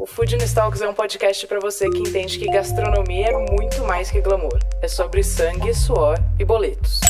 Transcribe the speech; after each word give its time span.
O 0.00 0.06
Food 0.06 0.34
Talks 0.54 0.80
é 0.80 0.88
um 0.88 0.94
podcast 0.94 1.46
para 1.46 1.60
você 1.60 1.86
que 1.90 1.98
entende 1.98 2.38
que 2.38 2.46
gastronomia 2.46 3.26
é 3.26 3.52
muito 3.52 3.84
mais 3.84 4.10
que 4.10 4.18
glamour. 4.18 4.58
É 4.80 4.88
sobre 4.88 5.22
sangue, 5.22 5.74
suor 5.74 6.18
e 6.38 6.44
boletos. 6.44 7.00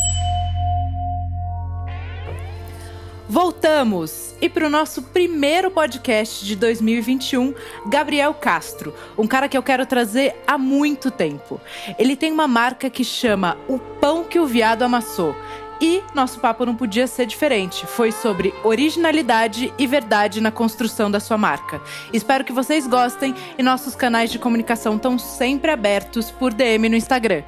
Voltamos! 3.29 4.35
E 4.41 4.49
para 4.49 4.67
o 4.67 4.69
nosso 4.69 5.05
primeiro 5.05 5.71
podcast 5.71 6.45
de 6.45 6.57
2021, 6.57 7.55
Gabriel 7.87 8.35
Castro, 8.35 8.93
um 9.17 9.25
cara 9.25 9.49
que 9.49 9.57
eu 9.57 9.63
quero 9.63 9.87
trazer 9.87 10.35
há 10.45 10.59
muito 10.59 11.13
tempo. 11.13 11.61
Ele 11.97 12.17
tem 12.17 12.33
uma 12.33 12.49
marca 12.49 12.91
que 12.91 13.05
chama 13.05 13.57
O 13.69 13.79
Pão 13.79 14.25
que 14.25 14.41
o 14.41 14.49
Viado 14.49 14.83
Amassou 14.83 15.33
e 15.81 16.03
nosso 16.15 16.39
papo 16.41 16.67
não 16.67 16.77
podia 16.77 17.07
ser 17.07 17.27
diferente. 17.27 17.87
Foi 17.87 18.13
sobre 18.13 18.53
originalidade 18.63 19.73
e 19.79 19.87
verdade 19.87 20.41
na 20.41 20.53
construção 20.53 21.11
da 21.11 21.19
sua 21.19 21.39
marca. 21.39 21.81
Espero 22.13 22.45
que 22.45 22.53
vocês 22.53 22.87
gostem 22.87 23.35
e 23.57 23.63
nossos 23.63 23.97
canais 23.97 24.31
de 24.31 24.39
comunicação 24.39 24.97
estão 24.97 25.19
sempre 25.19 25.71
abertos 25.71 26.31
por 26.31 26.53
DM 26.53 26.89
no 26.89 26.97
Instagram. 26.97 27.43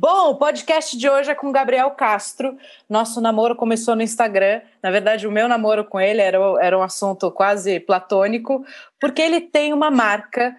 Bom, 0.00 0.30
o 0.30 0.36
podcast 0.36 0.96
de 0.96 1.10
hoje 1.10 1.32
é 1.32 1.34
com 1.34 1.50
Gabriel 1.50 1.90
Castro. 1.90 2.56
Nosso 2.88 3.20
namoro 3.20 3.56
começou 3.56 3.96
no 3.96 4.02
Instagram. 4.02 4.60
Na 4.80 4.92
verdade, 4.92 5.26
o 5.26 5.32
meu 5.32 5.48
namoro 5.48 5.84
com 5.84 5.98
ele 5.98 6.20
era, 6.20 6.38
era 6.60 6.78
um 6.78 6.82
assunto 6.82 7.32
quase 7.32 7.80
platônico, 7.80 8.64
porque 9.00 9.20
ele 9.20 9.40
tem 9.40 9.72
uma 9.72 9.90
marca 9.90 10.56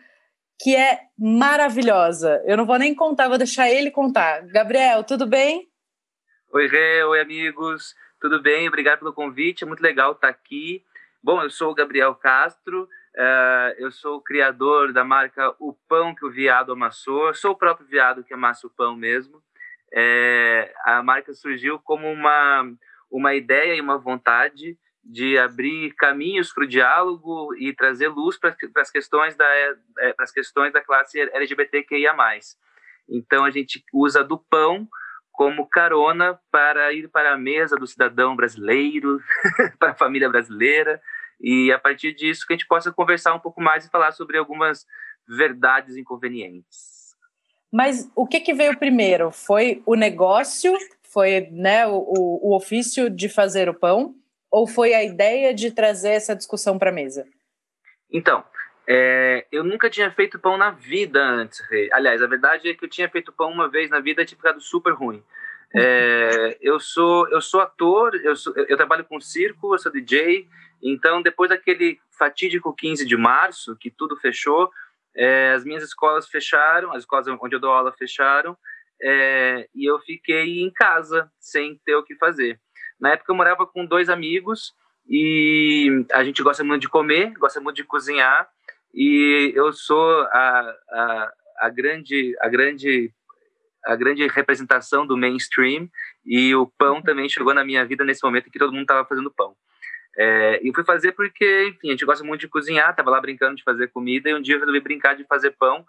que 0.62 0.76
é 0.76 1.04
maravilhosa. 1.18 2.44
Eu 2.46 2.58
não 2.58 2.66
vou 2.66 2.78
nem 2.78 2.94
contar, 2.94 3.30
vou 3.30 3.38
deixar 3.38 3.70
ele 3.70 3.90
contar. 3.90 4.42
Gabriel, 4.48 5.06
tudo 5.06 5.26
bem? 5.26 5.69
Oi, 6.52 6.66
Rê, 6.66 7.04
oi, 7.04 7.22
amigos. 7.22 7.96
Tudo 8.20 8.42
bem? 8.42 8.68
Obrigado 8.68 8.98
pelo 8.98 9.14
convite. 9.14 9.64
É 9.64 9.68
muito 9.68 9.82
legal 9.82 10.14
estar 10.14 10.30
aqui. 10.30 10.84
Bom, 11.22 11.44
eu 11.44 11.50
sou 11.52 11.70
o 11.70 11.76
Gabriel 11.76 12.16
Castro. 12.16 12.90
Uh, 13.16 13.76
eu 13.78 13.92
sou 13.92 14.18
o 14.18 14.22
criador 14.22 14.92
da 14.92 15.04
marca 15.04 15.54
O 15.60 15.74
Pão 15.88 16.16
que 16.16 16.26
o 16.26 16.32
Viado 16.32 16.72
Amassou. 16.72 17.28
Eu 17.28 17.36
sou 17.36 17.52
o 17.52 17.56
próprio 17.56 17.86
viado 17.86 18.24
que 18.24 18.34
amassa 18.34 18.66
o 18.66 18.70
pão 18.72 18.96
mesmo. 18.96 19.44
É, 19.94 20.74
a 20.86 21.04
marca 21.04 21.36
surgiu 21.36 21.78
como 21.78 22.12
uma, 22.12 22.68
uma 23.12 23.36
ideia 23.36 23.76
e 23.76 23.82
uma 23.82 24.00
vontade 24.00 24.76
de 25.04 25.38
abrir 25.38 25.94
caminhos 25.94 26.52
para 26.52 26.64
o 26.64 26.68
diálogo 26.68 27.56
e 27.60 27.76
trazer 27.76 28.08
luz 28.08 28.40
para 28.40 28.56
as 28.78 28.90
questões 28.90 29.36
da 29.36 29.46
é, 30.00 30.14
para 30.14 30.24
as 30.24 30.32
questões 30.32 30.74
da 30.74 30.82
classe 30.82 31.20
LGBTQIA+. 31.20 32.16
Então 33.08 33.46
a 33.46 33.52
gente 33.52 33.84
usa 33.94 34.24
do 34.24 34.40
pão 34.40 34.90
como 35.40 35.66
carona 35.66 36.38
para 36.52 36.92
ir 36.92 37.08
para 37.08 37.32
a 37.32 37.38
mesa 37.38 37.78
do 37.78 37.88
cidadão 37.88 38.36
brasileiro, 38.36 39.22
para 39.80 39.92
a 39.92 39.96
família 39.96 40.28
brasileira, 40.28 41.02
e 41.40 41.72
a 41.72 41.80
partir 41.80 42.14
disso 42.14 42.46
que 42.46 42.52
a 42.52 42.58
gente 42.58 42.68
possa 42.68 42.92
conversar 42.92 43.34
um 43.34 43.40
pouco 43.40 43.62
mais 43.62 43.86
e 43.86 43.90
falar 43.90 44.12
sobre 44.12 44.38
algumas 44.38 44.86
verdades 45.26 45.96
inconvenientes. 45.96 47.16
Mas 47.72 48.12
o 48.18 48.28
que, 48.28 48.42
que 48.42 48.54
veio 48.54 48.78
primeiro? 48.78 49.32
Foi 49.32 49.82
o 49.86 49.96
negócio? 49.96 50.78
Foi 51.04 51.48
né, 51.52 51.88
o, 51.88 52.04
o 52.06 52.54
ofício 52.54 53.10
de 53.10 53.30
fazer 53.30 53.70
o 53.70 53.74
pão? 53.74 54.16
Ou 54.52 54.68
foi 54.68 54.94
a 54.94 55.06
ideia 55.06 55.54
de 55.54 55.72
trazer 55.72 56.10
essa 56.10 56.36
discussão 56.36 56.78
para 56.78 56.90
a 56.90 56.94
mesa? 56.94 57.26
Então, 58.12 58.44
é, 58.86 59.46
eu 59.52 59.64
nunca 59.64 59.90
tinha 59.90 60.10
feito 60.10 60.40
pão 60.40 60.58
na 60.58 60.72
vida 60.72 61.24
antes. 61.24 61.62
Aliás, 61.94 62.24
a 62.24 62.28
verdade 62.28 62.68
é 62.68 62.74
que 62.74 62.84
eu 62.84 62.90
tinha 62.90 63.08
feito 63.08 63.32
pão 63.32 63.52
uma 63.52 63.70
vez 63.70 63.90
na 63.90 64.00
vida 64.00 64.24
e 64.24 64.26
tinha 64.26 64.36
ficado 64.36 64.60
super 64.60 64.94
ruim. 64.94 65.24
É, 65.76 66.58
eu 66.62 66.80
sou 66.80 67.28
eu 67.30 67.42
sou 67.42 67.62
ator, 67.62 68.16
eu, 68.16 68.36
sou, 68.36 68.54
eu 68.56 68.76
trabalho 68.76 69.06
com 69.06 69.20
circo, 69.20 69.74
eu 69.74 69.80
sou 69.80 69.92
DJ. 69.92 70.48
Então, 70.82 71.22
depois 71.22 71.50
daquele 71.50 72.00
fatídico 72.18 72.74
15 72.74 73.06
de 73.06 73.18
março, 73.18 73.76
que 73.76 73.92
tudo 73.92 74.16
fechou, 74.18 74.72
é, 75.16 75.52
as 75.54 75.64
minhas 75.64 75.84
escolas 75.84 76.28
fecharam, 76.28 76.92
as 76.92 77.00
escolas 77.00 77.28
onde 77.28 77.56
eu 77.56 77.60
dou 77.60 77.72
aula 77.72 77.92
fecharam, 77.92 78.58
é, 79.02 79.68
e 79.76 79.90
eu 79.90 80.00
fiquei 80.00 80.62
em 80.62 80.72
casa 80.72 81.32
sem 81.40 81.80
ter 81.86 81.96
o 81.96 82.04
que 82.04 82.16
fazer. 82.16 82.60
Na 83.00 83.12
época, 83.12 83.32
eu 83.32 83.36
morava 83.36 83.66
com 83.66 83.86
dois 83.86 84.10
amigos 84.10 84.74
e 85.08 86.06
a 86.12 86.24
gente 86.24 86.44
gosta 86.44 86.64
muito 86.64 86.82
de 86.82 86.90
comer, 86.90 87.34
gosta 87.34 87.60
muito 87.60 87.78
de 87.78 87.84
cozinhar 87.84 88.50
e 88.94 89.52
eu 89.56 89.72
sou 89.72 90.22
a, 90.24 90.76
a, 90.90 91.34
a 91.62 91.70
grande 91.70 92.36
a 92.42 92.50
grande 92.50 93.14
a 93.86 93.96
grande 93.96 94.26
representação 94.28 95.06
do 95.06 95.18
mainstream 95.18 95.90
e 96.26 96.54
o 96.56 96.68
pão 96.78 96.96
uhum. 96.96 97.02
também 97.02 97.30
chegou 97.30 97.54
na 97.54 97.64
minha 97.64 97.86
vida 97.86 98.04
nesse 98.04 98.24
momento 98.24 98.48
em 98.48 98.52
que 98.52 98.60
todo 98.60 98.72
mundo 98.72 98.84
estava 98.84 99.08
fazendo 99.08 99.32
pão. 99.32 99.56
É, 100.18 100.60
e 100.62 100.74
fui 100.74 100.84
fazer 100.84 101.14
porque, 101.14 101.68
enfim, 101.70 101.90
a 101.90 101.92
gente 101.92 102.06
gosta 102.06 102.24
muito 102.24 102.42
de 102.42 102.48
cozinhar, 102.48 102.90
estava 102.90 103.10
lá 103.10 103.22
brincando 103.22 103.56
de 103.56 103.64
fazer 103.64 103.88
comida 103.88 104.30
e 104.30 104.36
um 104.36 104.42
dia 104.42 104.56
eu 104.56 104.60
resolvi 104.60 104.80
brincar 104.80 105.16
de 105.16 105.24
fazer 105.24 105.52
pão, 105.52 105.86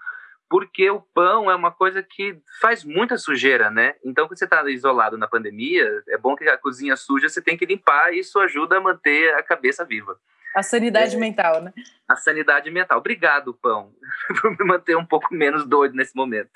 porque 0.48 0.90
o 0.90 1.00
pão 1.14 1.50
é 1.50 1.54
uma 1.54 1.70
coisa 1.70 2.02
que 2.02 2.38
faz 2.60 2.84
muita 2.84 3.16
sujeira, 3.16 3.70
né? 3.70 3.94
Então, 4.04 4.26
quando 4.26 4.38
você 4.38 4.44
está 4.44 4.68
isolado 4.68 5.16
na 5.16 5.28
pandemia, 5.28 6.02
é 6.08 6.18
bom 6.18 6.36
que 6.36 6.44
a 6.48 6.58
cozinha 6.58 6.96
suja 6.96 7.28
você 7.28 7.40
tem 7.40 7.56
que 7.56 7.66
limpar 7.66 8.12
e 8.12 8.18
isso 8.18 8.38
ajuda 8.38 8.76
a 8.76 8.80
manter 8.80 9.34
a 9.34 9.42
cabeça 9.42 9.84
viva. 9.84 10.16
A 10.54 10.62
sanidade 10.62 11.14
é, 11.14 11.18
mental, 11.18 11.62
né? 11.62 11.72
A 12.08 12.16
sanidade 12.16 12.70
mental. 12.70 12.98
Obrigado, 12.98 13.54
pão, 13.54 13.92
por 14.40 14.50
me 14.50 14.64
manter 14.64 14.96
um 14.96 15.06
pouco 15.06 15.32
menos 15.32 15.64
doido 15.64 15.94
nesse 15.94 16.16
momento. 16.16 16.50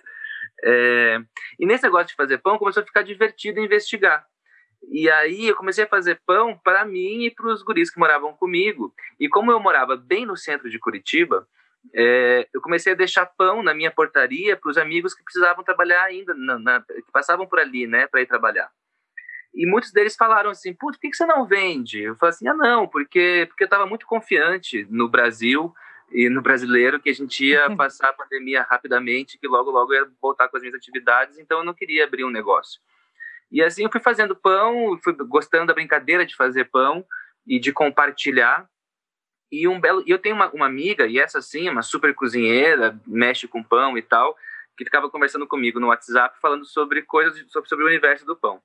É, 0.63 1.19
e 1.59 1.67
nesse 1.67 1.85
negócio 1.85 2.09
de 2.09 2.15
fazer 2.15 2.39
pão, 2.39 2.59
começou 2.59 2.83
a 2.83 2.87
ficar 2.87 3.03
divertido 3.03 3.61
investigar. 3.61 4.27
E 4.91 5.11
aí 5.11 5.49
eu 5.49 5.57
comecei 5.57 5.85
a 5.85 5.89
fazer 5.89 6.21
pão 6.27 6.59
para 6.63 6.85
mim 6.85 7.25
e 7.25 7.31
para 7.31 7.49
os 7.49 7.63
guris 7.63 7.91
que 7.91 7.99
moravam 7.99 8.35
comigo. 8.35 8.95
E 9.19 9.29
como 9.29 9.51
eu 9.51 9.59
morava 9.59 9.97
bem 9.97 10.27
no 10.27 10.37
centro 10.37 10.69
de 10.69 10.79
Curitiba, 10.79 11.47
é, 11.93 12.49
eu 12.53 12.61
comecei 12.61 12.93
a 12.93 12.97
deixar 12.97 13.27
pão 13.27 13.63
na 13.63 13.75
minha 13.75 13.91
portaria 13.91 14.57
para 14.57 14.71
os 14.71 14.79
amigos 14.79 15.15
que 15.15 15.25
precisavam 15.25 15.65
trabalhar 15.65 16.05
ainda, 16.05 16.35
na, 16.35 16.59
na, 16.59 16.81
que 16.81 17.13
passavam 17.13 17.47
por 17.47 17.59
ali, 17.59 17.87
né, 17.87 18.07
para 18.07 18.23
ir 18.23 18.27
trabalhar. 18.27 18.71
E 19.55 19.67
muitos 19.67 19.93
deles 19.93 20.17
falaram 20.17 20.51
assim, 20.51 20.75
putz, 20.75 20.99
por 20.99 21.09
que, 21.09 21.15
você 21.15 21.27
não 21.27 21.47
vende? 21.47 22.03
Eu 22.03 22.17
falei 22.17 22.31
assim, 22.31 22.49
ah, 22.49 22.55
não, 22.55 22.89
porque, 22.89 23.47
porque 23.49 23.63
eu 23.63 23.67
estava 23.67 23.87
muito 23.87 24.07
confiante 24.07 24.87
no 24.91 25.09
Brasil 25.09 25.73
e 26.11 26.29
no 26.29 26.43
brasileiro 26.43 27.01
que 27.01 27.11
a 27.11 27.15
gente 27.15 27.45
ia 27.45 27.69
passar 27.77 28.11
a 28.11 28.13
pandemia 28.13 28.63
rapidamente, 28.63 29.39
que 29.39 29.47
logo, 29.47 29.71
logo 29.71 29.93
ia 29.93 30.09
voltar 30.21 30.49
com 30.49 30.57
as 30.57 30.63
minhas 30.63 30.77
atividades, 30.77 31.39
então 31.39 31.59
eu 31.59 31.65
não 31.65 31.75
queria 31.75 32.05
abrir 32.05 32.25
um 32.25 32.31
negócio. 32.31 32.81
E 33.51 33.63
assim 33.63 33.85
eu 33.85 33.91
fui 33.91 34.01
fazendo 34.01 34.35
pão, 34.35 34.99
fui 35.03 35.13
gostando 35.13 35.67
da 35.67 35.75
brincadeira 35.75 36.27
de 36.27 36.35
fazer 36.35 36.65
pão 36.67 37.05
e 37.47 37.59
de 37.59 37.73
compartilhar. 37.73 38.69
E 39.51 39.69
um 39.69 39.81
belo, 39.81 40.03
eu 40.07 40.19
tenho 40.19 40.35
uma, 40.35 40.51
uma 40.51 40.67
amiga, 40.67 41.07
e 41.07 41.19
essa 41.19 41.41
sim, 41.41 41.69
uma 41.69 41.83
super 41.83 42.15
cozinheira, 42.15 42.99
mexe 43.07 43.47
com 43.47 43.63
pão 43.63 43.97
e 43.97 44.03
tal, 44.03 44.37
que 44.77 44.85
ficava 44.85 45.09
conversando 45.09 45.47
comigo 45.47 45.79
no 45.79 45.89
WhatsApp 45.89 46.37
falando 46.41 46.65
sobre 46.65 47.03
coisas 47.03 47.39
sobre, 47.51 47.69
sobre 47.69 47.85
o 47.85 47.89
universo 47.89 48.27
do 48.27 48.35
pão. 48.35 48.61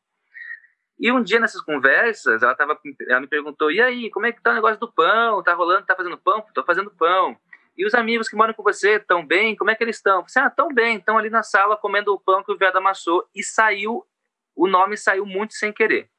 E 1.00 1.12
um 1.12 1.24
dia 1.24 1.40
nessas 1.40 1.62
conversas, 1.62 2.44
ela, 2.44 2.54
tava, 2.54 2.78
ela 3.08 3.22
me 3.22 3.28
perguntou: 3.28 3.72
e 3.72 3.82
aí, 3.82 4.10
como 4.10 4.26
é 4.26 4.34
que 4.34 4.42
tá 4.42 4.52
o 4.52 4.56
negócio 4.56 4.80
do 4.80 4.92
pão? 4.92 5.42
Tá 5.42 5.54
rolando? 5.54 5.86
Tá 5.86 5.96
fazendo 5.96 6.18
pão? 6.18 6.44
Tô 6.54 6.64
fazendo 6.64 6.92
pão. 6.92 7.38
E 7.78 7.86
os 7.86 7.94
amigos 7.94 8.28
que 8.28 8.36
moram 8.36 8.54
com 8.54 8.62
você 8.62 8.98
estão 8.98 9.26
bem? 9.26 9.56
Como 9.56 9.72
é 9.72 9.76
que 9.76 9.82
eles 9.82 9.96
estão? 9.96 10.28
Você, 10.28 10.38
ah, 10.38 10.50
tão 10.50 10.68
bem, 10.68 10.98
estão 10.98 11.18
ali 11.18 11.30
na 11.30 11.42
sala 11.42 11.78
comendo 11.78 12.14
o 12.14 12.20
pão 12.20 12.44
que 12.44 12.52
o 12.52 12.58
viado 12.58 12.76
amassou. 12.76 13.26
E 13.34 13.42
saiu, 13.42 14.04
o 14.54 14.68
nome 14.68 14.98
saiu 14.98 15.26
muito 15.26 15.54
sem 15.54 15.72
querer. 15.72 16.10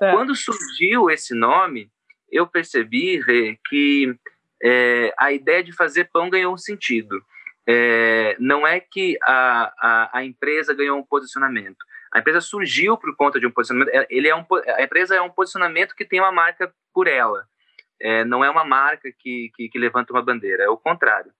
É. 0.00 0.10
Quando 0.10 0.34
surgiu 0.34 1.10
esse 1.10 1.34
nome, 1.34 1.90
eu 2.30 2.46
percebi, 2.46 3.20
Rê, 3.20 3.58
que 3.68 4.16
é, 4.62 5.12
a 5.18 5.30
ideia 5.30 5.62
de 5.62 5.76
fazer 5.76 6.08
pão 6.10 6.30
ganhou 6.30 6.54
um 6.54 6.58
sentido. 6.58 7.22
É, 7.68 8.34
não 8.40 8.66
é 8.66 8.80
que 8.80 9.18
a, 9.22 9.72
a, 9.78 10.18
a 10.18 10.24
empresa 10.24 10.72
ganhou 10.72 10.98
um 10.98 11.04
posicionamento 11.04 11.84
a 12.12 12.18
empresa 12.18 12.40
surgiu 12.40 12.96
por 12.96 13.16
conta 13.16 13.40
de 13.40 13.46
um 13.46 13.50
posicionamento. 13.50 13.94
É, 13.94 14.06
ele 14.10 14.28
é 14.28 14.36
um, 14.36 14.44
a 14.76 14.82
empresa 14.82 15.16
é 15.16 15.20
um 15.22 15.30
posicionamento 15.30 15.94
que 15.94 16.04
tem 16.04 16.20
uma 16.20 16.30
marca 16.30 16.72
por 16.92 17.06
ela. 17.06 17.46
É, 18.00 18.24
não 18.24 18.44
é 18.44 18.50
uma 18.50 18.64
marca 18.64 19.10
que, 19.18 19.50
que, 19.54 19.68
que, 19.68 19.78
levanta 19.78 20.12
uma 20.12 20.22
bandeira, 20.22 20.64
é 20.64 20.68
o 20.68 20.76
contrário. 20.76 21.32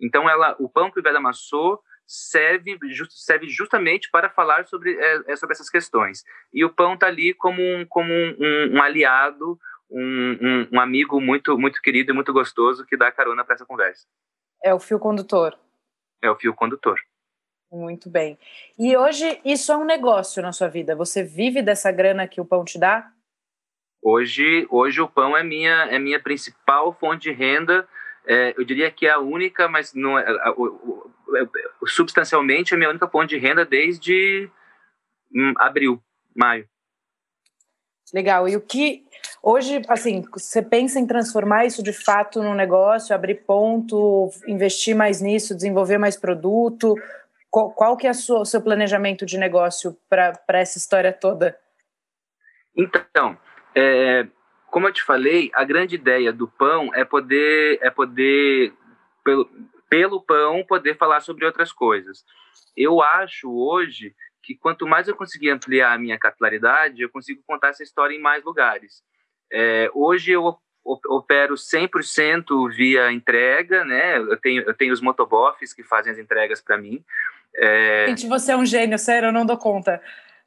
Então, 0.00 0.28
ela, 0.28 0.56
o 0.58 0.68
pão 0.68 0.90
que 0.90 0.98
o 0.98 1.02
velho 1.02 1.18
amassou 1.18 1.80
serve, 2.04 2.76
just, 2.90 3.12
serve 3.12 3.48
justamente 3.48 4.10
para 4.10 4.28
falar 4.28 4.66
sobre, 4.66 4.94
é, 4.98 5.32
é, 5.32 5.36
sobre 5.36 5.54
essas 5.54 5.70
questões. 5.70 6.24
E 6.52 6.64
o 6.64 6.70
pão 6.70 6.94
está 6.94 7.06
ali 7.06 7.32
como 7.32 7.62
um, 7.62 7.86
como 7.86 8.12
um, 8.12 8.36
um, 8.38 8.76
um 8.76 8.82
aliado, 8.82 9.58
um, 9.88 10.68
um, 10.72 10.80
amigo 10.80 11.20
muito, 11.20 11.56
muito 11.56 11.80
querido 11.80 12.10
e 12.10 12.14
muito 12.14 12.32
gostoso 12.32 12.84
que 12.84 12.96
dá 12.96 13.12
carona 13.12 13.44
para 13.44 13.54
essa 13.54 13.64
conversa. 13.64 14.06
É 14.62 14.74
o 14.74 14.80
fio 14.80 14.98
condutor. 14.98 15.56
É 16.20 16.30
o 16.30 16.36
fio 16.36 16.52
condutor. 16.52 17.00
Muito 17.72 18.10
bem. 18.10 18.38
E 18.78 18.94
hoje 18.94 19.40
isso 19.42 19.72
é 19.72 19.76
um 19.76 19.84
negócio 19.84 20.42
na 20.42 20.52
sua 20.52 20.68
vida? 20.68 20.94
Você 20.94 21.22
vive 21.22 21.62
dessa 21.62 21.90
grana 21.90 22.28
que 22.28 22.38
o 22.38 22.44
pão 22.44 22.66
te 22.66 22.78
dá? 22.78 23.10
Hoje, 24.02 24.66
hoje 24.68 25.00
o 25.00 25.08
pão 25.08 25.34
é 25.34 25.42
minha 25.42 25.86
é 25.90 25.98
minha 25.98 26.20
principal 26.20 26.92
fonte 26.92 27.22
de 27.22 27.32
renda. 27.32 27.88
É, 28.26 28.52
eu 28.58 28.64
diria 28.64 28.90
que 28.90 29.06
é 29.06 29.10
a 29.12 29.18
única, 29.18 29.68
mas 29.68 29.94
não 29.94 30.18
é, 30.18 30.26
substancialmente 31.86 32.74
é 32.74 32.76
a 32.76 32.78
minha 32.78 32.90
única 32.90 33.08
fonte 33.08 33.30
de 33.30 33.38
renda 33.38 33.64
desde 33.64 34.50
hum, 35.34 35.54
abril, 35.56 35.98
maio. 36.36 36.68
Legal. 38.12 38.46
E 38.46 38.54
o 38.54 38.60
que 38.60 39.06
hoje, 39.42 39.80
assim, 39.88 40.22
você 40.30 40.60
pensa 40.60 41.00
em 41.00 41.06
transformar 41.06 41.64
isso 41.64 41.82
de 41.82 41.94
fato 41.94 42.42
num 42.42 42.54
negócio, 42.54 43.14
abrir 43.14 43.46
ponto, 43.46 44.30
investir 44.46 44.94
mais 44.94 45.22
nisso, 45.22 45.54
desenvolver 45.54 45.96
mais 45.96 46.16
produto? 46.18 46.94
Qual, 47.52 47.70
qual 47.70 47.96
que 47.98 48.06
é 48.06 48.10
o 48.10 48.44
seu 48.46 48.62
planejamento 48.62 49.26
de 49.26 49.36
negócio 49.36 49.94
para 50.08 50.58
essa 50.58 50.78
história 50.78 51.12
toda? 51.12 51.54
Então, 52.74 53.36
é, 53.76 54.26
como 54.70 54.88
eu 54.88 54.92
te 54.92 55.02
falei, 55.02 55.50
a 55.52 55.62
grande 55.62 55.96
ideia 55.96 56.32
do 56.32 56.48
pão 56.48 56.94
é 56.94 57.04
poder, 57.04 57.78
é 57.82 57.90
poder 57.90 58.72
pelo, 59.22 59.50
pelo 59.90 60.22
pão, 60.22 60.64
poder 60.66 60.96
falar 60.96 61.20
sobre 61.20 61.44
outras 61.44 61.70
coisas. 61.70 62.24
Eu 62.74 63.02
acho 63.02 63.52
hoje 63.52 64.14
que 64.42 64.56
quanto 64.56 64.86
mais 64.86 65.06
eu 65.06 65.14
conseguir 65.14 65.50
ampliar 65.50 65.92
a 65.92 65.98
minha 65.98 66.18
capilaridade, 66.18 67.02
eu 67.02 67.10
consigo 67.10 67.42
contar 67.46 67.68
essa 67.68 67.82
história 67.82 68.16
em 68.16 68.20
mais 68.20 68.42
lugares. 68.42 69.02
É, 69.52 69.90
hoje 69.92 70.32
eu 70.32 70.56
opero 70.84 71.54
100% 71.54 72.74
via 72.74 73.12
entrega, 73.12 73.84
né? 73.84 74.16
Eu 74.16 74.36
tenho, 74.38 74.62
eu 74.62 74.74
tenho 74.74 74.92
os 74.92 75.02
motoboffs 75.02 75.74
que 75.74 75.82
fazem 75.82 76.10
as 76.10 76.18
entregas 76.18 76.62
para 76.62 76.78
mim. 76.78 77.04
É... 77.56 78.06
Gente, 78.08 78.26
você 78.26 78.52
é 78.52 78.56
um 78.56 78.66
gênio, 78.66 78.98
sério, 78.98 79.28
eu 79.28 79.32
não 79.32 79.46
dou 79.46 79.58
conta. 79.58 80.00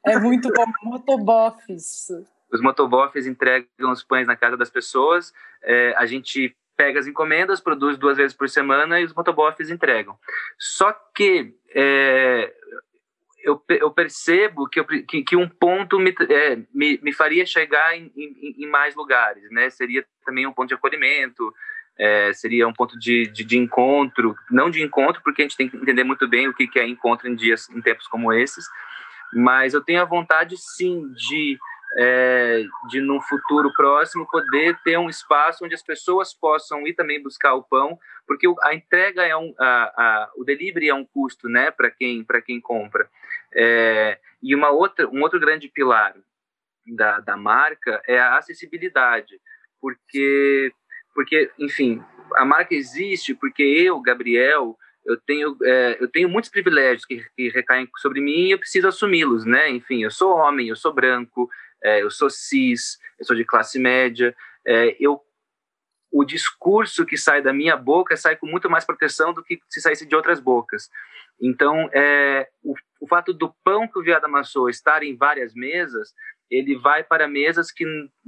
É 0.04 0.18
muito 0.18 0.52
bom. 0.52 0.64
motoboffs. 0.82 2.08
Os 2.52 2.60
motoboffs 2.60 3.26
entregam 3.26 3.90
os 3.90 4.04
pães 4.04 4.26
na 4.26 4.36
casa 4.36 4.56
das 4.56 4.70
pessoas. 4.70 5.32
É, 5.62 5.94
a 5.96 6.06
gente 6.06 6.56
pega 6.76 7.00
as 7.00 7.06
encomendas, 7.06 7.60
produz 7.60 7.96
duas 7.96 8.16
vezes 8.16 8.36
por 8.36 8.48
semana 8.48 9.00
e 9.00 9.04
os 9.04 9.14
motoboffs 9.14 9.70
entregam. 9.70 10.16
Só 10.58 10.92
que 10.92 11.54
é, 11.74 12.52
eu, 13.42 13.62
eu, 13.68 13.90
percebo 13.90 14.68
que, 14.68 14.80
eu, 14.80 14.84
que, 14.84 15.22
que, 15.22 15.36
um 15.36 15.48
ponto 15.48 15.98
me, 15.98 16.14
é, 16.28 16.56
me, 16.74 16.98
me, 17.02 17.12
faria 17.12 17.46
chegar 17.46 17.96
em, 17.96 18.12
em, 18.16 18.64
em, 18.64 18.66
mais 18.66 18.94
lugares, 18.94 19.50
né? 19.50 19.70
Seria 19.70 20.04
também 20.24 20.46
um 20.46 20.52
ponto 20.52 20.68
de 20.68 20.74
acolhimento, 20.74 21.54
é, 21.98 22.32
seria 22.32 22.68
um 22.68 22.72
ponto 22.72 22.98
de, 22.98 23.26
de, 23.26 23.44
de, 23.44 23.56
encontro, 23.56 24.36
não 24.50 24.70
de 24.70 24.82
encontro, 24.82 25.22
porque 25.22 25.42
a 25.42 25.44
gente 25.44 25.56
tem 25.56 25.68
que 25.68 25.76
entender 25.76 26.04
muito 26.04 26.28
bem 26.28 26.48
o 26.48 26.54
que, 26.54 26.66
que 26.66 26.78
é 26.78 26.86
encontro 26.86 27.28
em 27.28 27.34
dias, 27.34 27.68
em 27.70 27.80
tempos 27.80 28.06
como 28.06 28.32
esses, 28.32 28.66
mas 29.32 29.74
eu 29.74 29.82
tenho 29.82 30.02
a 30.02 30.04
vontade, 30.04 30.56
sim, 30.58 31.08
de, 31.12 31.58
é, 31.98 32.64
de 32.88 33.00
num 33.00 33.20
futuro 33.20 33.72
próximo 33.74 34.28
poder 34.30 34.78
ter 34.84 34.98
um 34.98 35.08
espaço 35.08 35.64
onde 35.64 35.74
as 35.74 35.82
pessoas 35.82 36.34
possam 36.34 36.86
ir 36.86 36.94
também 36.94 37.22
buscar 37.22 37.54
o 37.54 37.62
pão, 37.62 37.98
porque 38.26 38.46
a 38.62 38.74
entrega 38.74 39.24
é 39.24 39.36
um, 39.36 39.54
a, 39.58 39.84
a, 39.84 40.30
o 40.36 40.44
delivery 40.44 40.88
é 40.88 40.94
um 40.94 41.04
custo, 41.04 41.48
né, 41.48 41.70
para 41.70 41.90
quem 41.90 42.24
quem 42.44 42.60
compra. 42.60 43.08
É, 43.54 44.18
e 44.42 44.54
uma 44.54 44.70
outra 44.70 45.08
um 45.08 45.22
outro 45.22 45.40
grande 45.40 45.68
pilar 45.68 46.14
da, 46.86 47.20
da 47.20 47.36
marca 47.36 48.02
é 48.06 48.18
a 48.18 48.36
acessibilidade, 48.36 49.40
porque 49.80 50.72
porque, 51.16 51.50
enfim, 51.58 52.02
a 52.34 52.44
marca 52.44 52.74
existe 52.74 53.34
porque 53.34 53.62
eu, 53.62 53.98
Gabriel, 54.02 54.76
eu 55.02 55.16
tenho, 55.16 55.56
é, 55.64 55.96
eu 55.98 56.06
tenho 56.08 56.28
muitos 56.28 56.50
privilégios 56.50 57.06
que, 57.06 57.24
que 57.34 57.48
recaem 57.48 57.88
sobre 57.96 58.20
mim 58.20 58.48
e 58.48 58.50
eu 58.50 58.58
preciso 58.58 58.86
assumi-los, 58.86 59.46
né? 59.46 59.70
Enfim, 59.70 60.04
eu 60.04 60.10
sou 60.10 60.36
homem, 60.36 60.68
eu 60.68 60.76
sou 60.76 60.92
branco, 60.92 61.48
é, 61.82 62.02
eu 62.02 62.10
sou 62.10 62.28
cis, 62.28 62.98
eu 63.18 63.24
sou 63.24 63.34
de 63.34 63.46
classe 63.46 63.78
média, 63.78 64.36
é, 64.66 64.94
eu 65.00 65.22
o 66.12 66.24
discurso 66.24 67.04
que 67.04 67.16
sai 67.16 67.42
da 67.42 67.52
minha 67.52 67.76
boca 67.76 68.16
sai 68.16 68.36
com 68.36 68.46
muito 68.46 68.70
mais 68.70 68.84
proteção 68.84 69.34
do 69.34 69.42
que 69.42 69.58
se 69.68 69.80
saísse 69.80 70.06
de 70.06 70.14
outras 70.14 70.38
bocas. 70.38 70.88
Então, 71.40 71.90
é, 71.92 72.48
o, 72.62 72.74
o 73.00 73.06
fato 73.06 73.34
do 73.34 73.54
pão 73.64 73.88
que 73.88 73.98
o 73.98 74.02
viado 74.02 74.24
amassou 74.24 74.70
estar 74.70 75.02
em 75.02 75.16
várias 75.16 75.54
mesas 75.54 76.14
ele 76.50 76.76
vai 76.76 77.02
para 77.02 77.28
mesas 77.28 77.72
que 77.72 77.84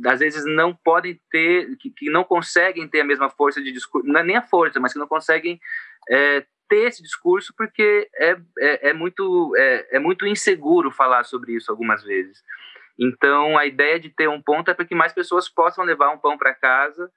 às 0.07 0.21
vezes 0.21 0.45
não 0.45 0.75
podem 0.75 1.21
ter, 1.31 1.77
que, 1.79 1.91
que 1.91 2.11
não 2.11 2.25
conseguem 2.25 2.89
ter 2.89 3.01
a 3.01 3.05
mesma 3.05 3.31
força 3.31 3.63
de 3.63 3.73
discurso, 3.73 4.09
é 4.17 4.23
nem 4.23 4.37
a 4.37 4.43
força, 4.43 4.81
mas 4.81 4.93
que 4.93 4.99
não 4.99 5.07
conseguem 5.07 5.61
é, 6.09 6.45
ter 6.69 6.89
esse 6.89 7.03
discurso 7.03 7.55
porque 7.57 8.09
é, 8.17 8.37
é, 8.59 8.91
é 8.91 8.93
muito, 8.93 9.55
é, 9.57 9.97
é, 9.97 9.99
muito 9.99 10.27
inseguro 10.27 10.91
falar 10.91 11.25
sobre 11.25 11.55
isso 11.55 11.71
algumas 11.71 12.03
vezes. 12.03 12.43
Então, 12.99 13.57
a 13.57 13.65
ideia 13.65 13.99
de 13.99 14.11
ter 14.11 14.29
um 14.29 14.43
ponto 14.43 14.71
é 14.71 14.75
para 14.75 14.85
que 14.85 14.95
mais 14.95 15.13
pessoas 15.13 15.49
possam 15.49 15.85
levar 15.85 16.11
um 16.11 16.19
pão 16.19 16.37
para 16.37 16.55
casa 16.55 17.11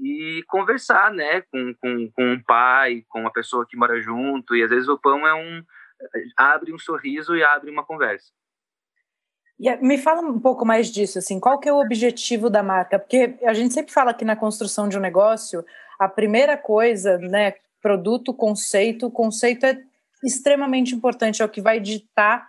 e 0.00 0.44
conversar, 0.46 1.12
né, 1.12 1.42
com, 1.42 1.74
com, 1.80 2.10
com 2.12 2.32
um 2.32 2.42
pai, 2.42 3.04
com 3.08 3.20
uma 3.20 3.32
pessoa 3.32 3.66
que 3.68 3.76
mora 3.76 4.00
junto, 4.00 4.54
e 4.54 4.62
às 4.62 4.70
vezes 4.70 4.88
o 4.88 4.98
pão 4.98 5.26
é 5.26 5.34
um 5.34 5.62
abre 6.36 6.72
um 6.72 6.78
sorriso 6.78 7.34
e 7.34 7.42
abre 7.42 7.70
uma 7.70 7.84
conversa. 7.84 8.30
E 9.58 9.74
me 9.76 9.96
fala 9.96 10.20
um 10.20 10.38
pouco 10.38 10.66
mais 10.66 10.88
disso, 10.88 11.18
assim, 11.18 11.40
qual 11.40 11.58
que 11.58 11.68
é 11.68 11.72
o 11.72 11.80
objetivo 11.80 12.50
da 12.50 12.62
marca? 12.62 12.98
Porque 12.98 13.36
a 13.42 13.54
gente 13.54 13.72
sempre 13.72 13.92
fala 13.92 14.12
que 14.12 14.24
na 14.24 14.36
construção 14.36 14.88
de 14.88 14.98
um 14.98 15.00
negócio, 15.00 15.64
a 15.98 16.08
primeira 16.08 16.56
coisa, 16.58 17.16
né, 17.18 17.54
produto, 17.80 18.34
conceito, 18.34 19.10
conceito 19.10 19.64
é 19.64 19.80
extremamente 20.22 20.94
importante, 20.94 21.40
é 21.40 21.44
o 21.44 21.48
que 21.48 21.62
vai 21.62 21.80
ditar 21.80 22.48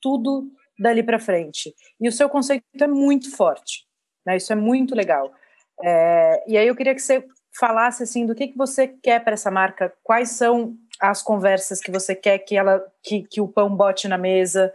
tudo 0.00 0.50
dali 0.78 1.02
para 1.02 1.18
frente. 1.18 1.74
E 2.00 2.08
o 2.08 2.12
seu 2.12 2.28
conceito 2.28 2.64
é 2.80 2.86
muito 2.88 3.34
forte, 3.36 3.86
né? 4.26 4.36
Isso 4.36 4.52
é 4.52 4.56
muito 4.56 4.94
legal. 4.94 5.32
É, 5.80 6.42
e 6.48 6.56
aí 6.56 6.66
eu 6.66 6.74
queria 6.74 6.94
que 6.94 7.02
você 7.02 7.24
falasse 7.58 8.02
assim 8.02 8.26
do 8.26 8.34
que, 8.34 8.48
que 8.48 8.56
você 8.56 8.88
quer 8.88 9.22
para 9.22 9.34
essa 9.34 9.50
marca, 9.50 9.92
quais 10.02 10.30
são 10.30 10.74
as 11.00 11.22
conversas 11.22 11.80
que 11.80 11.90
você 11.90 12.14
quer 12.14 12.38
que 12.38 12.56
ela 12.56 12.82
que, 13.02 13.22
que 13.22 13.40
o 13.40 13.48
pão 13.48 13.74
bote 13.74 14.08
na 14.08 14.16
mesa, 14.16 14.72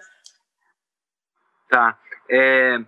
Tá. 1.69 1.97
É, 2.29 2.79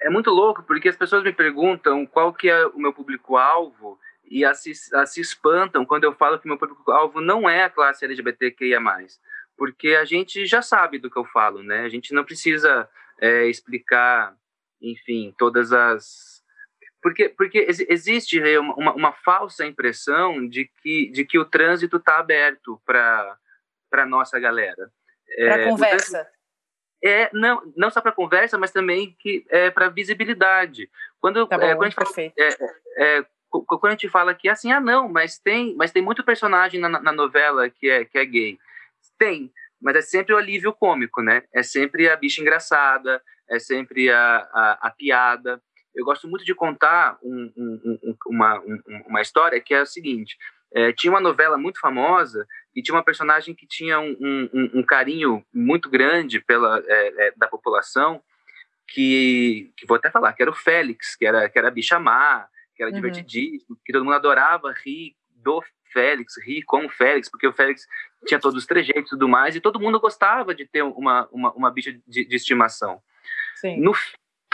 é 0.00 0.10
muito 0.10 0.30
louco 0.30 0.62
porque 0.62 0.88
as 0.88 0.96
pessoas 0.96 1.22
me 1.22 1.32
perguntam 1.32 2.06
qual 2.06 2.32
que 2.32 2.48
é 2.48 2.66
o 2.66 2.78
meu 2.78 2.92
público-alvo 2.92 3.98
e 4.24 4.44
as 4.44 4.62
se, 4.62 4.74
se 4.74 5.20
espantam 5.20 5.84
quando 5.84 6.04
eu 6.04 6.14
falo 6.14 6.38
que 6.38 6.48
meu 6.48 6.58
público-alvo 6.58 7.20
não 7.20 7.48
é 7.48 7.64
a 7.64 7.70
classe 7.70 8.04
LGBTQIA+. 8.04 8.80
Porque 9.56 9.90
a 9.90 10.04
gente 10.04 10.46
já 10.46 10.62
sabe 10.62 10.98
do 10.98 11.10
que 11.10 11.18
eu 11.18 11.24
falo, 11.26 11.62
né? 11.62 11.84
A 11.84 11.88
gente 11.88 12.14
não 12.14 12.24
precisa 12.24 12.88
é, 13.20 13.46
explicar, 13.46 14.34
enfim, 14.80 15.34
todas 15.38 15.72
as... 15.72 16.42
Porque, 17.02 17.28
porque 17.28 17.66
existe 17.88 18.40
uma, 18.58 18.94
uma 18.94 19.12
falsa 19.12 19.66
impressão 19.66 20.48
de 20.48 20.70
que, 20.80 21.10
de 21.10 21.24
que 21.24 21.38
o 21.38 21.44
trânsito 21.44 21.96
está 21.96 22.18
aberto 22.18 22.80
para 22.86 23.36
a 23.92 24.06
nossa 24.06 24.38
galera. 24.38 24.90
Para 25.36 25.60
é, 25.60 25.64
conversa 25.68 26.26
é 27.02 27.30
não, 27.32 27.62
não 27.76 27.90
só 27.90 28.00
para 28.00 28.12
conversa, 28.12 28.56
mas 28.56 28.70
também 28.70 29.16
que 29.18 29.44
é 29.48 29.70
para 29.70 29.88
visibilidade. 29.88 30.88
Quando, 31.20 31.46
tá 31.46 31.58
bom, 31.58 31.64
é, 31.64 31.74
quando, 31.74 31.82
a 31.82 31.90
gente 31.90 31.94
fala, 31.94 32.32
é, 32.38 33.18
é, 33.18 33.26
quando 33.50 33.86
a 33.86 33.90
gente 33.90 34.08
fala 34.08 34.34
que 34.34 34.48
assim, 34.48 34.70
ah 34.72 34.80
não, 34.80 35.08
mas 35.08 35.38
tem, 35.38 35.74
mas 35.76 35.92
tem 35.92 36.02
muito 36.02 36.24
personagem 36.24 36.80
na, 36.80 36.88
na 36.88 37.12
novela 37.12 37.68
que 37.68 37.88
é 37.88 38.04
que 38.04 38.18
é 38.18 38.24
gay. 38.24 38.58
Tem, 39.18 39.52
mas 39.80 39.96
é 39.96 40.02
sempre 40.02 40.34
o 40.34 40.38
alívio 40.38 40.72
cômico, 40.72 41.22
né? 41.22 41.42
É 41.52 41.62
sempre 41.62 42.08
a 42.08 42.16
bicha 42.16 42.40
engraçada, 42.40 43.20
é 43.50 43.58
sempre 43.58 44.10
a, 44.10 44.48
a, 44.52 44.78
a 44.82 44.90
piada. 44.90 45.60
Eu 45.94 46.04
gosto 46.04 46.28
muito 46.28 46.44
de 46.44 46.54
contar 46.54 47.18
um, 47.22 47.52
um, 47.56 47.98
um, 48.04 48.16
uma, 48.28 48.62
uma 49.06 49.20
história 49.20 49.60
que 49.60 49.74
é 49.74 49.82
o 49.82 49.86
seguinte: 49.86 50.36
é, 50.74 50.92
tinha 50.92 51.12
uma 51.12 51.20
novela 51.20 51.58
muito 51.58 51.78
famosa 51.78 52.46
e 52.74 52.82
tinha 52.82 52.94
uma 52.94 53.04
personagem 53.04 53.54
que 53.54 53.66
tinha 53.66 54.00
um, 54.00 54.16
um, 54.20 54.70
um 54.74 54.82
carinho 54.82 55.44
muito 55.52 55.90
grande 55.90 56.40
pela 56.40 56.82
é, 56.86 57.26
é, 57.26 57.32
da 57.36 57.46
população 57.46 58.22
que, 58.88 59.72
que 59.76 59.86
vou 59.86 59.96
até 59.96 60.10
falar 60.10 60.32
que 60.32 60.42
era 60.42 60.50
o 60.50 60.54
Félix 60.54 61.14
que 61.16 61.26
era 61.26 61.48
que 61.48 61.58
era 61.58 61.70
bicha 61.70 61.98
má 61.98 62.46
que 62.74 62.82
era 62.82 62.90
uhum. 62.90 62.96
divertidíssimo 62.96 63.78
que 63.84 63.92
todo 63.92 64.04
mundo 64.04 64.14
adorava 64.14 64.72
rir 64.72 65.14
do 65.36 65.62
Félix 65.92 66.34
rir 66.44 66.62
com 66.62 66.86
o 66.86 66.90
Félix 66.90 67.30
porque 67.30 67.46
o 67.46 67.52
Félix 67.52 67.86
tinha 68.26 68.40
todos 68.40 68.56
os 68.56 68.66
trejeitos 68.66 69.06
e 69.06 69.10
tudo 69.10 69.28
mais 69.28 69.54
e 69.54 69.60
todo 69.60 69.80
mundo 69.80 70.00
gostava 70.00 70.54
de 70.54 70.66
ter 70.66 70.82
uma 70.82 71.28
uma, 71.30 71.52
uma 71.52 71.70
bicha 71.70 71.92
de, 72.06 72.24
de 72.24 72.36
estimação 72.36 73.02
Sim. 73.56 73.80
No, 73.80 73.92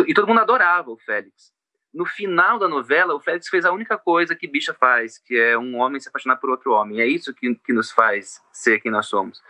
e 0.06 0.12
todo 0.12 0.26
mundo 0.26 0.40
adorava 0.40 0.90
o 0.90 0.98
Félix 0.98 1.52
no 1.92 2.04
final 2.04 2.58
da 2.58 2.68
novela, 2.68 3.14
o 3.14 3.20
Félix 3.20 3.48
fez 3.48 3.64
a 3.64 3.72
única 3.72 3.96
coisa 3.96 4.34
que 4.34 4.46
bicha 4.46 4.74
faz, 4.74 5.18
que 5.18 5.36
é 5.36 5.56
um 5.56 5.76
homem 5.76 6.00
se 6.00 6.08
apaixonar 6.08 6.36
por 6.36 6.50
outro 6.50 6.72
homem. 6.72 7.00
É 7.00 7.06
isso 7.06 7.34
que, 7.34 7.54
que 7.54 7.72
nos 7.72 7.90
faz 7.90 8.40
ser 8.52 8.80
quem 8.80 8.92
nós 8.92 9.06
somos. 9.06 9.42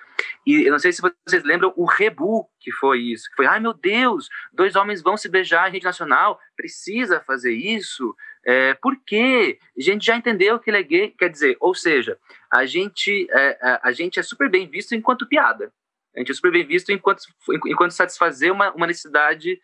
E 0.47 0.67
eu 0.67 0.73
não 0.73 0.79
sei 0.79 0.93
se 0.93 1.03
vocês 1.03 1.45
lembram 1.45 1.73
o 1.77 1.85
rebu 1.85 2.49
que 2.61 2.73
foi 2.73 3.01
isso. 3.01 3.29
Que 3.31 3.37
foi, 3.37 3.47
ai 3.47 3.61
meu 3.61 3.73
Deus, 3.73 4.29
dois 4.53 4.77
homens 4.77 5.03
vão 5.03 5.17
se 5.17 5.29
beijar 5.29 5.69
em 5.69 5.73
rede 5.73 5.85
nacional, 5.85 6.41
precisa 6.57 7.21
fazer 7.21 7.53
isso? 7.53 8.15
É, 8.45 8.75
por 8.75 8.97
quê? 9.05 9.59
A 9.77 9.83
gente 9.83 10.07
já 10.07 10.17
entendeu 10.17 10.59
que 10.59 10.71
ele 10.71 10.79
é 10.79 10.83
gay. 10.83 11.11
Quer 11.11 11.29
dizer, 11.29 11.57
ou 11.61 11.75
seja, 11.75 12.19
a 12.53 12.65
gente 12.67 13.27
é, 13.31 13.59
a, 13.61 13.89
a 13.89 13.93
gente 13.93 14.19
é 14.19 14.23
super 14.23 14.49
bem 14.49 14.69
visto 14.69 14.95
enquanto 14.95 15.29
piada. 15.29 15.73
A 16.17 16.21
gente 16.21 16.33
é 16.33 16.35
super 16.35 16.51
bem 16.51 16.67
visto 16.67 16.91
enquanto, 16.91 17.23
enquanto 17.67 17.93
satisfazer 17.93 18.53
uma, 18.53 18.73
uma 18.73 18.87
necessidade 18.87 19.61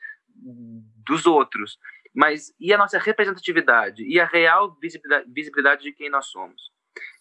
dos 1.04 1.26
outros. 1.26 1.78
Mas 2.14 2.54
e 2.61 2.73
a 2.73 2.78
nossa 2.78 2.99
representatividade? 2.99 4.04
E 4.04 4.21
a 4.21 4.26
real 4.26 4.76
visibilidade, 4.80 5.83
de 5.83 5.92
quem 5.92 6.09
nós 6.09 6.26
somos? 6.26 6.71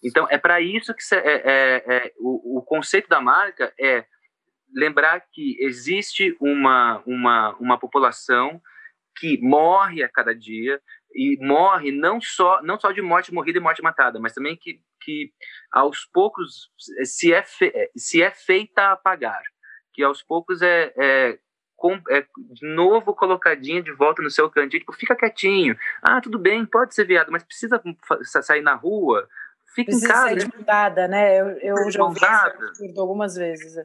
Então, 0.02 0.26
é 0.30 0.38
para 0.38 0.60
isso 0.60 0.94
que 0.94 1.14
é, 1.14 1.18
é, 1.18 1.84
é, 1.86 2.12
o, 2.18 2.58
o 2.58 2.62
conceito 2.62 3.08
da 3.08 3.20
marca 3.20 3.72
é 3.78 4.06
lembrar 4.72 5.20
que 5.32 5.56
existe 5.60 6.36
uma, 6.40 7.02
uma, 7.06 7.56
uma 7.56 7.78
população 7.78 8.60
que 9.16 9.38
morre 9.40 10.02
a 10.02 10.08
cada 10.08 10.34
dia 10.34 10.80
e 11.14 11.38
morre 11.40 11.92
não 11.92 12.20
só 12.20 12.60
não 12.62 12.78
só 12.78 12.90
de 12.90 13.00
morte 13.00 13.32
morrida 13.32 13.58
e 13.58 13.62
morte 13.62 13.82
matada, 13.82 14.18
mas 14.18 14.32
também 14.32 14.56
que, 14.56 14.80
que 15.00 15.32
aos 15.72 16.04
poucos 16.12 16.70
se 17.04 17.32
é, 17.32 17.42
fe, 17.42 17.72
se 17.96 18.20
é 18.20 18.30
feita 18.32 18.90
a 18.90 18.96
pagar, 18.96 19.42
que 19.92 20.02
aos 20.02 20.22
poucos 20.22 20.60
é, 20.62 20.92
é, 22.10 22.18
é, 22.18 22.26
de 22.52 22.66
novo 22.66 23.14
colocadinha 23.14 23.82
de 23.82 23.92
volta 23.92 24.22
no 24.22 24.30
seu 24.30 24.50
cantinho, 24.50 24.80
tipo, 24.80 24.92
fica 24.92 25.14
quietinho, 25.14 25.76
ah, 26.02 26.20
tudo 26.20 26.38
bem, 26.38 26.64
pode 26.64 26.94
ser 26.94 27.04
viado, 27.04 27.30
mas 27.30 27.42
precisa 27.42 27.80
sair 28.42 28.62
na 28.62 28.74
rua, 28.74 29.28
fica 29.74 29.90
precisa 29.90 30.06
em 30.06 30.08
casa. 30.08 30.24
Precisa 30.26 30.40
sair 30.40 30.50
de 30.50 30.58
mudada, 30.58 31.08
né? 31.08 31.40
Eu, 31.40 31.48
eu 31.58 31.90
já 31.90 32.04
ouvi 32.04 32.20
isso 32.82 33.00
algumas 33.00 33.34
vezes. 33.34 33.76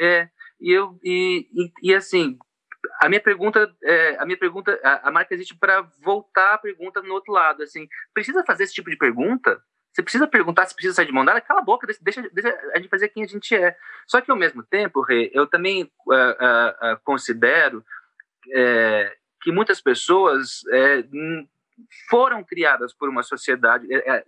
É, 0.00 0.28
e 0.60 0.72
eu 0.72 0.98
e, 1.02 1.48
e, 1.52 1.90
e 1.90 1.94
assim, 1.94 2.38
a 3.00 3.08
minha 3.08 3.20
pergunta, 3.20 3.72
é, 3.82 4.16
a 4.18 4.26
minha 4.26 4.38
pergunta, 4.38 4.78
a, 4.82 5.08
a 5.08 5.10
marca 5.10 5.34
existe 5.34 5.56
para 5.56 5.82
voltar 6.02 6.54
a 6.54 6.58
pergunta 6.58 7.02
no 7.02 7.14
outro 7.14 7.32
lado, 7.32 7.62
assim, 7.62 7.86
precisa 8.12 8.44
fazer 8.44 8.64
esse 8.64 8.74
tipo 8.74 8.90
de 8.90 8.96
pergunta? 8.96 9.60
Você 9.94 10.02
precisa 10.02 10.26
perguntar 10.26 10.66
se 10.66 10.74
precisa 10.74 10.96
sair 10.96 11.06
de 11.06 11.12
mão 11.12 11.24
dada? 11.24 11.40
Cala 11.40 11.60
a 11.60 11.64
boca, 11.64 11.86
deixa, 11.86 12.28
deixa, 12.32 12.60
a 12.74 12.78
gente 12.78 12.88
fazer 12.88 13.08
quem 13.10 13.22
a 13.22 13.26
gente 13.28 13.54
é. 13.54 13.76
Só 14.08 14.20
que, 14.20 14.28
ao 14.28 14.36
mesmo 14.36 14.60
tempo, 14.60 15.00
Rê, 15.00 15.30
eu 15.32 15.46
também 15.46 15.84
uh, 15.84 16.12
uh, 16.12 16.94
uh, 16.94 17.00
considero 17.04 17.84
que 19.40 19.52
muitas 19.52 19.80
pessoas 19.80 20.62
foram 22.08 22.42
criadas 22.44 22.92
por 22.92 23.08
uma 23.08 23.22
sociedade, 23.22 23.86
é, 23.92 24.16
é, 24.16 24.24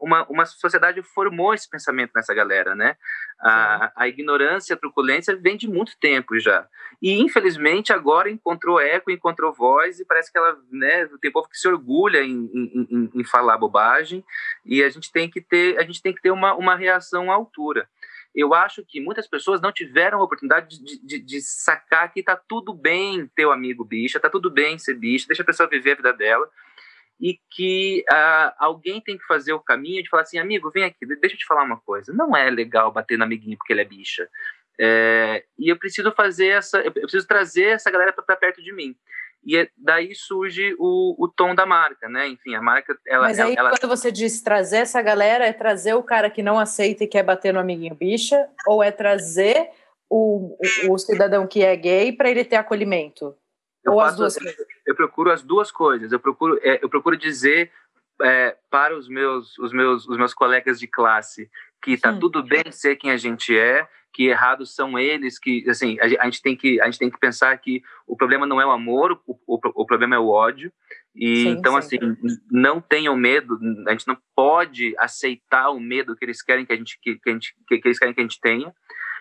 uma, 0.00 0.24
uma 0.28 0.46
sociedade 0.46 1.02
formou 1.02 1.52
esse 1.52 1.68
pensamento 1.68 2.12
nessa 2.14 2.32
galera, 2.32 2.74
né? 2.74 2.96
A, 3.40 3.92
a 3.96 4.08
ignorância, 4.08 4.74
a 4.74 4.78
truculência 4.78 5.34
vem 5.36 5.56
de 5.56 5.68
muito 5.68 5.98
tempo 5.98 6.38
já. 6.38 6.66
E, 7.02 7.20
infelizmente, 7.20 7.92
agora 7.92 8.30
encontrou 8.30 8.80
eco, 8.80 9.10
encontrou 9.10 9.52
voz 9.52 9.98
e 9.98 10.04
parece 10.04 10.30
que 10.30 10.38
ela, 10.38 10.56
né, 10.70 11.08
tem 11.20 11.32
povo 11.32 11.48
que 11.48 11.58
se 11.58 11.66
orgulha 11.66 12.22
em, 12.22 12.50
em, 12.52 12.88
em, 12.90 13.10
em 13.14 13.24
falar 13.24 13.56
bobagem 13.56 14.24
e 14.64 14.82
a 14.82 14.90
gente 14.90 15.10
tem 15.10 15.30
que 15.30 15.40
ter, 15.40 15.78
a 15.78 15.82
gente 15.82 16.02
tem 16.02 16.14
que 16.14 16.20
ter 16.20 16.30
uma, 16.30 16.54
uma 16.54 16.76
reação 16.76 17.30
à 17.30 17.34
altura 17.34 17.88
eu 18.34 18.54
acho 18.54 18.84
que 18.86 19.00
muitas 19.00 19.26
pessoas 19.26 19.60
não 19.60 19.72
tiveram 19.72 20.20
a 20.20 20.24
oportunidade 20.24 20.82
de, 20.82 20.98
de, 21.04 21.18
de 21.18 21.40
sacar 21.40 22.12
que 22.12 22.22
tá 22.22 22.36
tudo 22.36 22.72
bem 22.72 23.26
ter 23.34 23.46
amigo 23.46 23.84
bicha, 23.84 24.20
tá 24.20 24.30
tudo 24.30 24.50
bem 24.50 24.78
ser 24.78 24.94
bicha, 24.94 25.26
deixa 25.26 25.42
a 25.42 25.46
pessoa 25.46 25.68
viver 25.68 25.92
a 25.92 25.96
vida 25.96 26.12
dela, 26.12 26.48
e 27.20 27.38
que 27.50 28.04
uh, 28.10 28.52
alguém 28.58 29.00
tem 29.00 29.18
que 29.18 29.26
fazer 29.26 29.52
o 29.52 29.60
caminho 29.60 30.02
de 30.02 30.08
falar 30.08 30.22
assim, 30.22 30.38
amigo, 30.38 30.70
vem 30.70 30.84
aqui, 30.84 31.04
deixa 31.04 31.34
eu 31.34 31.38
te 31.38 31.46
falar 31.46 31.64
uma 31.64 31.80
coisa, 31.80 32.12
não 32.12 32.36
é 32.36 32.48
legal 32.50 32.92
bater 32.92 33.18
no 33.18 33.24
amiguinho 33.24 33.58
porque 33.58 33.72
ele 33.72 33.82
é 33.82 33.84
bicha, 33.84 34.28
é, 34.82 35.44
e 35.58 35.68
eu 35.68 35.76
preciso 35.76 36.10
fazer 36.12 36.46
essa, 36.46 36.80
eu 36.80 36.90
preciso 36.90 37.26
trazer 37.26 37.66
essa 37.66 37.90
galera 37.90 38.14
para 38.14 38.34
perto 38.34 38.62
de 38.62 38.72
mim. 38.72 38.96
E 39.44 39.56
é, 39.56 39.68
daí 39.76 40.14
surge 40.14 40.74
o, 40.78 41.16
o 41.18 41.28
tom 41.28 41.54
da 41.54 41.64
marca, 41.64 42.08
né? 42.08 42.28
Enfim, 42.28 42.54
a 42.54 42.60
marca. 42.60 42.96
Ela, 43.06 43.28
Mas 43.28 43.40
aí, 43.40 43.54
ela, 43.56 43.70
quando 43.70 43.88
você 43.88 44.12
diz 44.12 44.42
trazer 44.42 44.78
essa 44.78 45.00
galera, 45.00 45.46
é 45.46 45.52
trazer 45.52 45.94
o 45.94 46.02
cara 46.02 46.28
que 46.28 46.42
não 46.42 46.58
aceita 46.58 47.04
e 47.04 47.08
quer 47.08 47.22
bater 47.22 47.52
no 47.52 47.60
amiguinho 47.60 47.94
bicha, 47.94 48.48
ou 48.66 48.82
é 48.82 48.90
trazer 48.90 49.70
o, 50.10 50.58
o, 50.88 50.92
o 50.92 50.98
cidadão 50.98 51.46
que 51.46 51.64
é 51.64 51.74
gay 51.74 52.12
para 52.12 52.30
ele 52.30 52.44
ter 52.44 52.56
acolhimento? 52.56 53.34
Eu 53.82 53.94
ou 53.94 54.00
as 54.00 54.16
duas 54.16 54.36
coisas? 54.36 54.66
Eu 54.86 54.94
procuro 54.94 55.30
as 55.30 55.42
duas 55.42 55.72
coisas. 55.72 56.12
Eu 56.12 56.20
procuro, 56.20 56.60
é, 56.62 56.78
eu 56.82 56.88
procuro 56.90 57.16
dizer 57.16 57.72
é, 58.22 58.56
para 58.70 58.96
os 58.96 59.08
meus, 59.08 59.58
os 59.58 59.72
meus, 59.72 60.06
os 60.06 60.18
meus 60.18 60.34
colegas 60.34 60.78
de 60.78 60.86
classe 60.86 61.50
que 61.82 61.92
está 61.92 62.12
tudo 62.12 62.42
bem 62.42 62.70
ser 62.70 62.96
quem 62.96 63.10
a 63.10 63.16
gente 63.16 63.58
é 63.58 63.88
que 64.12 64.26
errados 64.28 64.74
são 64.74 64.98
eles, 64.98 65.38
que 65.38 65.68
assim 65.68 65.98
a, 66.00 66.24
gente 66.24 66.42
tem 66.42 66.56
que 66.56 66.80
a 66.80 66.86
gente 66.86 66.98
tem 66.98 67.10
que 67.10 67.18
pensar 67.18 67.56
que 67.58 67.82
o 68.06 68.16
problema 68.16 68.46
não 68.46 68.60
é 68.60 68.66
o 68.66 68.70
amor, 68.70 69.20
o, 69.26 69.38
o, 69.46 69.60
o 69.82 69.86
problema 69.86 70.16
é 70.16 70.18
o 70.18 70.28
ódio. 70.28 70.72
E 71.14 71.44
sim, 71.44 71.48
então 71.50 71.72
sim. 71.72 71.78
assim, 71.78 72.16
não 72.50 72.80
tenham 72.80 73.16
medo, 73.16 73.58
a 73.86 73.92
gente 73.92 74.06
não 74.06 74.16
pode 74.34 74.94
aceitar 74.98 75.70
o 75.70 75.80
medo 75.80 76.16
que 76.16 76.24
eles 76.24 76.42
querem 76.42 76.64
que 76.64 76.72
a 76.72 76.76
gente 76.76 76.98
que, 77.00 77.16
que 77.16 77.30
a 77.30 77.32
gente 77.32 77.54
que, 77.66 77.80
eles 77.84 77.98
querem 77.98 78.14
que 78.14 78.20
a 78.20 78.24
gente 78.24 78.40
tenha. 78.40 78.72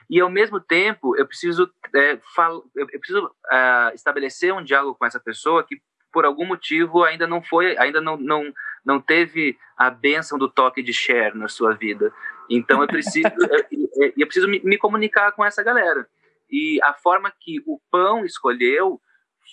E 0.09 0.19
ao 0.19 0.29
mesmo 0.29 0.59
tempo, 0.59 1.15
eu 1.15 1.25
preciso 1.25 1.71
é, 1.95 2.19
fal, 2.35 2.63
eu 2.75 2.87
preciso 2.87 3.25
uh, 3.25 3.93
estabelecer 3.93 4.51
um 4.51 4.63
diálogo 4.63 4.97
com 4.97 5.05
essa 5.05 5.19
pessoa 5.19 5.63
que 5.63 5.79
por 6.11 6.25
algum 6.25 6.45
motivo 6.45 7.03
ainda 7.03 7.27
não 7.27 7.41
foi, 7.41 7.77
ainda 7.77 8.01
não, 8.01 8.17
não, 8.17 8.51
não 8.83 8.99
teve 8.99 9.57
a 9.77 9.89
benção 9.89 10.39
do 10.39 10.49
toque 10.49 10.81
de 10.81 10.91
share 10.91 11.37
na 11.37 11.47
sua 11.47 11.73
vida. 11.73 12.11
Então 12.49 12.81
eu 12.81 12.87
preciso, 12.87 13.27
eu, 13.95 14.13
eu 14.17 14.27
preciso 14.27 14.47
me, 14.47 14.59
me, 14.63 14.77
comunicar 14.77 15.31
com 15.33 15.45
essa 15.45 15.63
galera. 15.63 16.07
E 16.49 16.79
a 16.81 16.93
forma 16.93 17.31
que 17.39 17.61
o 17.65 17.79
pão 17.91 18.25
escolheu 18.25 18.99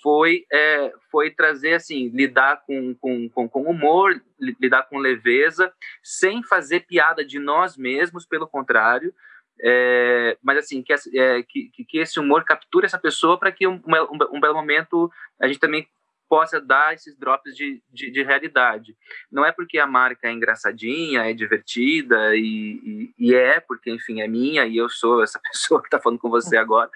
foi 0.03 0.45
é, 0.53 0.93
foi 1.11 1.31
trazer 1.31 1.75
assim 1.75 2.09
lidar 2.09 2.63
com, 2.67 2.95
com, 2.95 3.29
com, 3.29 3.49
com 3.49 3.63
humor, 3.63 4.21
lidar 4.39 4.85
com 4.85 4.99
leveza, 4.99 5.73
sem 6.03 6.43
fazer 6.43 6.81
piada 6.87 7.25
de 7.25 7.39
nós 7.39 7.77
mesmos, 7.77 8.27
pelo 8.27 8.47
contrário, 8.47 9.13
é, 9.61 10.37
mas 10.43 10.59
assim 10.59 10.83
que, 10.83 10.93
é, 10.93 11.43
que, 11.43 11.71
que 11.71 11.99
esse 11.99 12.21
humor 12.21 12.45
capture 12.45 12.85
essa 12.85 12.99
pessoa 12.99 13.39
para 13.39 13.51
que 13.51 13.67
um, 13.67 13.81
um, 13.87 14.37
um, 14.37 14.41
belo 14.41 14.55
momento 14.55 15.11
a 15.41 15.47
gente 15.47 15.59
também 15.59 15.89
possa 16.29 16.61
dar 16.61 16.95
esses 16.95 17.17
drops 17.17 17.55
de, 17.57 17.83
de, 17.91 18.11
de, 18.11 18.23
realidade. 18.23 18.97
Não 19.31 19.45
é 19.45 19.53
porque 19.53 19.79
a 19.79 19.87
marca 19.87 20.29
é 20.29 20.33
engraçadinha, 20.33 21.23
é 21.23 21.33
divertida, 21.33 22.37
e, 22.37 23.13
e, 23.19 23.31
e, 23.31 23.35
é, 23.35 23.61
porque, 23.61 23.91
enfim, 23.91 24.21
é 24.21 24.29
minha 24.29 24.67
e 24.67 24.77
eu 24.77 24.89
sou 24.89 25.23
essa 25.23 25.41
pessoa 25.53 25.81
que 25.81 25.87
está 25.87 26.01
falando 26.01 26.19
com 26.19 26.31
você 26.31 26.57
agora, 26.57 26.91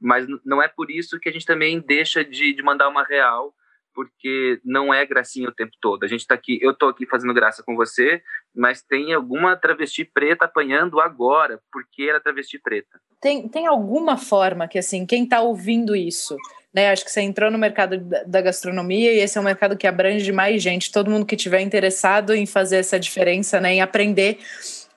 mas 0.00 0.26
não 0.44 0.62
é 0.62 0.68
por 0.68 0.90
isso 0.90 1.18
que 1.18 1.28
a 1.28 1.32
gente 1.32 1.46
também 1.46 1.80
deixa 1.80 2.24
de, 2.24 2.52
de 2.52 2.62
mandar 2.62 2.88
uma 2.88 3.04
real, 3.04 3.54
porque 3.94 4.60
não 4.64 4.92
é 4.92 5.06
gracinha 5.06 5.48
o 5.48 5.54
tempo 5.54 5.72
todo. 5.80 6.02
A 6.04 6.08
gente 6.08 6.20
está 6.20 6.34
aqui, 6.34 6.58
eu 6.60 6.72
estou 6.72 6.88
aqui 6.88 7.06
fazendo 7.06 7.32
graça 7.32 7.62
com 7.62 7.76
você, 7.76 8.20
mas 8.54 8.82
tem 8.82 9.14
alguma 9.14 9.56
travesti 9.56 10.04
preta 10.04 10.46
apanhando 10.46 11.00
agora, 11.00 11.62
porque 11.72 12.02
ela 12.02 12.18
é 12.18 12.20
travesti 12.20 12.58
preta. 12.58 13.00
Tem, 13.20 13.48
tem 13.48 13.66
alguma 13.66 14.18
forma 14.18 14.66
que, 14.66 14.78
assim, 14.78 15.06
quem 15.06 15.24
está 15.24 15.40
ouvindo 15.40 15.94
isso 15.94 16.36
né? 16.74 16.90
Acho 16.90 17.04
que 17.04 17.10
você 17.10 17.20
entrou 17.20 17.50
no 17.52 17.58
mercado 17.58 17.98
da 18.26 18.40
gastronomia 18.40 19.12
e 19.12 19.18
esse 19.18 19.38
é 19.38 19.40
um 19.40 19.44
mercado 19.44 19.76
que 19.76 19.86
abrange 19.86 20.32
mais 20.32 20.60
gente, 20.60 20.90
todo 20.90 21.10
mundo 21.10 21.24
que 21.24 21.36
tiver 21.36 21.60
interessado 21.60 22.34
em 22.34 22.44
fazer 22.44 22.78
essa 22.78 22.98
diferença, 22.98 23.60
né? 23.60 23.74
Em 23.74 23.80
aprender. 23.80 24.38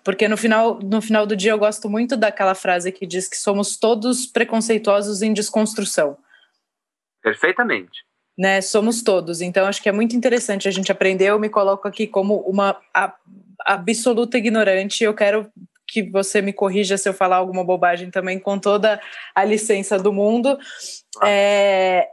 Porque 0.04 0.28
no 0.28 0.36
final, 0.36 0.80
no 0.82 1.02
final 1.02 1.28
do 1.28 1.36
dia 1.36 1.52
eu 1.52 1.60
gosto 1.60 1.88
muito 1.88 2.18
daquela 2.18 2.56
frase 2.56 2.92
que 2.92 3.06
diz 3.06 3.28
que 3.28 3.38
somos 3.38 3.78
todos 3.78 4.26
preconceituosos 4.26 5.22
em 5.22 5.34
desconstrução. 5.34 6.18
Perfeitamente. 7.22 8.06
Né, 8.38 8.62
somos 8.62 9.02
todos. 9.02 9.42
Então, 9.42 9.66
acho 9.66 9.82
que 9.82 9.90
é 9.90 9.92
muito 9.92 10.16
interessante 10.16 10.68
a 10.68 10.72
gente 10.72 10.92
aprender. 10.92 11.26
Eu 11.26 11.40
me 11.40 11.50
coloco 11.50 11.88
aqui 11.88 12.06
como 12.06 12.38
uma 12.42 12.80
absoluta 13.66 14.38
ignorante. 14.38 15.04
Eu 15.04 15.14
quero 15.14 15.52
que 15.88 16.04
você 16.04 16.42
me 16.42 16.54
corrija 16.54 16.98
se 16.98 17.08
eu 17.08 17.14
falar 17.14 17.38
alguma 17.38 17.64
bobagem 17.64 18.12
também, 18.12 18.40
com 18.40 18.60
toda 18.60 19.02
a 19.34 19.44
licença 19.44 19.98
do 19.98 20.12
mundo. 20.12 20.58
É, 21.24 22.08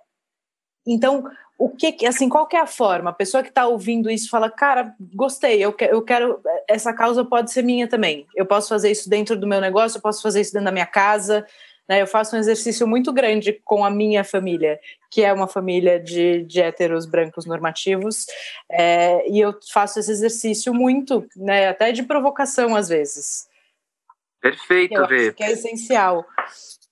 então, 0.86 1.24
o 1.58 1.68
que, 1.70 2.06
assim, 2.06 2.28
qual 2.28 2.46
que 2.46 2.56
é 2.56 2.60
a 2.60 2.66
forma? 2.66 3.10
A 3.10 3.14
pessoa 3.14 3.42
que 3.42 3.48
está 3.48 3.66
ouvindo 3.66 4.10
isso 4.10 4.28
fala, 4.28 4.50
cara, 4.50 4.94
gostei, 5.14 5.64
eu, 5.64 5.72
que, 5.72 5.84
eu 5.84 6.02
quero, 6.02 6.40
essa 6.68 6.92
causa 6.92 7.24
pode 7.24 7.52
ser 7.52 7.62
minha 7.62 7.88
também. 7.88 8.26
Eu 8.34 8.46
posso 8.46 8.68
fazer 8.68 8.90
isso 8.90 9.08
dentro 9.08 9.36
do 9.36 9.46
meu 9.46 9.60
negócio, 9.60 9.98
eu 9.98 10.02
posso 10.02 10.22
fazer 10.22 10.40
isso 10.40 10.52
dentro 10.52 10.66
da 10.66 10.72
minha 10.72 10.86
casa. 10.86 11.46
Né? 11.88 12.00
Eu 12.02 12.06
faço 12.06 12.34
um 12.34 12.38
exercício 12.38 12.86
muito 12.86 13.12
grande 13.12 13.60
com 13.64 13.84
a 13.84 13.90
minha 13.90 14.24
família, 14.24 14.80
que 15.10 15.22
é 15.22 15.32
uma 15.32 15.46
família 15.46 16.00
de, 16.00 16.42
de 16.44 16.60
héteros 16.60 17.06
brancos 17.06 17.46
normativos, 17.46 18.26
é, 18.70 19.28
e 19.28 19.38
eu 19.38 19.54
faço 19.72 19.98
esse 20.00 20.10
exercício 20.10 20.74
muito, 20.74 21.26
né, 21.36 21.68
até 21.68 21.92
de 21.92 22.02
provocação 22.02 22.74
às 22.74 22.88
vezes. 22.88 23.46
Perfeito, 24.44 25.06
Vê. 25.06 25.32
Que 25.32 25.42
é 25.42 25.52
essencial. 25.52 26.26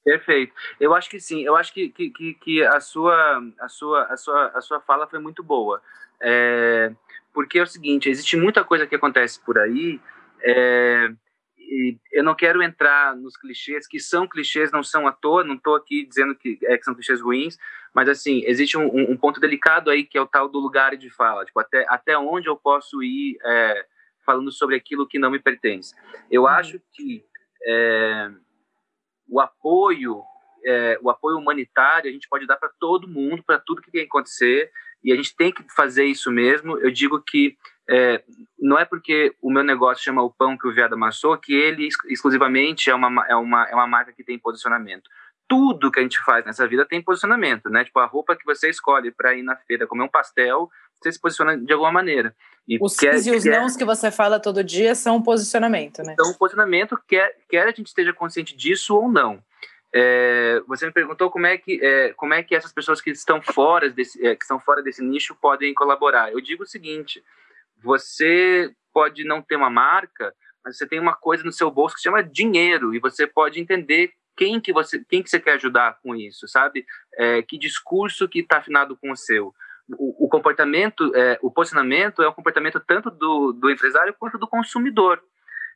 Perfeito. 0.02 0.54
Eu 0.80 0.94
acho 0.94 1.11
que 1.11 1.21
sim. 1.21 1.42
Eu 1.42 1.54
acho 1.54 1.71
que, 1.75 1.90
que, 1.90 2.11
que, 2.32 2.64
a, 2.64 2.80
sua, 2.80 3.42
a, 3.61 3.68
sua, 3.68 4.04
a, 4.04 4.16
sua, 4.16 4.47
a 4.54 4.61
sua 4.62 4.80
fala 4.80 5.06
foi 5.06 5.18
muito 5.18 5.42
boa. 5.42 5.82
É, 6.18 6.90
porque 7.30 7.59
é 7.59 7.62
o 7.62 7.66
seguinte, 7.66 8.09
existe 8.09 8.38
muita 8.38 8.64
coisa 8.64 8.87
que 8.87 8.94
acontece 8.94 9.38
por 9.38 9.59
aí 9.59 10.00
é, 10.40 11.12
e 11.59 11.99
eu 12.11 12.25
não 12.25 12.35
quero 12.35 12.62
entrar 12.62 13.14
nos 13.14 13.37
clichês, 13.37 13.87
que 13.87 14.00
são 14.00 14.26
clichês, 14.26 14.73
não 14.73 14.82
são 14.82 15.06
à 15.06 15.12
toa, 15.12 15.44
não 15.44 15.56
estou 15.56 15.75
aqui 15.75 16.06
dizendo 16.06 16.35
que, 16.35 16.59
é, 16.62 16.78
que, 16.78 16.85
são 16.85 16.94
clichês 16.94 17.21
ruins, 17.21 17.59
mas 17.92 18.09
assim, 18.09 18.42
existe 18.47 18.78
um, 18.78 18.87
um, 18.87 19.16
ponto 19.16 19.38
delicado 19.38 19.90
aí 19.90 20.04
que 20.04 20.16
é 20.16 20.21
o 20.23 20.26
tal 20.26 20.49
do 20.49 20.59
lugar 20.59 20.97
de 20.97 21.11
fala, 21.11 21.44
tipo, 21.44 21.61
até, 21.61 21.85
até 21.88 22.16
onde 22.16 22.49
eu 22.49 22.56
posso 22.56 23.02
ir 23.02 23.37
é, 23.44 23.85
falando 24.25 24.50
sobre 24.50 24.75
aquilo 24.75 25.06
que 25.06 25.18
não 25.18 25.30
me 25.30 25.38
pertence. 25.38 25.94
Eu 26.30 26.42
uhum. 26.42 26.49
acho 26.49 26.80
que 26.92 27.25
é, 27.66 28.31
o 29.28 29.40
apoio, 29.40 30.23
é, 30.64 30.99
o 31.02 31.11
apoio 31.11 31.38
humanitário, 31.38 32.09
a 32.09 32.12
gente 32.12 32.28
pode 32.28 32.47
dar 32.47 32.57
para 32.57 32.71
todo 32.78 33.09
mundo, 33.09 33.42
para 33.42 33.59
tudo 33.59 33.83
que 33.83 33.90
tem 33.90 34.02
que 34.02 34.09
acontecer, 34.09 34.71
e 35.02 35.12
a 35.12 35.16
gente 35.16 35.35
tem 35.35 35.52
que 35.52 35.64
fazer 35.75 36.04
isso 36.04 36.31
mesmo. 36.31 36.78
Eu 36.78 36.90
digo 36.90 37.21
que 37.21 37.57
é, 37.88 38.23
não 38.59 38.78
é 38.78 38.85
porque 38.85 39.35
o 39.40 39.50
meu 39.50 39.64
negócio 39.64 40.04
chama 40.04 40.23
o 40.23 40.31
pão 40.31 40.57
que 40.57 40.66
o 40.66 40.73
viado 40.73 40.95
amassou 40.95 41.37
que 41.37 41.52
ele 41.52 41.88
exclusivamente 42.09 42.88
é 42.90 42.95
uma, 42.95 43.26
é 43.26 43.35
uma, 43.35 43.69
é 43.69 43.75
uma 43.75 43.87
marca 43.87 44.12
que 44.12 44.23
tem 44.23 44.38
posicionamento. 44.38 45.11
Tudo 45.49 45.90
que 45.90 45.99
a 45.99 46.02
gente 46.02 46.23
faz 46.25 46.45
nessa 46.45 46.66
vida 46.66 46.87
tem 46.87 47.02
posicionamento, 47.02 47.69
né? 47.69 47.85
Tipo, 47.85 47.99
a 47.99 48.07
roupa 48.07 48.37
que 48.37 48.45
você 48.45 48.71
escolhe 48.71 49.11
para 49.11 49.35
ir 49.35 49.42
na 49.42 49.57
feira 49.57 49.87
comer 49.87 50.04
um 50.04 50.09
pastel, 50.09 50.71
você 51.02 51.12
se 51.12 51.21
posiciona 51.21 51.56
de 51.56 51.73
alguma 51.73 51.92
maneira. 51.92 52.35
E 52.66 52.78
os 52.80 52.97
quer, 52.97 53.14
e 53.14 53.30
os 53.30 53.42
quer, 53.42 53.59
nãos 53.59 53.76
que 53.76 53.85
você 53.85 54.11
fala 54.11 54.38
todo 54.38 54.62
dia 54.62 54.94
são 54.94 55.16
um 55.16 55.23
posicionamento, 55.23 56.02
né? 56.02 56.12
Então, 56.12 56.30
um 56.30 56.35
posicionamento, 56.35 56.99
quer, 57.09 57.37
quer 57.49 57.64
a 57.64 57.71
gente 57.71 57.88
esteja 57.88 58.12
consciente 58.12 58.56
disso 58.56 58.94
ou 58.94 59.11
não. 59.11 59.42
É, 59.94 60.62
você 60.66 60.87
me 60.87 60.92
perguntou 60.92 61.30
como 61.30 61.47
é 61.47 61.59
que 61.59 61.78
é, 61.85 62.14
como 62.14 62.32
é 62.32 62.42
que 62.42 62.54
essas 62.54 62.73
pessoas 62.73 63.00
que 63.00 63.11
estão 63.11 63.42
fora 63.42 63.90
desse 63.90 64.25
é, 64.26 64.35
que 64.35 64.42
estão 64.42 64.59
fora 64.59 64.82
desse 64.82 65.02
nicho 65.02 65.35
podem 65.35 65.75
colaborar. 65.75 66.32
Eu 66.32 66.40
digo 66.40 66.62
o 66.62 66.66
seguinte: 66.66 67.23
você 67.82 68.73
pode 68.92 69.23
não 69.25 69.42
ter 69.42 69.56
uma 69.56 69.68
marca, 69.68 70.32
mas 70.64 70.78
você 70.78 70.87
tem 70.87 70.99
uma 70.99 71.14
coisa 71.14 71.44
no 71.44 71.52
seu 71.52 71.71
bolso 71.71 71.94
que 71.94 72.00
se 72.00 72.04
chama 72.04 72.23
dinheiro 72.23 72.94
e 72.94 72.99
você 72.99 73.26
pode 73.26 73.61
entender 73.61 74.12
quem 74.35 74.61
que 74.61 74.73
você 74.73 75.04
quem 75.06 75.23
que 75.23 75.28
você 75.28 75.38
quer 75.38 75.54
ajudar 75.54 75.99
com 76.02 76.14
isso, 76.14 76.49
sabe? 76.49 76.87
É, 77.16 77.42
que 77.42 77.59
discurso 77.59 78.26
que 78.28 78.40
está 78.40 78.59
afinado 78.59 78.97
com 78.97 79.11
o 79.11 79.16
seu. 79.16 79.54
O, 79.99 80.26
o 80.26 80.28
comportamento, 80.28 81.14
é, 81.14 81.38
o 81.42 81.50
posicionamento 81.50 82.22
é 82.22 82.28
um 82.28 82.32
comportamento 82.32 82.80
tanto 82.80 83.11
do, 83.11 83.52
do 83.52 83.70
empresário 83.70 84.14
quanto 84.18 84.38
do 84.38 84.46
consumidor. 84.49 85.22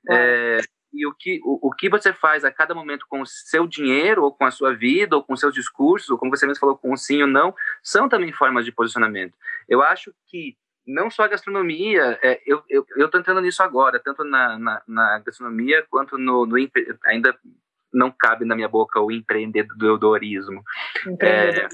É. 0.08 0.60
e 0.92 1.04
o 1.04 1.12
que, 1.12 1.40
o, 1.42 1.68
o 1.68 1.72
que 1.72 1.88
você 1.88 2.12
faz 2.12 2.44
a 2.44 2.52
cada 2.52 2.74
momento 2.74 3.06
com 3.08 3.22
o 3.22 3.26
seu 3.26 3.66
dinheiro, 3.66 4.22
ou 4.22 4.32
com 4.32 4.44
a 4.44 4.52
sua 4.52 4.72
vida, 4.72 5.16
ou 5.16 5.22
com 5.22 5.34
seus 5.34 5.52
discursos, 5.52 6.10
ou 6.10 6.18
como 6.18 6.30
você 6.30 6.46
mesmo 6.46 6.60
falou, 6.60 6.78
com 6.78 6.92
o 6.92 6.96
sim 6.96 7.22
ou 7.22 7.28
não, 7.28 7.54
são 7.82 8.08
também 8.08 8.32
formas 8.32 8.64
de 8.64 8.70
posicionamento. 8.70 9.34
Eu 9.68 9.82
acho 9.82 10.14
que 10.26 10.56
não 10.86 11.10
só 11.10 11.24
a 11.24 11.28
gastronomia, 11.28 12.18
é, 12.22 12.40
eu 12.46 12.62
estou 12.96 13.20
entrando 13.20 13.40
nisso 13.40 13.62
agora, 13.62 13.98
tanto 13.98 14.22
na, 14.22 14.56
na, 14.58 14.82
na 14.86 15.18
gastronomia 15.18 15.84
quanto 15.90 16.16
no, 16.16 16.46
no, 16.46 16.56
ainda 17.04 17.36
não 17.92 18.10
cabe 18.10 18.44
na 18.44 18.54
minha 18.54 18.68
boca 18.68 19.00
o 19.00 19.10
empreendedorismo. 19.10 20.62
É, 21.20 21.68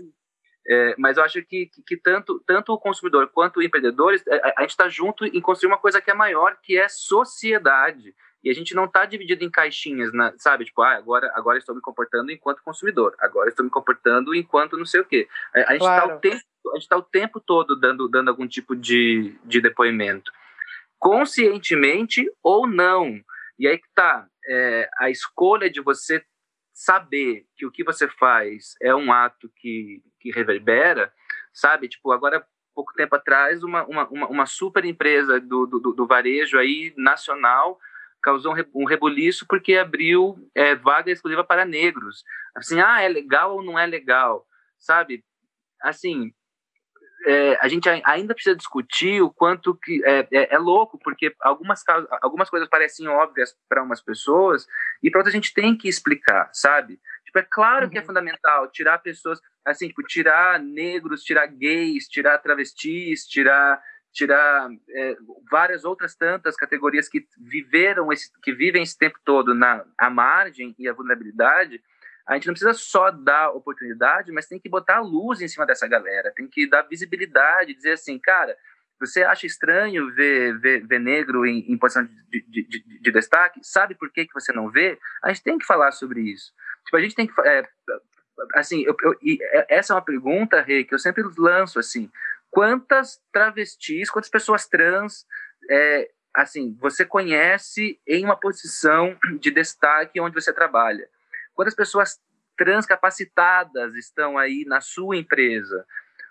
é, 0.68 0.94
mas 0.96 1.16
eu 1.16 1.24
acho 1.24 1.42
que, 1.42 1.66
que, 1.66 1.82
que, 1.82 1.96
tanto, 1.96 2.40
tanto 2.46 2.72
o 2.72 2.78
consumidor 2.78 3.28
quanto 3.28 3.58
o 3.58 3.62
empreendedor, 3.62 4.14
a, 4.14 4.34
é, 4.34 4.54
a 4.56 4.60
gente 4.62 4.70
está 4.70 4.88
junto 4.88 5.24
em 5.24 5.40
construir 5.40 5.68
uma 5.68 5.78
coisa 5.78 6.00
que 6.00 6.10
é 6.10 6.14
maior, 6.14 6.56
que 6.62 6.78
é 6.78 6.88
sociedade. 6.88 8.14
E 8.44 8.50
a 8.50 8.54
gente 8.54 8.74
não 8.74 8.86
está 8.86 9.04
dividido 9.04 9.44
em 9.44 9.50
caixinhas, 9.50 10.12
na, 10.12 10.32
sabe? 10.36 10.64
Tipo, 10.64 10.82
ah, 10.82 10.96
agora, 10.96 11.30
agora 11.34 11.58
estou 11.58 11.74
me 11.74 11.80
comportando 11.80 12.32
enquanto 12.32 12.62
consumidor, 12.62 13.14
agora 13.20 13.48
estou 13.48 13.64
me 13.64 13.70
comportando 13.70 14.34
enquanto 14.34 14.76
não 14.76 14.84
sei 14.84 15.00
o 15.00 15.04
quê. 15.04 15.28
A, 15.54 15.58
a 15.58 15.72
gente 15.72 15.82
está 15.82 16.02
claro. 16.02 16.16
o 16.16 16.20
tempo 16.20 16.42
a 16.70 16.74
gente 16.74 16.82
está 16.82 16.96
o 16.96 17.02
tempo 17.02 17.40
todo 17.40 17.76
dando, 17.76 18.08
dando 18.08 18.28
algum 18.28 18.46
tipo 18.46 18.76
de, 18.76 19.36
de 19.44 19.60
depoimento, 19.60 20.32
conscientemente 20.98 22.24
ou 22.42 22.66
não. 22.66 23.20
E 23.58 23.66
aí 23.66 23.78
que 23.78 23.88
tá, 23.94 24.26
é, 24.48 24.88
a 24.98 25.10
escolha 25.10 25.68
de 25.68 25.80
você 25.80 26.24
saber 26.82 27.46
que 27.56 27.64
o 27.64 27.70
que 27.70 27.84
você 27.84 28.08
faz 28.08 28.74
é 28.82 28.92
um 28.92 29.12
ato 29.12 29.48
que, 29.54 30.02
que 30.18 30.32
reverbera, 30.32 31.12
sabe? 31.52 31.88
Tipo, 31.88 32.10
agora, 32.10 32.44
pouco 32.74 32.92
tempo 32.94 33.14
atrás, 33.14 33.62
uma, 33.62 33.84
uma, 33.84 34.08
uma 34.08 34.46
super 34.46 34.84
empresa 34.84 35.40
do, 35.40 35.64
do, 35.64 35.92
do 35.92 36.06
varejo 36.08 36.58
aí, 36.58 36.92
nacional, 36.96 37.78
causou 38.20 38.52
um 38.74 38.84
rebuliço 38.84 39.46
porque 39.48 39.76
abriu 39.76 40.36
é, 40.56 40.74
vaga 40.74 41.12
exclusiva 41.12 41.44
para 41.44 41.64
negros. 41.64 42.24
Assim, 42.56 42.80
ah, 42.80 43.00
é 43.00 43.08
legal 43.08 43.54
ou 43.54 43.62
não 43.62 43.78
é 43.78 43.86
legal? 43.86 44.44
Sabe? 44.76 45.24
Assim, 45.80 46.34
é, 47.26 47.58
a 47.60 47.68
gente 47.68 47.88
ainda 47.88 48.34
precisa 48.34 48.56
discutir 48.56 49.22
o 49.22 49.30
quanto 49.30 49.74
que 49.74 50.02
é, 50.04 50.26
é, 50.32 50.54
é 50.54 50.58
louco, 50.58 50.98
porque 50.98 51.34
algumas, 51.40 51.82
algumas 52.20 52.50
coisas 52.50 52.68
parecem 52.68 53.06
óbvias 53.08 53.54
para 53.68 53.82
umas 53.82 54.02
pessoas 54.02 54.66
e 55.02 55.10
para 55.10 55.20
outras 55.20 55.34
a 55.34 55.36
gente 55.36 55.54
tem 55.54 55.76
que 55.76 55.88
explicar, 55.88 56.50
sabe? 56.52 57.00
Tipo, 57.24 57.38
é 57.38 57.46
claro 57.48 57.84
uhum. 57.84 57.90
que 57.90 57.98
é 57.98 58.00
uhum. 58.00 58.06
fundamental 58.06 58.70
tirar 58.70 58.98
pessoas, 58.98 59.40
assim, 59.64 59.88
tipo, 59.88 60.02
tirar 60.02 60.58
negros, 60.58 61.22
tirar 61.22 61.46
gays, 61.46 62.08
tirar 62.08 62.38
travestis, 62.38 63.26
tirar 63.26 63.80
tirar 64.12 64.68
é, 64.90 65.16
várias 65.50 65.84
outras 65.84 66.14
tantas 66.14 66.54
categorias 66.54 67.08
que 67.08 67.26
viveram 67.38 68.12
esse, 68.12 68.30
que 68.42 68.52
vivem 68.52 68.82
esse 68.82 68.96
tempo 68.98 69.18
todo 69.24 69.54
na 69.54 69.86
a 69.96 70.10
margem 70.10 70.74
e 70.78 70.86
a 70.86 70.92
vulnerabilidade 70.92 71.82
a 72.26 72.34
gente 72.34 72.46
não 72.46 72.54
precisa 72.54 72.72
só 72.72 73.10
dar 73.10 73.50
oportunidade, 73.50 74.32
mas 74.32 74.46
tem 74.46 74.58
que 74.58 74.68
botar 74.68 75.00
luz 75.00 75.40
em 75.40 75.48
cima 75.48 75.66
dessa 75.66 75.88
galera, 75.88 76.32
tem 76.34 76.46
que 76.46 76.68
dar 76.68 76.82
visibilidade, 76.82 77.74
dizer 77.74 77.92
assim, 77.92 78.18
cara, 78.18 78.56
você 79.02 79.24
acha 79.24 79.46
estranho 79.46 80.14
ver, 80.14 80.56
ver, 80.60 80.86
ver 80.86 81.00
negro 81.00 81.44
em, 81.44 81.70
em 81.70 81.76
posição 81.76 82.04
de, 82.04 82.40
de, 82.42 82.62
de, 82.62 83.00
de, 83.00 83.10
destaque? 83.10 83.58
Sabe 83.62 83.96
por 83.96 84.10
que, 84.12 84.26
que 84.26 84.32
você 84.32 84.52
não 84.52 84.70
vê? 84.70 84.96
A 85.22 85.28
gente 85.28 85.42
tem 85.42 85.58
que 85.58 85.66
falar 85.66 85.90
sobre 85.90 86.20
isso. 86.20 86.52
Tipo, 86.84 86.96
a 86.96 87.00
gente 87.00 87.16
tem 87.16 87.26
que. 87.26 87.40
É, 87.40 87.68
assim, 88.54 88.84
eu, 88.84 88.96
eu, 89.02 89.18
é, 89.40 89.66
essa 89.76 89.92
é 89.92 89.96
uma 89.96 90.04
pergunta, 90.04 90.60
Rei, 90.60 90.84
que 90.84 90.94
eu 90.94 91.00
sempre 91.00 91.24
lanço 91.36 91.80
assim. 91.80 92.08
Quantas 92.48 93.20
travestis, 93.32 94.08
quantas 94.08 94.30
pessoas 94.30 94.68
trans, 94.68 95.26
é, 95.68 96.08
assim, 96.32 96.76
você 96.80 97.04
conhece 97.04 98.00
em 98.06 98.24
uma 98.24 98.36
posição 98.36 99.18
de 99.40 99.50
destaque 99.50 100.20
onde 100.20 100.34
você 100.34 100.52
trabalha? 100.52 101.08
Quantas 101.54 101.74
pessoas 101.74 102.20
transcapacitadas 102.56 103.94
estão 103.94 104.38
aí 104.38 104.64
na 104.66 104.80
sua 104.80 105.16
empresa? 105.16 105.84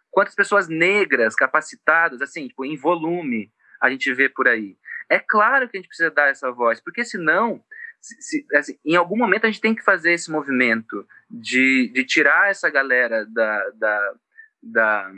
Quantas 0.10 0.36
pessoas 0.36 0.68
negras 0.68 1.36
capacitadas, 1.36 2.22
assim, 2.22 2.48
tipo, 2.48 2.66
em 2.66 2.76
volume, 2.76 3.52
a 3.82 3.90
gente 3.90 4.14
vê 4.14 4.28
por 4.28 4.48
aí? 4.48 4.78
É 5.10 5.20
claro 5.20 5.68
que 5.68 5.78
a 5.78 5.80
gente 5.80 5.88
precisa 5.88 6.12
dar 6.12 6.30
essa 6.30 6.52
voz, 6.52 6.82
porque 6.82 7.04
senão, 7.04 7.64
se, 8.00 8.22
se, 8.22 8.48
assim, 8.56 8.78
em 8.86 8.96
algum 8.96 9.18
momento 9.18 9.46
a 9.46 9.48
gente 9.48 9.62
tem 9.62 9.76
que 9.76 9.84
fazer 9.84 10.14
esse 10.14 10.30
movimento 10.30 11.08
de, 11.30 11.90
de 11.94 12.04
tirar 12.04 12.50
essa 12.50 12.70
galera 12.70 13.26
da, 13.26 13.70
da, 13.72 14.14
da 14.62 15.12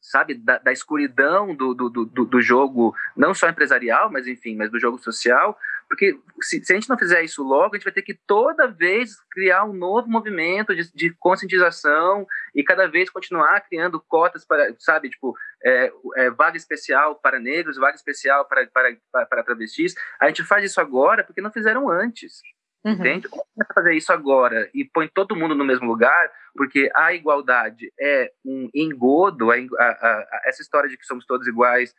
sabe, 0.00 0.34
da, 0.34 0.58
da 0.58 0.72
escuridão 0.72 1.54
do, 1.54 1.74
do, 1.74 1.88
do, 1.88 2.24
do, 2.24 2.40
jogo, 2.40 2.94
não 3.16 3.34
só 3.34 3.48
empresarial, 3.48 4.10
mas 4.10 4.26
enfim, 4.26 4.56
mas 4.56 4.70
do 4.70 4.78
jogo 4.78 4.98
social, 4.98 5.56
porque 5.90 6.16
se, 6.40 6.64
se, 6.64 6.72
a 6.72 6.76
gente 6.76 6.88
não 6.88 6.96
fizer 6.96 7.20
isso 7.24 7.42
logo, 7.42 7.74
a 7.74 7.76
gente 7.76 7.84
vai 7.84 7.92
ter 7.92 8.02
que 8.02 8.14
toda 8.14 8.68
vez 8.68 9.16
criar 9.32 9.64
um 9.64 9.72
novo 9.72 10.08
movimento 10.08 10.72
de, 10.72 10.88
de 10.94 11.12
conscientização 11.18 12.24
e 12.54 12.62
cada 12.62 12.86
vez 12.86 13.10
continuar 13.10 13.60
criando 13.62 14.00
cotas 14.00 14.46
para, 14.46 14.72
sabe, 14.78 15.10
tipo, 15.10 15.36
é, 15.64 15.92
é, 16.14 16.30
vaga 16.30 16.56
especial 16.56 17.16
para 17.16 17.40
negros, 17.40 17.76
vaga 17.76 17.96
especial 17.96 18.46
para, 18.46 18.68
para, 18.68 18.96
para, 19.10 19.42
travestis. 19.42 19.92
A 20.20 20.28
gente 20.28 20.44
faz 20.44 20.64
isso 20.64 20.80
agora 20.80 21.24
porque 21.24 21.40
não 21.40 21.50
fizeram 21.50 21.90
antes. 21.90 22.40
Uhum. 22.84 22.92
Entende? 22.92 23.28
Começa 23.28 23.48
a 23.58 23.74
fazer 23.74 23.94
isso 23.94 24.12
agora 24.12 24.70
e 24.72 24.84
põe 24.84 25.08
todo 25.08 25.36
mundo 25.36 25.56
no 25.56 25.64
mesmo 25.64 25.88
lugar, 25.88 26.30
porque 26.54 26.88
a 26.94 27.12
igualdade 27.12 27.92
é 28.00 28.30
um 28.44 28.70
engodo, 28.72 29.50
a, 29.50 29.56
a, 29.56 29.88
a, 29.88 30.42
essa 30.44 30.62
história 30.62 30.88
de 30.88 30.96
que 30.96 31.04
somos 31.04 31.26
todos 31.26 31.48
iguais 31.48 31.92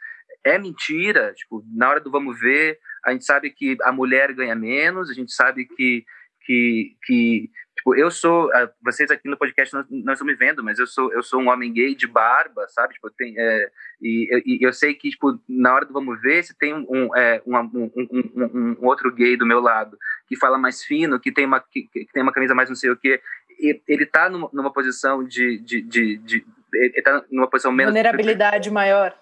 é 0.46 0.58
mentira. 0.58 1.34
Tipo, 1.34 1.62
na 1.76 1.90
hora 1.90 2.00
do 2.00 2.10
vamos 2.10 2.40
ver, 2.40 2.80
a 3.06 3.12
gente 3.12 3.26
sabe 3.26 3.50
que 3.50 3.78
a 3.84 3.92
mulher 3.92 4.34
ganha 4.34 4.56
menos, 4.56 5.10
a 5.10 5.14
gente 5.14 5.32
sabe 5.32 5.66
que, 5.66 6.06
que, 6.46 6.96
que 7.06 7.52
Tipo, 7.82 7.96
eu 7.96 8.12
sou, 8.12 8.52
ah, 8.54 8.70
vocês 8.84 9.10
aqui 9.10 9.28
no 9.28 9.36
podcast 9.36 9.74
não, 9.74 9.84
não 9.90 10.14
estão 10.14 10.28
me 10.28 10.36
vendo, 10.36 10.64
mas 10.64 10.78
eu 10.78 10.86
sou, 10.86 11.12
eu 11.12 11.24
sou 11.24 11.42
um 11.42 11.50
homem 11.50 11.74
gay 11.74 11.96
de 11.96 12.06
barba, 12.06 12.68
sabe? 12.68 12.94
Tipo, 12.94 13.10
tem, 13.10 13.34
é, 13.36 13.72
e, 14.00 14.44
e, 14.46 14.64
eu 14.64 14.72
sei 14.72 14.94
que, 14.94 15.10
tipo, 15.10 15.40
na 15.50 15.74
hora 15.74 15.86
do 15.86 15.92
vamos 15.94 16.22
ver, 16.22 16.44
se 16.44 16.56
tem 16.56 16.76
um, 16.76 17.16
é, 17.16 17.42
um, 17.44 17.58
um, 17.58 17.92
um, 17.96 18.52
um, 18.54 18.78
outro 18.82 19.12
gay 19.12 19.36
do 19.36 19.48
meu 19.48 19.60
lado 19.60 19.98
que 20.28 20.36
fala 20.36 20.60
mais 20.60 20.84
fino, 20.84 21.20
que 21.20 21.32
tem 21.32 21.46
uma, 21.46 21.60
que, 21.60 21.88
que 21.92 22.06
tem 22.14 22.22
uma 22.22 22.32
camisa 22.32 22.54
mais 22.54 22.70
não 22.70 22.76
sei 22.76 22.92
o 22.92 22.98
quê, 22.98 23.20
ele 23.88 24.06
tá 24.06 24.30
numa, 24.30 24.48
numa 24.54 24.72
posição 24.72 25.24
de, 25.24 25.58
de, 25.58 25.82
de, 25.82 26.18
de, 26.18 26.46
ele 26.74 27.02
tá 27.02 27.24
numa 27.32 27.50
posição 27.50 27.72
menos... 27.72 27.94
Vulnerabilidade 27.94 28.70
maior. 28.70 29.18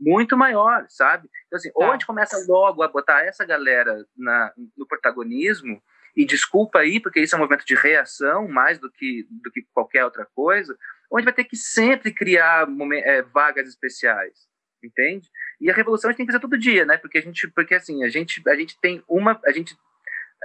Muito 0.00 0.36
maior, 0.36 0.86
sabe? 0.88 1.28
Então, 1.46 1.56
assim, 1.56 1.70
tá. 1.70 1.74
ou 1.76 1.90
a 1.90 1.92
gente 1.92 2.06
começa 2.06 2.36
logo 2.48 2.82
a 2.82 2.88
botar 2.88 3.24
essa 3.24 3.44
galera 3.44 4.04
na, 4.16 4.52
no 4.76 4.86
protagonismo, 4.86 5.82
e 6.16 6.24
desculpa 6.24 6.78
aí, 6.78 7.00
porque 7.00 7.20
isso 7.20 7.34
é 7.34 7.38
um 7.38 7.40
movimento 7.40 7.66
de 7.66 7.74
reação 7.74 8.46
mais 8.46 8.78
do 8.78 8.90
que, 8.90 9.26
do 9.28 9.50
que 9.50 9.62
qualquer 9.72 10.04
outra 10.04 10.24
coisa, 10.24 10.76
onde 11.10 11.24
vai 11.24 11.32
ter 11.32 11.44
que 11.44 11.56
sempre 11.56 12.12
criar 12.12 12.68
é, 12.92 13.22
vagas 13.22 13.68
especiais, 13.68 14.46
entende? 14.82 15.28
E 15.60 15.70
a 15.70 15.74
revolução 15.74 16.08
a 16.08 16.12
gente 16.12 16.18
tem 16.18 16.26
que 16.26 16.32
fazer 16.32 16.42
todo 16.42 16.58
dia, 16.58 16.84
né? 16.84 16.96
Porque 16.96 17.18
a 17.18 17.20
gente, 17.20 17.48
porque 17.48 17.74
assim, 17.74 18.04
a 18.04 18.08
gente, 18.08 18.40
a 18.48 18.54
gente 18.54 18.78
tem 18.80 19.02
uma, 19.08 19.40
a 19.44 19.50
gente, 19.50 19.76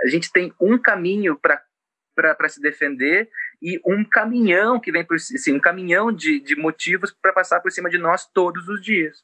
a 0.04 0.08
gente 0.08 0.32
tem 0.32 0.54
um 0.60 0.78
caminho 0.78 1.38
para 1.38 1.64
para 2.16 2.50
se 2.50 2.60
defender 2.60 3.30
e 3.62 3.80
um 3.86 4.04
caminhão 4.04 4.78
que 4.78 4.92
vem 4.92 5.06
por 5.06 5.16
assim, 5.16 5.54
um 5.54 5.60
caminhão 5.60 6.12
de, 6.12 6.42
de 6.42 6.54
motivos 6.54 7.14
para 7.14 7.32
passar 7.32 7.62
por 7.62 7.72
cima 7.72 7.90
de 7.90 7.98
nós 7.98 8.28
todos 8.28 8.68
os 8.68 8.82
dias. 8.82 9.24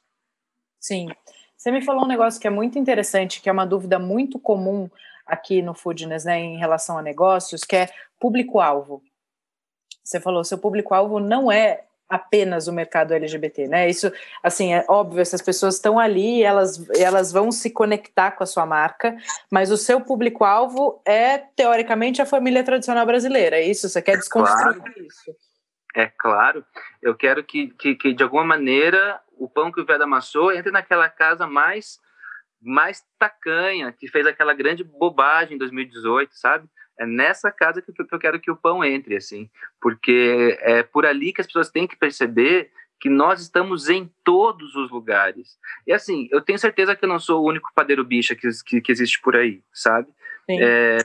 Sim. 0.86 1.08
Você 1.56 1.72
me 1.72 1.82
falou 1.82 2.04
um 2.04 2.08
negócio 2.08 2.40
que 2.40 2.46
é 2.46 2.50
muito 2.50 2.78
interessante, 2.78 3.40
que 3.40 3.48
é 3.48 3.52
uma 3.52 3.66
dúvida 3.66 3.98
muito 3.98 4.38
comum 4.38 4.88
aqui 5.26 5.60
no 5.60 5.74
Foodness, 5.74 6.24
né, 6.24 6.38
em 6.38 6.58
relação 6.58 6.96
a 6.96 7.02
negócios, 7.02 7.64
que 7.64 7.74
é 7.74 7.88
público-alvo. 8.20 9.02
Você 10.04 10.20
falou, 10.20 10.44
seu 10.44 10.58
público-alvo 10.58 11.18
não 11.18 11.50
é 11.50 11.82
apenas 12.08 12.68
o 12.68 12.72
mercado 12.72 13.12
LGBT, 13.12 13.66
né? 13.66 13.90
Isso, 13.90 14.12
assim, 14.40 14.74
é 14.74 14.84
óbvio, 14.88 15.20
essas 15.20 15.42
pessoas 15.42 15.74
estão 15.74 15.98
ali, 15.98 16.44
elas, 16.44 16.88
elas 16.96 17.32
vão 17.32 17.50
se 17.50 17.68
conectar 17.68 18.30
com 18.30 18.44
a 18.44 18.46
sua 18.46 18.64
marca, 18.64 19.16
mas 19.50 19.72
o 19.72 19.76
seu 19.76 20.00
público-alvo 20.00 21.02
é, 21.04 21.38
teoricamente, 21.38 22.22
a 22.22 22.26
família 22.26 22.62
tradicional 22.62 23.04
brasileira, 23.04 23.56
é 23.56 23.64
isso? 23.64 23.88
Você 23.88 24.00
quer 24.00 24.18
desconstruir 24.18 24.76
claro. 24.76 25.02
isso? 25.04 25.34
É 25.96 26.06
claro, 26.06 26.64
eu 27.02 27.16
quero 27.16 27.42
que, 27.42 27.70
que, 27.70 27.96
que, 27.96 28.12
de 28.12 28.22
alguma 28.22 28.44
maneira 28.44 29.18
o 29.36 29.48
pão 29.48 29.70
que 29.70 29.80
o 29.80 29.84
Veda 29.84 30.04
amassou 30.04 30.52
entre 30.52 30.72
naquela 30.72 31.08
casa 31.08 31.46
mais 31.46 31.98
mais 32.60 33.04
tacanha, 33.18 33.92
que 33.92 34.08
fez 34.08 34.26
aquela 34.26 34.54
grande 34.54 34.82
bobagem 34.82 35.54
em 35.54 35.58
2018, 35.58 36.34
sabe? 36.34 36.66
É 36.98 37.06
nessa 37.06 37.52
casa 37.52 37.82
que 37.82 37.92
eu 37.92 38.18
quero 38.18 38.40
que 38.40 38.50
o 38.50 38.56
pão 38.56 38.82
entre, 38.82 39.14
assim, 39.14 39.48
porque 39.80 40.58
é 40.62 40.82
por 40.82 41.04
ali 41.04 41.32
que 41.32 41.40
as 41.40 41.46
pessoas 41.46 41.70
têm 41.70 41.86
que 41.86 41.96
perceber 41.96 42.70
que 42.98 43.10
nós 43.10 43.42
estamos 43.42 43.90
em 43.90 44.10
todos 44.24 44.74
os 44.74 44.90
lugares. 44.90 45.58
E 45.86 45.92
assim, 45.92 46.28
eu 46.32 46.40
tenho 46.40 46.58
certeza 46.58 46.96
que 46.96 47.04
eu 47.04 47.08
não 47.08 47.18
sou 47.18 47.42
o 47.42 47.48
único 47.48 47.70
padeiro 47.74 48.02
bicha 48.02 48.34
que, 48.34 48.48
que, 48.64 48.80
que 48.80 48.90
existe 48.90 49.20
por 49.20 49.36
aí, 49.36 49.62
sabe? 49.72 50.08
É, 50.48 50.96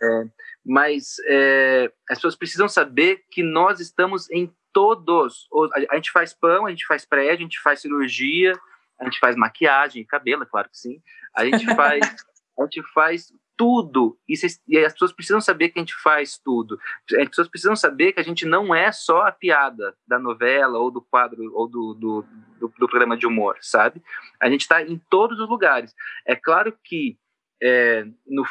mas 0.65 1.15
é, 1.27 1.91
as 2.09 2.17
pessoas 2.17 2.35
precisam 2.35 2.69
saber 2.69 3.23
que 3.31 3.43
nós 3.43 3.79
estamos 3.79 4.29
em 4.29 4.53
todos. 4.73 5.47
A 5.89 5.95
gente 5.95 6.11
faz 6.11 6.33
pão, 6.33 6.65
a 6.65 6.69
gente 6.69 6.85
faz 6.85 7.05
prédio, 7.05 7.39
a 7.39 7.49
gente 7.49 7.59
faz 7.61 7.81
cirurgia, 7.81 8.53
a 8.99 9.05
gente 9.05 9.19
faz 9.19 9.35
maquiagem, 9.35 10.05
cabelo, 10.05 10.45
claro 10.45 10.69
que 10.69 10.77
sim. 10.77 11.01
A 11.35 11.43
gente 11.45 11.65
faz, 11.75 12.15
a 12.59 12.63
gente 12.63 12.83
faz 12.93 13.33
tudo. 13.57 14.17
E, 14.27 14.33
e, 14.67 14.77
as 14.79 14.93
pessoas 14.93 15.13
precisam 15.13 15.41
saber 15.41 15.69
que 15.69 15.79
a 15.79 15.81
gente 15.81 15.95
faz 15.95 16.37
tudo. 16.37 16.79
As 17.19 17.27
pessoas 17.29 17.47
precisam 17.47 17.75
saber 17.75 18.13
que 18.13 18.19
a 18.19 18.23
gente 18.23 18.45
não 18.45 18.73
é 18.73 18.91
só 18.91 19.21
a 19.21 19.31
piada 19.31 19.95
da 20.07 20.17
novela 20.17 20.79
ou 20.79 20.89
do 20.89 21.01
quadro 21.01 21.51
ou 21.53 21.67
do, 21.67 21.93
do, 21.93 22.25
do, 22.59 22.73
do 22.79 22.87
programa 22.87 23.17
de 23.17 23.27
humor, 23.27 23.57
sabe? 23.61 24.01
A 24.39 24.49
gente 24.49 24.61
está 24.61 24.81
em 24.81 24.99
todos 25.09 25.39
os 25.39 25.49
lugares. 25.49 25.93
É 26.25 26.35
claro 26.35 26.75
que 26.83 27.17
é, 27.61 28.03
no, 28.25 28.43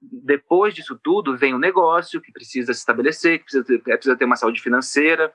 depois 0.00 0.74
disso 0.74 0.98
tudo 1.02 1.36
vem 1.36 1.54
o 1.54 1.58
negócio 1.58 2.20
que 2.20 2.32
precisa 2.32 2.72
se 2.72 2.80
estabelecer, 2.80 3.38
que 3.38 3.44
precisa 3.44 3.64
ter, 3.64 3.82
precisa 3.82 4.16
ter 4.16 4.24
uma 4.24 4.36
saúde 4.36 4.60
financeira, 4.60 5.32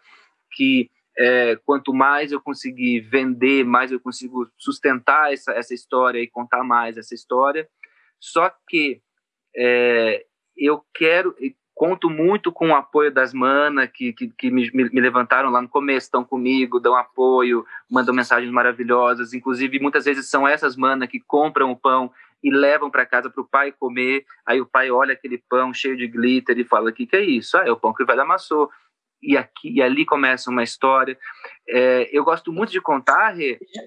que 0.51 0.89
é, 1.17 1.55
quanto 1.65 1.93
mais 1.93 2.31
eu 2.31 2.39
conseguir 2.39 3.01
vender, 3.01 3.65
mais 3.65 3.91
eu 3.91 3.99
consigo 3.99 4.49
sustentar 4.57 5.33
essa, 5.33 5.51
essa 5.51 5.73
história 5.73 6.19
e 6.19 6.27
contar 6.27 6.63
mais 6.63 6.97
essa 6.97 7.13
história. 7.13 7.67
Só 8.19 8.51
que 8.67 9.01
é, 9.55 10.25
eu 10.55 10.83
quero, 10.93 11.35
conto 11.73 12.09
muito 12.09 12.51
com 12.51 12.69
o 12.69 12.75
apoio 12.75 13.11
das 13.11 13.33
manas 13.33 13.89
que, 13.91 14.13
que, 14.13 14.29
que 14.29 14.51
me, 14.51 14.69
me, 14.71 15.01
levantaram 15.01 15.49
lá 15.49 15.61
no 15.61 15.67
começo, 15.67 16.05
estão 16.05 16.23
comigo, 16.23 16.79
dão 16.79 16.95
apoio, 16.95 17.65
mandam 17.89 18.13
mensagens 18.13 18.51
maravilhosas. 18.51 19.33
Inclusive, 19.33 19.79
muitas 19.79 20.05
vezes 20.05 20.29
são 20.29 20.47
essas 20.47 20.75
manas 20.75 21.09
que 21.09 21.19
compram 21.19 21.71
o 21.71 21.75
pão 21.75 22.11
e 22.43 22.51
levam 22.51 22.89
para 22.89 23.05
casa 23.05 23.29
para 23.29 23.41
o 23.41 23.47
pai 23.47 23.71
comer. 23.71 24.25
Aí 24.45 24.59
o 24.59 24.65
pai 24.65 24.89
olha 24.91 25.13
aquele 25.13 25.37
pão 25.49 25.73
cheio 25.73 25.97
de 25.97 26.07
glitter 26.07 26.57
e 26.57 26.63
fala: 26.63 26.89
O 26.89 26.93
que, 26.93 27.05
que 27.05 27.15
é 27.15 27.21
isso? 27.21 27.57
Ah, 27.57 27.63
é 27.65 27.71
o 27.71 27.77
pão 27.77 27.93
que 27.93 28.03
o 28.03 28.05
velho 28.05 28.21
amassou 28.21 28.69
e 29.21 29.37
aqui 29.37 29.71
e 29.71 29.81
ali 29.81 30.05
começa 30.05 30.49
uma 30.49 30.63
história. 30.63 31.17
É, 31.69 32.09
eu 32.11 32.23
gosto 32.23 32.51
muito 32.51 32.71
de 32.71 32.81
contar. 32.81 33.35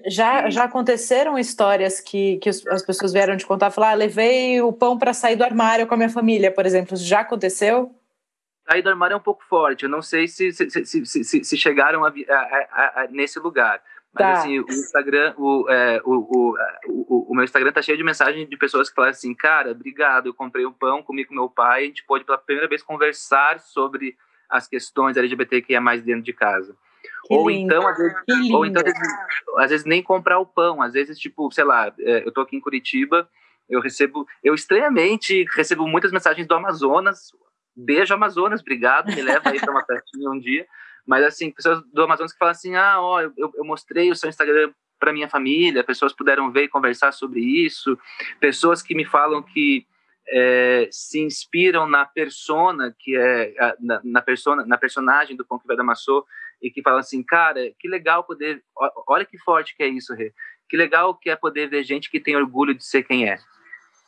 Já, 0.07 0.49
já 0.49 0.63
aconteceram 0.63 1.37
histórias 1.37 1.99
que, 1.99 2.37
que 2.37 2.49
as 2.49 2.81
pessoas 2.85 3.11
vieram 3.11 3.35
de 3.35 3.45
contar, 3.45 3.71
falar, 3.71 3.91
ah, 3.91 3.95
levei 3.95 4.61
o 4.61 4.71
pão 4.71 4.97
para 4.97 5.13
sair 5.13 5.35
do 5.35 5.43
armário 5.43 5.85
com 5.85 5.93
a 5.93 5.97
minha 5.97 6.09
família, 6.09 6.51
por 6.51 6.65
exemplo. 6.65 6.95
Já 6.95 7.19
aconteceu? 7.21 7.93
Sair 8.67 8.81
do 8.81 8.89
armário 8.89 9.13
é 9.13 9.17
um 9.17 9.21
pouco 9.21 9.43
forte. 9.43 9.83
Eu 9.83 9.89
não 9.89 10.01
sei 10.01 10.27
se, 10.27 10.51
se, 10.51 10.69
se, 10.69 11.05
se, 11.05 11.43
se 11.43 11.57
chegaram 11.57 12.03
a, 12.03 12.09
a, 12.09 13.01
a, 13.01 13.07
nesse 13.09 13.39
lugar. 13.39 13.81
Mas 14.15 14.23
tá. 14.23 14.31
assim, 14.39 14.59
o 14.59 14.65
Instagram, 14.69 15.33
o, 15.37 15.69
é, 15.69 16.01
o, 16.05 16.13
o, 16.13 16.57
o, 16.87 17.31
o, 17.31 17.35
meu 17.35 17.43
Instagram 17.43 17.73
tá 17.73 17.81
cheio 17.81 17.97
de 17.97 18.03
mensagens 18.03 18.47
de 18.47 18.57
pessoas 18.57 18.89
que 18.89 18.95
falam 18.95 19.09
assim, 19.09 19.35
cara, 19.35 19.71
obrigado, 19.71 20.27
eu 20.27 20.33
comprei 20.33 20.65
um 20.65 20.71
pão, 20.71 21.03
comi 21.03 21.25
com 21.25 21.35
meu 21.35 21.49
pai, 21.49 21.83
a 21.83 21.85
gente 21.87 22.05
pôde 22.05 22.23
pela 22.23 22.37
primeira 22.37 22.69
vez 22.69 22.81
conversar 22.81 23.59
sobre 23.59 24.15
as 24.49 24.69
questões 24.69 25.17
LGBTQIA 25.17 25.81
mais 25.81 26.01
dentro 26.01 26.21
de 26.21 26.31
casa. 26.31 26.73
Que 27.25 27.33
ou 27.35 27.49
lindo, 27.49 27.73
então, 27.73 27.85
às 27.85 27.97
vezes, 27.97 28.51
ou 28.51 28.65
então 28.65 28.81
às 28.81 28.93
vezes, 28.93 29.13
às 29.57 29.69
vezes, 29.71 29.85
nem 29.85 30.01
comprar 30.01 30.39
o 30.39 30.45
pão, 30.45 30.81
às 30.81 30.93
vezes, 30.93 31.19
tipo, 31.19 31.51
sei 31.51 31.65
lá, 31.65 31.93
é, 31.99 32.25
eu 32.25 32.31
tô 32.31 32.39
aqui 32.39 32.55
em 32.55 32.61
Curitiba, 32.61 33.27
eu 33.69 33.81
recebo, 33.81 34.25
eu 34.41 34.55
estranhamente 34.55 35.45
recebo 35.53 35.85
muitas 35.85 36.13
mensagens 36.13 36.47
do 36.47 36.55
Amazonas, 36.55 37.33
beijo 37.75 38.13
Amazonas, 38.13 38.61
obrigado, 38.61 39.13
me 39.13 39.21
leva 39.21 39.49
aí 39.49 39.59
para 39.59 39.71
uma 39.71 39.83
festinha 39.85 40.29
um 40.29 40.39
dia, 40.39 40.65
mas 41.05 41.23
assim, 41.23 41.51
pessoas 41.51 41.81
do 41.93 42.03
Amazonas 42.03 42.33
que 42.33 42.39
falam 42.39 42.51
assim, 42.51 42.75
ah, 42.75 42.99
ó, 42.99 43.21
eu, 43.21 43.33
eu 43.37 43.63
mostrei 43.63 44.11
o 44.11 44.15
seu 44.15 44.29
Instagram 44.29 44.73
para 44.99 45.13
minha 45.13 45.29
família, 45.29 45.83
pessoas 45.83 46.13
puderam 46.13 46.51
ver 46.51 46.63
e 46.63 46.69
conversar 46.69 47.11
sobre 47.11 47.39
isso, 47.41 47.97
pessoas 48.39 48.81
que 48.81 48.95
me 48.95 49.05
falam 49.05 49.41
que 49.43 49.85
é, 50.27 50.87
se 50.91 51.21
inspiram 51.21 51.87
na 51.87 52.05
persona 52.05 52.95
que 52.97 53.15
é 53.15 53.53
na, 53.79 54.01
na, 54.03 54.21
persona 54.21 54.65
na 54.65 54.77
personagem 54.77 55.35
do 55.35 55.45
Pão 55.45 55.59
que 55.59 55.71
Amassou 55.71 56.25
e 56.61 56.71
que 56.71 56.81
falam 56.81 56.99
assim 56.99 57.21
cara 57.21 57.71
que 57.77 57.87
legal 57.87 58.23
poder 58.23 58.63
olha 59.07 59.25
que 59.25 59.37
forte 59.37 59.75
que 59.75 59.83
é 59.83 59.87
isso 59.87 60.15
Rê. 60.15 60.33
que 60.67 60.75
legal 60.75 61.13
que 61.13 61.29
é 61.29 61.35
poder 61.35 61.69
ver 61.69 61.83
gente 61.83 62.09
que 62.09 62.19
tem 62.19 62.35
orgulho 62.35 62.73
de 62.73 62.83
ser 62.83 63.03
quem 63.03 63.29
é 63.29 63.37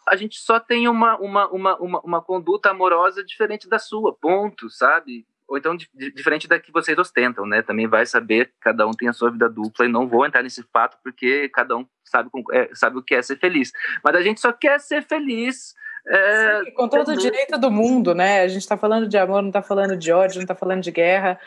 a 0.07 0.15
gente 0.15 0.39
só 0.39 0.59
tem 0.59 0.87
uma 0.87 1.17
uma, 1.19 1.47
uma, 1.49 1.77
uma, 1.77 2.01
uma 2.01 2.21
conduta 2.21 2.71
amorosa 2.71 3.23
diferente 3.23 3.69
da 3.69 3.77
sua 3.77 4.11
ponto 4.11 4.69
sabe 4.71 5.23
ou 5.47 5.57
então 5.57 5.77
diferente 6.13 6.47
da 6.47 6.59
que 6.59 6.71
vocês 6.71 6.97
ostentam, 6.97 7.45
né? 7.45 7.61
Também 7.61 7.87
vai 7.87 8.05
saber, 8.05 8.51
cada 8.59 8.85
um 8.85 8.91
tem 8.91 9.07
a 9.07 9.13
sua 9.13 9.31
vida 9.31 9.47
dupla 9.47 9.85
e 9.85 9.89
não 9.89 10.07
vou 10.07 10.25
entrar 10.25 10.43
nesse 10.43 10.61
fato 10.73 10.97
porque 11.03 11.49
cada 11.49 11.77
um 11.77 11.87
sabe, 12.03 12.29
é, 12.51 12.69
sabe 12.73 12.97
o 12.97 13.03
que 13.03 13.15
é 13.15 13.21
ser 13.21 13.37
feliz. 13.37 13.71
Mas 14.03 14.15
a 14.15 14.21
gente 14.21 14.41
só 14.41 14.51
quer 14.51 14.79
ser 14.79 15.03
feliz 15.03 15.73
é, 16.05 16.63
Sim, 16.63 16.71
com 16.71 16.87
todo 16.87 17.11
o 17.11 17.17
direito 17.17 17.57
do 17.57 17.69
mundo, 17.71 18.13
né? 18.13 18.41
A 18.41 18.47
gente 18.47 18.61
está 18.61 18.77
falando 18.77 19.07
de 19.07 19.17
amor, 19.17 19.41
não 19.41 19.49
está 19.49 19.61
falando 19.61 19.95
de 19.95 20.11
ódio, 20.11 20.37
não 20.37 20.43
está 20.43 20.55
falando 20.55 20.81
de 20.81 20.91
guerra. 20.91 21.39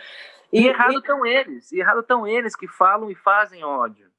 E, 0.52 0.62
e 0.62 0.68
errado 0.68 0.98
estão 0.98 1.24
eles, 1.24 1.72
e 1.72 1.78
errado 1.78 2.00
estão 2.00 2.26
eles 2.26 2.56
que 2.56 2.68
falam 2.68 3.10
e 3.10 3.14
fazem 3.14 3.64
ódio. 3.64 4.10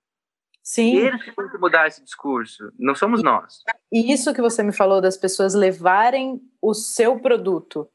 Sim. 0.64 0.96
Eles 0.96 1.24
que 1.24 1.36
têm 1.36 1.50
que 1.50 1.58
mudar 1.58 1.88
esse 1.88 2.04
discurso, 2.04 2.72
não 2.78 2.96
somos 2.96 3.24
nós. 3.24 3.64
E 3.92 4.14
isso 4.14 4.34
que 4.34 4.42
você 4.42 4.64
me 4.64 4.72
falou 4.72 5.02
das 5.02 5.18
pessoas 5.18 5.54
levarem 5.54 6.40
o 6.62 6.74
seu 6.74 7.20
produto 7.20 7.90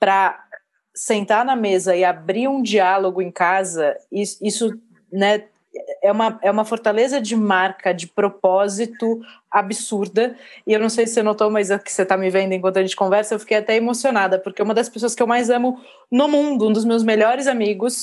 para 0.00 0.41
sentar 0.94 1.44
na 1.44 1.56
mesa 1.56 1.96
e 1.96 2.04
abrir 2.04 2.48
um 2.48 2.62
diálogo 2.62 3.22
em 3.22 3.30
casa, 3.30 3.96
isso, 4.10 4.38
isso 4.42 4.78
né, 5.10 5.44
é 6.02 6.12
uma, 6.12 6.38
é 6.42 6.50
uma 6.50 6.64
fortaleza 6.64 7.20
de 7.20 7.34
marca, 7.34 7.92
de 7.92 8.06
propósito 8.06 9.20
absurda. 9.50 10.36
E 10.66 10.72
eu 10.72 10.80
não 10.80 10.88
sei 10.88 11.06
se 11.06 11.14
você 11.14 11.22
notou, 11.22 11.50
mas 11.50 11.70
é 11.70 11.78
que 11.78 11.90
você 11.90 12.02
está 12.02 12.16
me 12.16 12.28
vendo 12.28 12.52
enquanto 12.52 12.78
a 12.78 12.82
gente 12.82 12.96
conversa, 12.96 13.34
eu 13.34 13.38
fiquei 13.38 13.56
até 13.56 13.76
emocionada, 13.76 14.38
porque 14.38 14.60
é 14.60 14.64
uma 14.64 14.74
das 14.74 14.88
pessoas 14.88 15.14
que 15.14 15.22
eu 15.22 15.26
mais 15.26 15.50
amo 15.50 15.80
no 16.10 16.28
mundo, 16.28 16.68
um 16.68 16.72
dos 16.72 16.84
meus 16.84 17.02
melhores 17.02 17.46
amigos, 17.46 18.02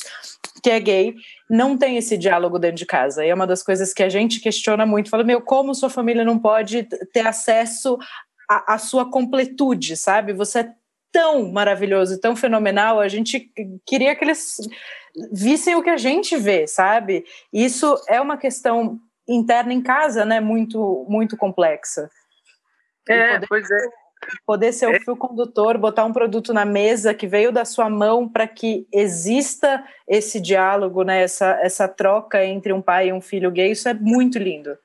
que 0.64 0.70
é 0.70 0.80
gay, 0.80 1.16
não 1.50 1.78
tem 1.78 1.98
esse 1.98 2.18
diálogo 2.18 2.58
dentro 2.58 2.78
de 2.78 2.86
casa. 2.86 3.26
E 3.26 3.30
é 3.30 3.34
uma 3.34 3.48
das 3.48 3.64
coisas 3.64 3.94
que 3.94 4.04
a 4.04 4.10
gente 4.10 4.40
questiona 4.40 4.86
muito. 4.86 5.10
Fala, 5.10 5.24
meu, 5.24 5.42
como 5.42 5.76
sua 5.76 5.90
família 5.90 6.26
não 6.26 6.40
pode 6.40 6.84
ter 7.14 7.26
acesso 7.26 7.98
à, 8.50 8.74
à 8.74 8.78
sua 8.78 9.10
completude, 9.10 9.96
sabe? 9.96 10.34
Você 10.34 10.60
é 10.60 10.79
tão 11.12 11.52
maravilhoso, 11.52 12.20
tão 12.20 12.36
fenomenal, 12.36 13.00
a 13.00 13.08
gente 13.08 13.52
queria 13.86 14.16
que 14.16 14.24
eles 14.24 14.58
vissem 15.32 15.76
o 15.76 15.84
que 15.84 15.90
a 15.90 15.98
gente 15.98 16.38
vê, 16.38 16.68
sabe? 16.68 17.26
Isso 17.52 17.96
é 18.08 18.22
uma 18.22 18.38
questão 18.38 19.00
interna 19.28 19.74
em 19.74 19.82
casa, 19.82 20.26
né? 20.26 20.40
Muito, 20.40 21.06
muito 21.08 21.38
complexa. 21.38 22.10
É, 23.08 23.34
poder, 23.34 23.48
pois 23.48 23.72
é. 23.72 23.88
Poder 24.46 24.74
ser 24.74 24.94
é. 24.94 24.98
o 24.98 25.02
fio 25.02 25.16
condutor, 25.16 25.78
botar 25.78 26.06
um 26.06 26.14
produto 26.14 26.54
na 26.54 26.66
mesa 26.66 27.14
que 27.14 27.28
veio 27.28 27.52
da 27.52 27.64
sua 27.64 27.90
mão 27.90 28.28
para 28.28 28.48
que 28.48 28.88
exista 28.94 29.84
esse 30.08 30.40
diálogo, 30.40 31.04
né? 31.04 31.22
Essa, 31.22 31.60
essa 31.62 31.88
troca 31.88 32.44
entre 32.44 32.74
um 32.74 32.82
pai 32.82 33.10
e 33.10 33.14
um 33.14 33.22
filho 33.22 33.52
gay, 33.52 33.72
isso 33.72 33.88
é 33.88 33.94
muito 33.94 34.38
lindo. 34.38 34.78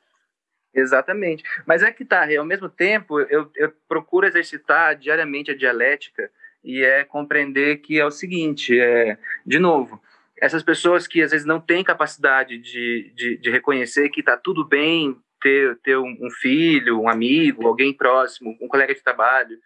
Exatamente. 0.75 1.45
Mas 1.65 1.83
é 1.83 1.93
que 1.93 2.05
tá, 2.05 2.27
ao 2.37 2.45
mesmo 2.45 2.69
tempo, 2.69 3.21
eu, 3.21 3.51
eu 3.55 3.73
procuro 3.89 4.27
exercitar 4.27 4.97
diariamente 4.97 5.51
a 5.51 5.57
dialética 5.57 6.31
e 6.65 6.83
é 6.83 7.05
compreender 7.05 7.79
que 7.79 8.01
é 8.01 8.05
o 8.05 8.11
seguinte, 8.11 8.79
é, 8.79 9.17
de 9.47 9.59
novo, 9.59 10.03
essas 10.41 10.63
pessoas 10.63 11.07
que 11.07 11.23
às 11.23 11.31
vezes 11.31 11.47
não 11.47 11.61
têm 11.61 11.85
capacidade 11.85 12.59
de, 12.59 13.13
de, 13.15 13.37
de 13.37 13.51
reconhecer 13.51 14.09
que 14.09 14.21
está 14.21 14.37
tudo 14.37 14.65
bem 14.65 15.17
ter, 15.41 15.77
ter 15.83 15.97
um, 15.99 16.17
um, 16.21 16.31
filho, 16.31 17.01
um 17.01 17.09
amigo, 17.09 17.67
alguém 17.67 17.93
próximo, 17.93 18.57
um 18.61 18.67
colega 18.67 18.95
de 18.95 19.03
trabalho 19.03 19.59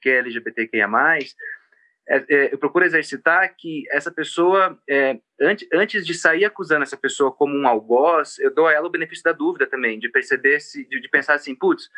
que 0.00 0.08
é 0.08 0.18
LGBTQIA+, 0.18 0.88
é, 2.10 2.24
é, 2.28 2.52
eu 2.52 2.58
procuro 2.58 2.84
exercitar 2.84 3.54
que 3.56 3.84
essa 3.88 4.10
pessoa, 4.10 4.76
é, 4.88 5.20
antes, 5.40 5.68
antes 5.72 6.04
de 6.04 6.12
sair 6.12 6.44
acusando 6.44 6.82
essa 6.82 6.96
pessoa 6.96 7.30
como 7.30 7.56
um 7.56 7.68
algoz, 7.68 8.36
eu 8.40 8.52
dou 8.52 8.66
a 8.66 8.72
ela 8.72 8.88
o 8.88 8.90
benefício 8.90 9.22
da 9.22 9.30
dúvida 9.30 9.64
também, 9.64 9.96
de 9.96 10.08
perceber, 10.08 10.58
se, 10.58 10.84
de, 10.88 11.00
de 11.00 11.08
pensar 11.08 11.34
assim, 11.34 11.54
putz, 11.54 11.88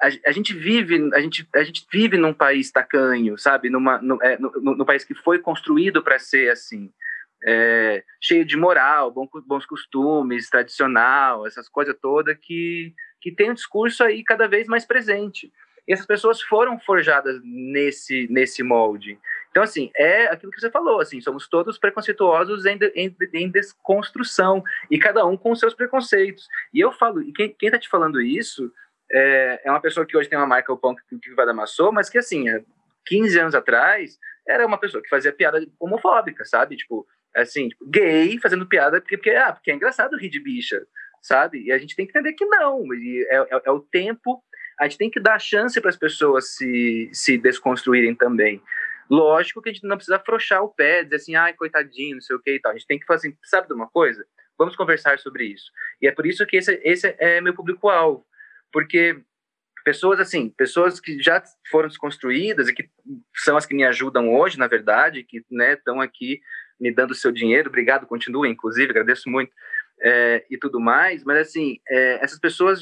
a, 0.00 0.08
a, 0.26 0.32
gente 0.32 0.54
vive 0.54 1.10
a 1.12 1.20
gente, 1.20 1.46
a 1.54 1.62
gente 1.62 1.86
vive 1.92 2.16
num 2.16 2.32
país 2.32 2.72
tacanho, 2.72 3.36
sabe? 3.36 3.68
Numa, 3.68 4.00
no, 4.00 4.18
é, 4.22 4.38
no, 4.38 4.50
no, 4.52 4.76
no 4.78 4.86
país 4.86 5.04
que 5.04 5.14
foi 5.14 5.38
construído 5.38 6.02
para 6.02 6.18
ser 6.18 6.50
assim. 6.50 6.90
É, 7.42 8.04
cheio 8.20 8.44
de 8.44 8.56
moral, 8.56 9.10
bom, 9.10 9.28
bons 9.46 9.64
costumes, 9.64 10.48
tradicional, 10.50 11.46
essas 11.46 11.68
coisas 11.70 11.96
todas 12.00 12.36
que, 12.38 12.94
que 13.20 13.30
tem 13.32 13.50
um 13.50 13.54
discurso 13.54 14.02
aí 14.02 14.22
cada 14.22 14.46
vez 14.46 14.66
mais 14.66 14.86
presente. 14.86 15.52
E 15.90 15.92
essas 15.92 16.06
pessoas 16.06 16.40
foram 16.40 16.78
forjadas 16.78 17.40
nesse, 17.42 18.28
nesse 18.30 18.62
molde. 18.62 19.18
Então, 19.50 19.60
assim, 19.60 19.90
é 19.96 20.26
aquilo 20.26 20.52
que 20.52 20.60
você 20.60 20.70
falou, 20.70 21.00
assim, 21.00 21.20
somos 21.20 21.48
todos 21.48 21.78
preconceituosos 21.78 22.64
em, 22.64 22.78
em, 22.94 23.16
em 23.34 23.50
desconstrução, 23.50 24.62
e 24.88 25.00
cada 25.00 25.26
um 25.26 25.36
com 25.36 25.52
seus 25.56 25.74
preconceitos. 25.74 26.46
E 26.72 26.78
eu 26.78 26.92
falo, 26.92 27.20
e 27.20 27.32
quem, 27.32 27.52
quem 27.58 27.72
tá 27.72 27.76
te 27.76 27.88
falando 27.88 28.20
isso 28.20 28.72
é, 29.10 29.62
é 29.64 29.70
uma 29.72 29.80
pessoa 29.80 30.06
que 30.06 30.16
hoje 30.16 30.28
tem 30.28 30.38
uma 30.38 30.46
marca, 30.46 30.72
o 30.72 30.78
Pão 30.78 30.94
que, 30.94 31.18
que 31.18 31.34
vai 31.34 31.44
da 31.44 31.52
Maçô, 31.52 31.90
mas 31.90 32.08
que, 32.08 32.18
assim, 32.18 32.48
há 32.48 32.62
15 33.06 33.40
anos 33.40 33.54
atrás, 33.56 34.16
era 34.46 34.64
uma 34.64 34.78
pessoa 34.78 35.02
que 35.02 35.08
fazia 35.08 35.32
piada 35.32 35.60
homofóbica, 35.80 36.44
sabe? 36.44 36.76
Tipo, 36.76 37.04
assim, 37.34 37.68
tipo, 37.68 37.84
gay 37.90 38.38
fazendo 38.38 38.64
piada 38.64 39.00
porque, 39.00 39.16
porque, 39.16 39.30
ah, 39.30 39.52
porque 39.52 39.72
é 39.72 39.74
engraçado 39.74 40.16
rir 40.16 40.28
de 40.28 40.38
bicha, 40.38 40.86
sabe? 41.20 41.64
E 41.64 41.72
a 41.72 41.78
gente 41.78 41.96
tem 41.96 42.06
que 42.06 42.12
entender 42.16 42.34
que 42.34 42.46
não, 42.46 42.84
é, 42.94 43.36
é, 43.36 43.62
é 43.64 43.70
o 43.72 43.80
tempo, 43.80 44.40
a 44.80 44.84
gente 44.84 44.96
tem 44.96 45.10
que 45.10 45.20
dar 45.20 45.38
chance 45.38 45.78
para 45.78 45.90
as 45.90 45.96
pessoas 45.96 46.54
se, 46.54 47.10
se 47.12 47.36
desconstruírem 47.36 48.14
também. 48.14 48.62
Lógico 49.10 49.60
que 49.60 49.68
a 49.68 49.72
gente 49.72 49.86
não 49.86 49.96
precisa 49.96 50.16
afrouxar 50.16 50.62
o 50.62 50.70
pé, 50.70 51.04
dizer 51.04 51.16
assim, 51.16 51.34
ai, 51.34 51.52
coitadinho, 51.52 52.14
não 52.14 52.22
sei 52.22 52.34
o 52.34 52.40
que 52.40 52.54
e 52.54 52.60
tal. 52.60 52.72
A 52.72 52.74
gente 52.74 52.86
tem 52.86 52.98
que 52.98 53.04
fazer, 53.04 53.36
sabe 53.44 53.68
de 53.68 53.74
uma 53.74 53.86
coisa? 53.88 54.24
Vamos 54.58 54.74
conversar 54.74 55.18
sobre 55.18 55.44
isso. 55.44 55.70
E 56.00 56.08
é 56.08 56.12
por 56.12 56.24
isso 56.24 56.46
que 56.46 56.56
esse, 56.56 56.80
esse 56.82 57.14
é 57.18 57.42
meu 57.42 57.52
público-alvo. 57.52 58.24
Porque 58.72 59.20
pessoas 59.84 60.18
assim, 60.18 60.48
pessoas 60.48 60.98
que 60.98 61.22
já 61.22 61.42
foram 61.70 61.88
desconstruídas 61.88 62.68
e 62.68 62.72
que 62.72 62.88
são 63.34 63.58
as 63.58 63.66
que 63.66 63.74
me 63.74 63.84
ajudam 63.84 64.32
hoje, 64.34 64.58
na 64.58 64.66
verdade, 64.66 65.24
que 65.24 65.44
estão 65.50 65.96
né, 65.96 66.04
aqui 66.04 66.40
me 66.80 66.90
dando 66.90 67.14
seu 67.14 67.30
dinheiro, 67.30 67.68
obrigado, 67.68 68.06
continua, 68.06 68.48
inclusive, 68.48 68.90
agradeço 68.90 69.28
muito, 69.28 69.52
é, 70.00 70.46
e 70.50 70.56
tudo 70.56 70.80
mais, 70.80 71.22
mas 71.24 71.36
assim, 71.38 71.78
é, 71.88 72.24
essas 72.24 72.38
pessoas 72.38 72.80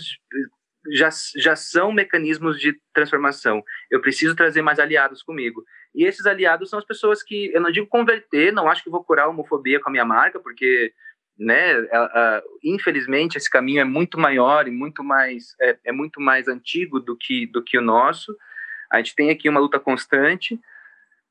já, 0.92 1.09
já 1.37 1.57
são 1.57 1.92
mecanismos 1.92 2.59
de 2.59 2.79
transformação. 2.92 3.62
Eu 3.90 4.01
preciso 4.01 4.35
trazer 4.35 4.62
mais 4.62 4.79
aliados 4.79 5.22
comigo. 5.22 5.64
E 5.94 6.05
esses 6.05 6.27
aliados 6.27 6.70
são 6.70 6.79
as 6.79 6.85
pessoas 6.85 7.22
que, 7.22 7.51
eu 7.53 7.61
não 7.61 7.70
digo 7.70 7.87
converter, 7.87 8.53
não 8.53 8.68
acho 8.68 8.83
que 8.83 8.90
vou 8.90 9.05
curar 9.05 9.24
a 9.24 9.29
homofobia 9.29 9.81
com 9.81 9.88
a 9.88 9.92
minha 9.92 10.05
marca, 10.05 10.38
porque, 10.38 10.92
né, 11.38 11.74
infelizmente, 12.62 13.37
esse 13.37 13.51
caminho 13.51 13.81
é 13.81 13.85
muito 13.85 14.18
maior 14.18 14.68
e 14.68 14.70
muito 14.70 15.03
mais, 15.03 15.55
é, 15.61 15.79
é 15.87 15.92
muito 15.92 16.20
mais 16.20 16.48
antigo 16.48 17.01
do 17.01 17.16
que, 17.16 17.46
do 17.46 17.62
que 17.62 17.79
o 17.79 17.83
nosso. 17.83 18.37
A 18.90 18.98
gente 18.98 19.14
tem 19.14 19.31
aqui 19.31 19.48
uma 19.48 19.61
luta 19.61 19.81
constante, 19.81 20.59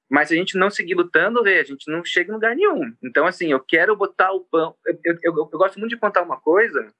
mas 0.09 0.29
se 0.29 0.35
a 0.35 0.37
gente 0.37 0.57
não 0.57 0.69
seguir 0.69 0.95
lutando, 0.95 1.41
a 1.41 1.63
gente 1.63 1.89
não 1.91 2.03
chega 2.03 2.31
em 2.31 2.33
lugar 2.33 2.55
nenhum. 2.55 2.93
Então, 3.03 3.25
assim, 3.25 3.51
eu 3.51 3.59
quero 3.59 3.95
botar 3.95 4.31
o 4.31 4.41
pão. 4.41 4.75
Eu, 4.85 5.17
eu, 5.23 5.37
eu 5.37 5.57
gosto 5.57 5.79
muito 5.79 5.91
de 5.91 5.97
contar 5.97 6.23
uma 6.23 6.39
coisa 6.39 6.93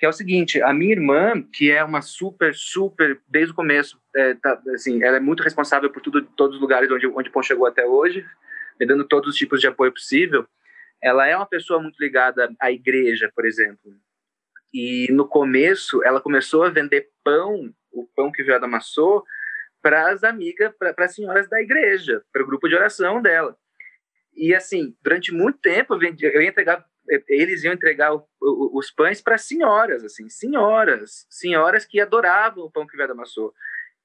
que 0.00 0.06
é 0.06 0.08
o 0.08 0.12
seguinte, 0.14 0.62
a 0.62 0.72
minha 0.72 0.92
irmã, 0.92 1.42
que 1.42 1.70
é 1.70 1.84
uma 1.84 2.00
super, 2.00 2.54
super, 2.54 3.20
desde 3.28 3.52
o 3.52 3.54
começo, 3.54 4.00
é, 4.16 4.32
tá, 4.32 4.58
assim, 4.74 5.02
ela 5.02 5.18
é 5.18 5.20
muito 5.20 5.42
responsável 5.42 5.90
por 5.90 6.00
tudo, 6.00 6.22
todos 6.22 6.56
os 6.56 6.62
lugares 6.62 6.90
onde, 6.90 7.06
onde 7.06 7.28
o 7.28 7.32
Pão 7.32 7.42
chegou 7.42 7.66
até 7.66 7.84
hoje, 7.84 8.24
me 8.80 8.86
dando 8.86 9.06
todos 9.06 9.28
os 9.28 9.36
tipos 9.36 9.60
de 9.60 9.66
apoio 9.66 9.92
possível. 9.92 10.46
Ela 11.02 11.26
é 11.26 11.36
uma 11.36 11.44
pessoa 11.44 11.82
muito 11.82 12.02
ligada 12.02 12.50
à 12.58 12.72
igreja, 12.72 13.30
por 13.36 13.44
exemplo. 13.44 13.92
E 14.72 15.06
no 15.12 15.28
começo, 15.28 16.02
ela 16.02 16.18
começou 16.18 16.62
a 16.62 16.70
vender 16.70 17.10
pão, 17.22 17.70
o 17.92 18.08
pão 18.16 18.32
que 18.32 18.42
Viada 18.42 18.64
amassou, 18.64 19.22
para 19.82 20.10
as 20.10 20.24
amigas, 20.24 20.72
para 20.78 20.94
as 21.04 21.14
senhoras 21.14 21.46
da 21.46 21.60
igreja, 21.60 22.22
para 22.32 22.42
o 22.42 22.46
grupo 22.46 22.70
de 22.70 22.74
oração 22.74 23.20
dela. 23.20 23.54
E 24.34 24.54
assim, 24.54 24.96
durante 25.02 25.30
muito 25.30 25.58
tempo 25.58 25.94
eu 25.94 26.40
ia 26.40 26.48
entregar 26.48 26.86
eles 27.28 27.64
iam 27.64 27.74
entregar 27.74 28.14
o, 28.14 28.24
o, 28.40 28.78
os 28.78 28.90
pães 28.90 29.20
para 29.20 29.38
senhoras, 29.38 30.04
assim, 30.04 30.28
senhoras, 30.28 31.26
senhoras 31.28 31.84
que 31.84 32.00
adoravam 32.00 32.64
o 32.64 32.70
pão 32.70 32.86
que 32.86 32.96
Veda 32.96 33.12
amassou. 33.12 33.52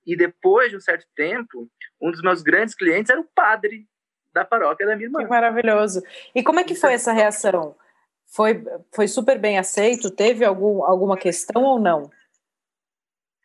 E 0.06 0.16
depois 0.16 0.72
de 0.72 0.78
um 0.78 0.80
certo 0.80 1.06
tempo, 1.16 1.70
um 2.02 2.12
dos 2.12 2.22
meus 2.22 2.42
grandes 2.42 2.76
clientes 2.76 3.10
era 3.10 3.20
o 3.20 3.28
padre 3.36 3.88
da 4.34 4.44
paróquia 4.44 4.86
da 4.86 4.96
minha 4.96 5.08
irmã. 5.08 5.20
Que 5.20 5.30
maravilhoso. 5.30 6.04
E 6.34 6.44
como 6.44 6.60
é 6.60 6.64
que 6.64 6.76
foi 6.76 6.94
essa 6.94 7.14
reação? 7.14 7.76
Foi, 8.28 8.64
foi 8.94 9.08
super 9.08 9.40
bem 9.40 9.58
aceito? 9.58 10.12
Teve 10.12 10.44
algum, 10.44 10.84
alguma 10.84 11.18
questão 11.18 11.64
ou 11.64 11.80
não? 11.80 12.12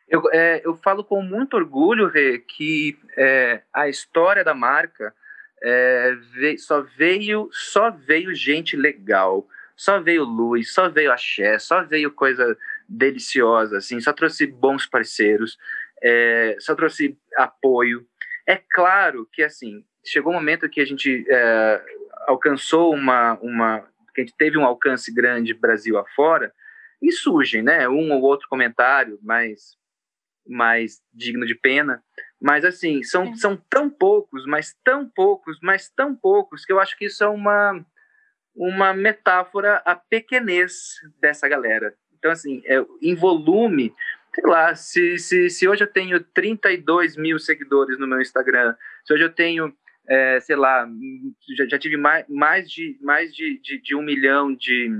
Eu, 0.08 0.22
é, 0.32 0.60
eu 0.64 0.76
falo 0.76 1.04
com 1.04 1.22
muito 1.22 1.54
orgulho, 1.54 2.08
Rê, 2.08 2.38
que 2.38 2.98
é, 3.16 3.62
a 3.72 3.88
história 3.88 4.42
da 4.42 4.52
marca 4.52 5.14
é, 5.62 6.14
veio, 6.32 6.58
só 6.58 6.82
veio 6.82 7.48
só 7.52 7.90
veio 7.90 8.34
gente 8.34 8.76
legal, 8.76 9.46
só 9.76 10.00
veio 10.00 10.24
luz, 10.24 10.72
só 10.72 10.88
veio 10.88 11.12
axé, 11.12 11.58
só 11.58 11.82
veio 11.84 12.10
coisa 12.10 12.56
deliciosa, 12.88 13.78
assim, 13.78 14.00
só 14.00 14.12
trouxe 14.12 14.46
bons 14.46 14.86
parceiros, 14.86 15.56
é, 16.02 16.56
só 16.58 16.74
trouxe 16.74 17.16
apoio. 17.36 18.06
É 18.46 18.56
claro 18.56 19.28
que, 19.32 19.42
assim, 19.42 19.84
chegou 20.04 20.32
um 20.32 20.36
momento 20.36 20.68
que 20.68 20.80
a 20.80 20.84
gente 20.84 21.24
é, 21.30 21.82
alcançou 22.26 22.92
uma, 22.92 23.38
uma, 23.40 23.80
que 24.14 24.22
a 24.22 24.24
gente 24.24 24.36
teve 24.36 24.58
um 24.58 24.64
alcance 24.64 25.12
grande 25.12 25.54
Brasil 25.54 25.96
afora, 25.98 26.52
e 27.00 27.12
surgem, 27.12 27.62
né, 27.62 27.88
um 27.88 28.12
ou 28.12 28.22
outro 28.22 28.46
comentário 28.48 29.18
mais, 29.22 29.76
mais 30.46 31.00
digno 31.14 31.46
de 31.46 31.54
pena, 31.54 32.02
mas, 32.40 32.64
assim, 32.64 33.02
são, 33.02 33.34
são 33.34 33.56
tão 33.68 33.90
poucos, 33.90 34.46
mas 34.46 34.74
tão 34.82 35.06
poucos, 35.06 35.58
mas 35.62 35.90
tão 35.90 36.16
poucos, 36.16 36.64
que 36.64 36.72
eu 36.72 36.80
acho 36.80 36.96
que 36.96 37.04
isso 37.04 37.22
é 37.22 37.28
uma, 37.28 37.84
uma 38.54 38.94
metáfora 38.94 39.82
a 39.84 39.94
pequenez 39.94 40.94
dessa 41.20 41.46
galera. 41.48 41.94
Então, 42.18 42.30
assim, 42.30 42.62
é, 42.64 42.84
em 43.02 43.14
volume, 43.14 43.94
sei 44.34 44.44
lá, 44.44 44.74
se, 44.74 45.18
se, 45.18 45.50
se 45.50 45.68
hoje 45.68 45.84
eu 45.84 45.86
tenho 45.86 46.18
32 46.20 47.16
mil 47.16 47.38
seguidores 47.38 47.98
no 47.98 48.06
meu 48.06 48.20
Instagram, 48.20 48.74
se 49.04 49.12
hoje 49.12 49.24
eu 49.24 49.32
tenho, 49.32 49.74
é, 50.08 50.40
sei 50.40 50.56
lá, 50.56 50.88
já, 51.56 51.66
já 51.66 51.78
tive 51.78 51.98
mais, 51.98 52.24
mais, 52.28 52.70
de, 52.70 52.98
mais 53.02 53.34
de, 53.34 53.58
de, 53.60 53.80
de 53.82 53.94
um 53.94 54.02
milhão 54.02 54.54
de, 54.54 54.90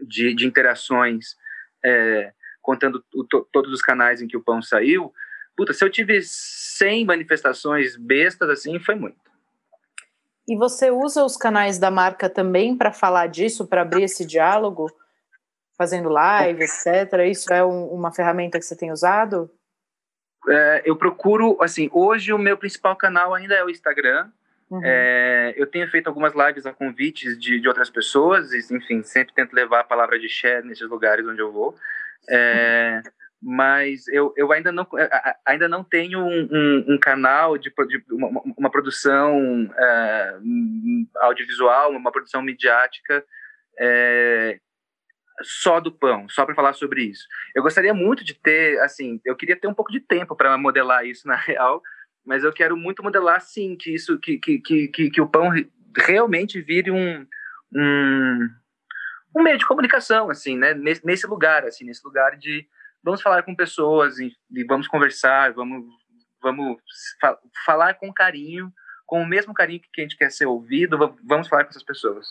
de, 0.00 0.34
de 0.34 0.46
interações, 0.46 1.36
é, 1.84 2.32
contando 2.62 3.04
o, 3.14 3.24
to, 3.24 3.46
todos 3.52 3.72
os 3.72 3.82
canais 3.82 4.22
em 4.22 4.28
que 4.28 4.36
o 4.36 4.42
pão 4.42 4.62
saiu, 4.62 5.12
Puta, 5.60 5.74
se 5.74 5.84
eu 5.84 5.90
tive 5.90 6.22
100 6.22 7.04
manifestações 7.04 7.94
bestas 7.94 8.48
assim, 8.48 8.80
foi 8.80 8.94
muito. 8.94 9.18
E 10.48 10.56
você 10.56 10.90
usa 10.90 11.22
os 11.22 11.36
canais 11.36 11.78
da 11.78 11.90
marca 11.90 12.30
também 12.30 12.74
para 12.74 12.90
falar 12.90 13.26
disso, 13.26 13.68
para 13.68 13.82
abrir 13.82 14.04
esse 14.04 14.24
diálogo, 14.24 14.90
fazendo 15.76 16.08
live, 16.08 16.62
etc. 16.62 17.28
Isso 17.30 17.52
é 17.52 17.62
um, 17.62 17.88
uma 17.88 18.10
ferramenta 18.10 18.58
que 18.58 18.64
você 18.64 18.74
tem 18.74 18.90
usado? 18.90 19.50
É, 20.48 20.80
eu 20.86 20.96
procuro, 20.96 21.58
assim, 21.60 21.90
hoje 21.92 22.32
o 22.32 22.38
meu 22.38 22.56
principal 22.56 22.96
canal 22.96 23.34
ainda 23.34 23.52
é 23.52 23.62
o 23.62 23.68
Instagram. 23.68 24.30
Uhum. 24.70 24.80
É, 24.82 25.52
eu 25.58 25.66
tenho 25.66 25.86
feito 25.90 26.06
algumas 26.06 26.32
lives 26.32 26.64
a 26.64 26.72
convites 26.72 27.38
de, 27.38 27.60
de 27.60 27.68
outras 27.68 27.90
pessoas, 27.90 28.50
e, 28.54 28.74
enfim, 28.74 29.02
sempre 29.02 29.34
tento 29.34 29.52
levar 29.52 29.80
a 29.80 29.84
palavra 29.84 30.18
de 30.18 30.26
share 30.26 30.66
nesses 30.66 30.88
lugares 30.88 31.26
onde 31.26 31.42
eu 31.42 31.52
vou. 31.52 31.74
É, 32.30 33.02
mas 33.42 34.06
eu, 34.08 34.34
eu 34.36 34.52
ainda, 34.52 34.70
não, 34.70 34.86
ainda 35.46 35.66
não 35.66 35.82
tenho 35.82 36.20
um, 36.20 36.48
um, 36.50 36.94
um 36.94 36.98
canal 36.98 37.56
de, 37.56 37.70
de 37.70 38.04
uma, 38.10 38.42
uma, 38.56 38.70
produção 38.70 39.72
é, 39.78 40.38
audiovisual, 41.16 41.90
uma 41.92 42.12
produção 42.12 42.42
midiática 42.42 43.24
é, 43.78 44.60
só 45.42 45.80
do 45.80 45.90
pão, 45.90 46.28
só 46.28 46.44
para 46.44 46.54
falar 46.54 46.74
sobre 46.74 47.04
isso. 47.04 47.26
Eu 47.54 47.62
gostaria 47.62 47.94
muito 47.94 48.22
de 48.22 48.34
ter, 48.34 48.78
assim, 48.80 49.18
eu 49.24 49.34
queria 49.34 49.56
ter 49.56 49.68
um 49.68 49.74
pouco 49.74 49.90
de 49.90 50.00
tempo 50.00 50.36
para 50.36 50.58
modelar 50.58 51.06
isso 51.06 51.26
na 51.28 51.36
real, 51.36 51.82
mas 52.24 52.44
eu 52.44 52.52
quero 52.52 52.76
muito 52.76 53.02
modelar, 53.02 53.40
sim, 53.40 53.74
que 53.74 53.94
isso, 53.94 54.18
que, 54.18 54.38
que, 54.38 54.58
que, 54.58 54.88
que, 54.88 55.10
que 55.10 55.20
o 55.20 55.28
pão 55.28 55.50
realmente 55.96 56.60
vire 56.60 56.90
um, 56.90 57.26
um, 57.74 58.50
um 59.34 59.42
meio 59.42 59.56
de 59.56 59.66
comunicação, 59.66 60.28
assim, 60.28 60.58
né, 60.58 60.74
nesse, 60.74 61.04
nesse 61.06 61.26
lugar, 61.26 61.64
assim, 61.64 61.86
nesse 61.86 62.04
lugar 62.04 62.36
de 62.36 62.68
vamos 63.02 63.22
falar 63.22 63.42
com 63.42 63.54
pessoas 63.54 64.18
e, 64.18 64.32
e 64.52 64.64
vamos 64.64 64.88
conversar, 64.88 65.52
vamos, 65.52 65.84
vamos 66.42 66.76
fa 67.20 67.38
falar 67.64 67.94
com 67.94 68.12
carinho, 68.12 68.72
com 69.06 69.22
o 69.22 69.26
mesmo 69.26 69.52
carinho 69.52 69.80
que 69.92 70.00
a 70.00 70.04
gente 70.04 70.16
quer 70.16 70.30
ser 70.30 70.46
ouvido, 70.46 70.98
vamos 71.24 71.48
falar 71.48 71.64
com 71.64 71.70
essas 71.70 71.82
pessoas. 71.82 72.26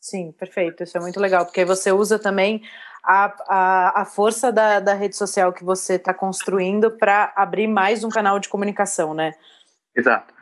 Sim, 0.00 0.32
perfeito. 0.32 0.82
Isso 0.82 0.98
é 0.98 1.00
muito 1.00 1.18
legal, 1.18 1.46
porque 1.46 1.64
você 1.64 1.90
usa 1.90 2.18
também 2.18 2.62
a, 3.02 3.34
a, 3.48 4.02
a 4.02 4.04
força 4.04 4.52
da, 4.52 4.78
da 4.78 4.92
rede 4.92 5.16
social 5.16 5.52
que 5.52 5.64
você 5.64 5.94
está 5.94 6.12
construindo 6.12 6.90
para 6.90 7.32
abrir 7.34 7.66
mais 7.66 8.04
um 8.04 8.10
canal 8.10 8.38
de 8.38 8.48
comunicação, 8.48 9.14
né? 9.14 9.32
Exato. 9.96 10.34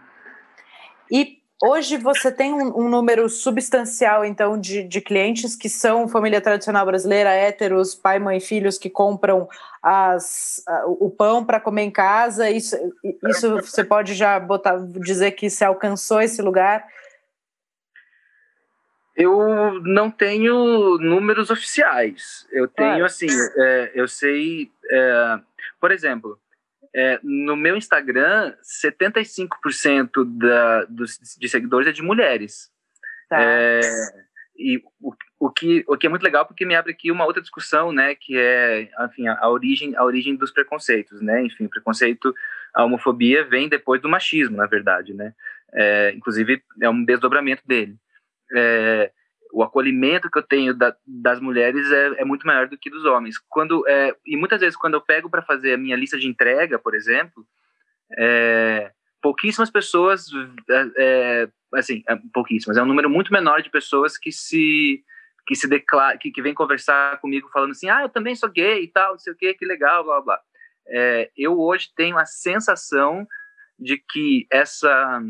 E 1.11 1.41
Hoje 1.64 1.96
você 1.96 2.33
tem 2.33 2.53
um, 2.53 2.77
um 2.77 2.88
número 2.88 3.29
substancial, 3.29 4.25
então, 4.25 4.59
de, 4.59 4.83
de, 4.83 5.01
clientes 5.01 5.55
que 5.55 5.68
são 5.68 6.09
família 6.09 6.40
tradicional 6.40 6.85
brasileira, 6.85 7.31
héteros, 7.31 7.94
pai, 7.94 8.18
mãe, 8.18 8.40
filhos, 8.40 8.77
que 8.77 8.90
compram 8.90 9.48
as, 9.81 10.61
o 10.98 11.09
pão 11.09 11.44
para 11.44 11.61
comer 11.61 11.83
em 11.83 11.90
casa. 11.92 12.51
Isso, 12.51 12.77
isso 13.29 13.61
você 13.61 13.85
pode 13.85 14.12
já 14.14 14.40
botar, 14.40 14.77
dizer 14.79 15.31
que 15.33 15.48
se 15.48 15.64
alcançou 15.64 16.20
esse 16.20 16.42
lugar? 16.42 16.85
Eu 19.16 19.81
não 19.85 20.11
tenho 20.11 20.98
números 20.98 21.48
oficiais. 21.48 22.44
Eu 22.51 22.66
tenho, 22.66 22.88
claro. 22.88 23.05
assim, 23.05 23.29
é, 23.57 23.92
eu 23.94 24.09
sei, 24.09 24.68
é, 24.90 25.38
por 25.81 25.92
exemplo, 25.92 26.37
é, 26.94 27.18
no 27.22 27.57
meu 27.57 27.76
Instagram, 27.76 28.55
75% 28.62 30.24
da, 30.38 30.85
dos, 30.85 31.18
de 31.38 31.48
seguidores 31.48 31.88
é 31.88 31.92
de 31.92 32.02
mulheres. 32.02 32.70
Tá. 33.28 33.40
É, 33.40 33.81
e 34.57 34.83
o, 35.00 35.14
o, 35.40 35.50
que, 35.50 35.85
o 35.88 35.96
que 35.96 36.07
é 36.07 36.11
muito 36.11 36.22
legal 36.22 36.44
porque 36.46 36.66
me 36.66 36.74
abre 36.74 36.92
aqui 36.92 37.11
uma 37.11 37.24
outra 37.24 37.40
discussão, 37.40 37.92
né, 37.92 38.14
que 38.14 38.37
é, 38.37 38.90
enfim, 39.07 39.26
a, 39.26 39.38
a 39.40 39.48
origem, 39.48 39.96
a 39.96 40.05
origem 40.05 40.37
dos 40.37 40.50
preconceitos, 40.50 41.20
né, 41.22 41.42
enfim, 41.42 41.66
preconceito, 41.66 42.35
a 42.74 42.85
homofobia 42.85 43.44
vem 43.44 43.68
depois 43.68 44.00
do 44.00 44.09
machismo, 44.09 44.57
na 44.57 44.66
verdade, 44.66 45.14
né, 45.14 45.35
é, 45.72 46.12
inclusive 46.14 46.62
é 46.81 46.88
um 46.88 47.05
desdobramento 47.05 47.62
dele. 47.66 47.96
É, 48.55 49.11
o 49.53 49.62
acolhimento 49.62 50.31
que 50.31 50.38
eu 50.38 50.43
tenho 50.43 50.75
da, 50.75 50.97
das 51.07 51.38
mulheres 51.38 51.93
é, 51.93 52.23
é, 52.23 52.25
muito 52.25 52.47
maior 52.47 52.67
do 52.67 52.79
que 52.79 52.88
dos 52.88 53.05
homens. 53.05 53.37
Quando 53.51 53.87
é, 53.87 54.17
e 54.27 54.35
muitas 54.35 54.59
vezes 54.59 54.77
quando 54.77 54.95
eu 54.95 55.01
pego 55.01 55.29
para 55.29 55.43
fazer 55.43 55.75
a 55.75 55.79
minha 55.79 55.95
lista 55.95 56.19
de 56.19 56.27
entrega, 56.27 56.79
por 56.79 56.95
exemplo, 56.95 57.47
é, 58.19 58.91
pouquíssimas 59.21 59.71
pessoas, 59.71 60.27
é, 60.71 60.91
é, 60.97 61.49
assim, 61.75 62.03
é, 62.09 62.17
pouquíssimas, 62.33 62.79
é 62.79 62.83
um 62.83 62.87
número 62.87 63.11
muito 63.11 63.31
menor 63.31 63.61
de 63.62 63.71
pessoas 63.71 64.17
que 64.17 64.33
se 64.33 65.05
que 65.45 65.57
se 65.57 65.69
declara, 65.69 66.17
que, 66.17 66.31
que 66.31 66.41
vem 66.41 66.55
conversar 66.55 67.21
comigo 67.21 67.51
falando 67.53 67.73
assim, 67.73 67.88
ah, 67.88 68.03
eu 68.03 68.09
também 68.09 68.33
sou 68.33 68.49
gay 68.49 68.85
e 68.85 68.88
tal, 68.88 69.12
não 69.12 69.19
sei 69.19 69.33
o 69.33 69.37
que, 69.37 69.53
que 69.55 69.67
legal, 69.67 70.05
blá 70.05 70.21
blá. 70.21 70.41
eu 71.37 71.59
hoje 71.59 71.88
tenho 71.97 72.17
a 72.17 72.25
sensação 72.25 73.27
de 73.77 73.99
que 73.99 74.47
essa 74.51 75.21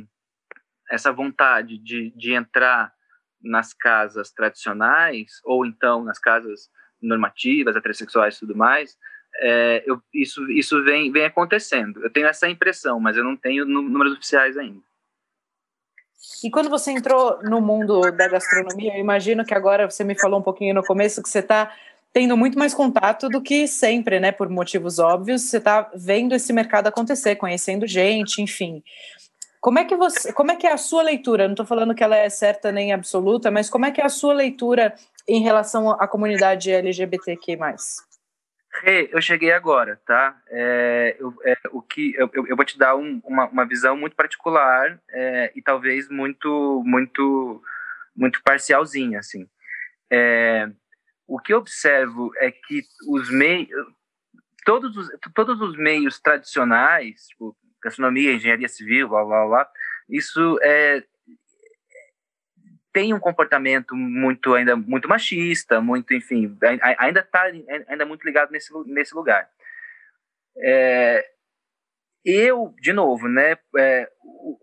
essa 0.90 1.10
vontade 1.10 1.78
de, 1.78 2.12
de 2.14 2.34
entrar 2.34 2.92
nas 3.42 3.72
casas 3.72 4.30
tradicionais, 4.30 5.40
ou 5.44 5.66
então 5.66 6.04
nas 6.04 6.18
casas 6.18 6.68
normativas, 7.00 7.76
heterossexuais 7.76 8.36
e 8.36 8.40
tudo 8.40 8.56
mais, 8.56 8.96
é, 9.36 9.82
eu, 9.86 10.00
isso, 10.12 10.48
isso 10.50 10.82
vem, 10.84 11.10
vem 11.10 11.24
acontecendo. 11.24 12.02
Eu 12.02 12.10
tenho 12.10 12.26
essa 12.26 12.48
impressão, 12.48 13.00
mas 13.00 13.16
eu 13.16 13.24
não 13.24 13.36
tenho 13.36 13.64
números 13.64 14.12
oficiais 14.12 14.56
ainda. 14.56 14.80
E 16.44 16.50
quando 16.50 16.70
você 16.70 16.92
entrou 16.92 17.42
no 17.42 17.60
mundo 17.60 18.00
da 18.12 18.28
gastronomia, 18.28 18.94
eu 18.94 19.00
imagino 19.00 19.44
que 19.44 19.54
agora 19.54 19.90
você 19.90 20.04
me 20.04 20.18
falou 20.18 20.38
um 20.38 20.42
pouquinho 20.42 20.74
no 20.74 20.84
começo 20.84 21.22
que 21.22 21.28
você 21.28 21.40
está 21.40 21.74
tendo 22.12 22.36
muito 22.36 22.58
mais 22.58 22.74
contato 22.74 23.28
do 23.28 23.40
que 23.40 23.66
sempre, 23.66 24.20
né? 24.20 24.30
Por 24.30 24.48
motivos 24.48 24.98
óbvios, 24.98 25.42
você 25.42 25.56
está 25.56 25.90
vendo 25.94 26.34
esse 26.34 26.52
mercado 26.52 26.86
acontecer, 26.86 27.36
conhecendo 27.36 27.86
gente, 27.86 28.42
enfim. 28.42 28.82
Como 29.62 29.78
é 29.78 29.84
que 29.84 29.94
você, 29.94 30.32
como 30.32 30.50
é 30.50 30.56
que 30.56 30.66
é 30.66 30.72
a 30.72 30.76
sua 30.76 31.04
leitura? 31.04 31.44
Não 31.44 31.52
estou 31.52 31.64
falando 31.64 31.94
que 31.94 32.02
ela 32.02 32.16
é 32.16 32.28
certa 32.28 32.72
nem 32.72 32.92
absoluta, 32.92 33.48
mas 33.48 33.70
como 33.70 33.86
é 33.86 33.92
que 33.92 34.00
é 34.00 34.04
a 34.04 34.08
sua 34.08 34.34
leitura 34.34 34.92
em 35.28 35.40
relação 35.40 35.92
à 35.92 36.08
comunidade 36.08 36.72
LGBTQ+. 36.72 37.56
Hey, 38.82 39.08
eu 39.12 39.22
cheguei 39.22 39.52
agora, 39.52 40.00
tá? 40.04 40.36
É, 40.48 41.16
eu, 41.16 41.32
é, 41.44 41.56
o 41.70 41.80
que 41.80 42.12
eu, 42.16 42.28
eu, 42.34 42.56
vou 42.56 42.64
te 42.64 42.76
dar 42.76 42.96
um, 42.96 43.20
uma, 43.24 43.46
uma 43.46 43.64
visão 43.64 43.96
muito 43.96 44.16
particular 44.16 45.00
é, 45.10 45.52
e 45.54 45.62
talvez 45.62 46.08
muito 46.08 46.82
muito 46.84 47.62
muito 48.16 48.42
parcialzinha, 48.42 49.20
assim. 49.20 49.48
É, 50.10 50.68
o 51.24 51.38
que 51.38 51.52
eu 51.52 51.58
observo 51.58 52.32
é 52.38 52.50
que 52.50 52.82
os 53.08 53.30
meios 53.30 53.68
todos 54.64 54.96
os, 54.96 55.08
todos 55.34 55.60
os 55.60 55.76
meios 55.76 56.18
tradicionais, 56.18 57.28
tipo, 57.28 57.56
gastronomia, 57.82 58.32
engenharia 58.32 58.68
civil, 58.68 59.08
blá, 59.08 59.24
blá, 59.24 59.46
blá, 59.46 59.70
isso 60.08 60.58
é, 60.62 61.02
tem 62.92 63.14
um 63.14 63.18
comportamento 63.18 63.96
muito 63.96 64.54
ainda 64.54 64.76
muito 64.76 65.08
machista, 65.08 65.80
muito, 65.80 66.12
enfim, 66.12 66.56
ainda 66.98 67.20
está 67.20 67.42
ainda 67.88 68.04
muito 68.04 68.24
ligado 68.24 68.50
nesse, 68.50 68.70
nesse 68.86 69.14
lugar. 69.14 69.48
É, 70.58 71.24
eu, 72.24 72.74
de 72.80 72.92
novo, 72.92 73.28
né, 73.28 73.56
é, 73.78 74.10
o, 74.22 74.58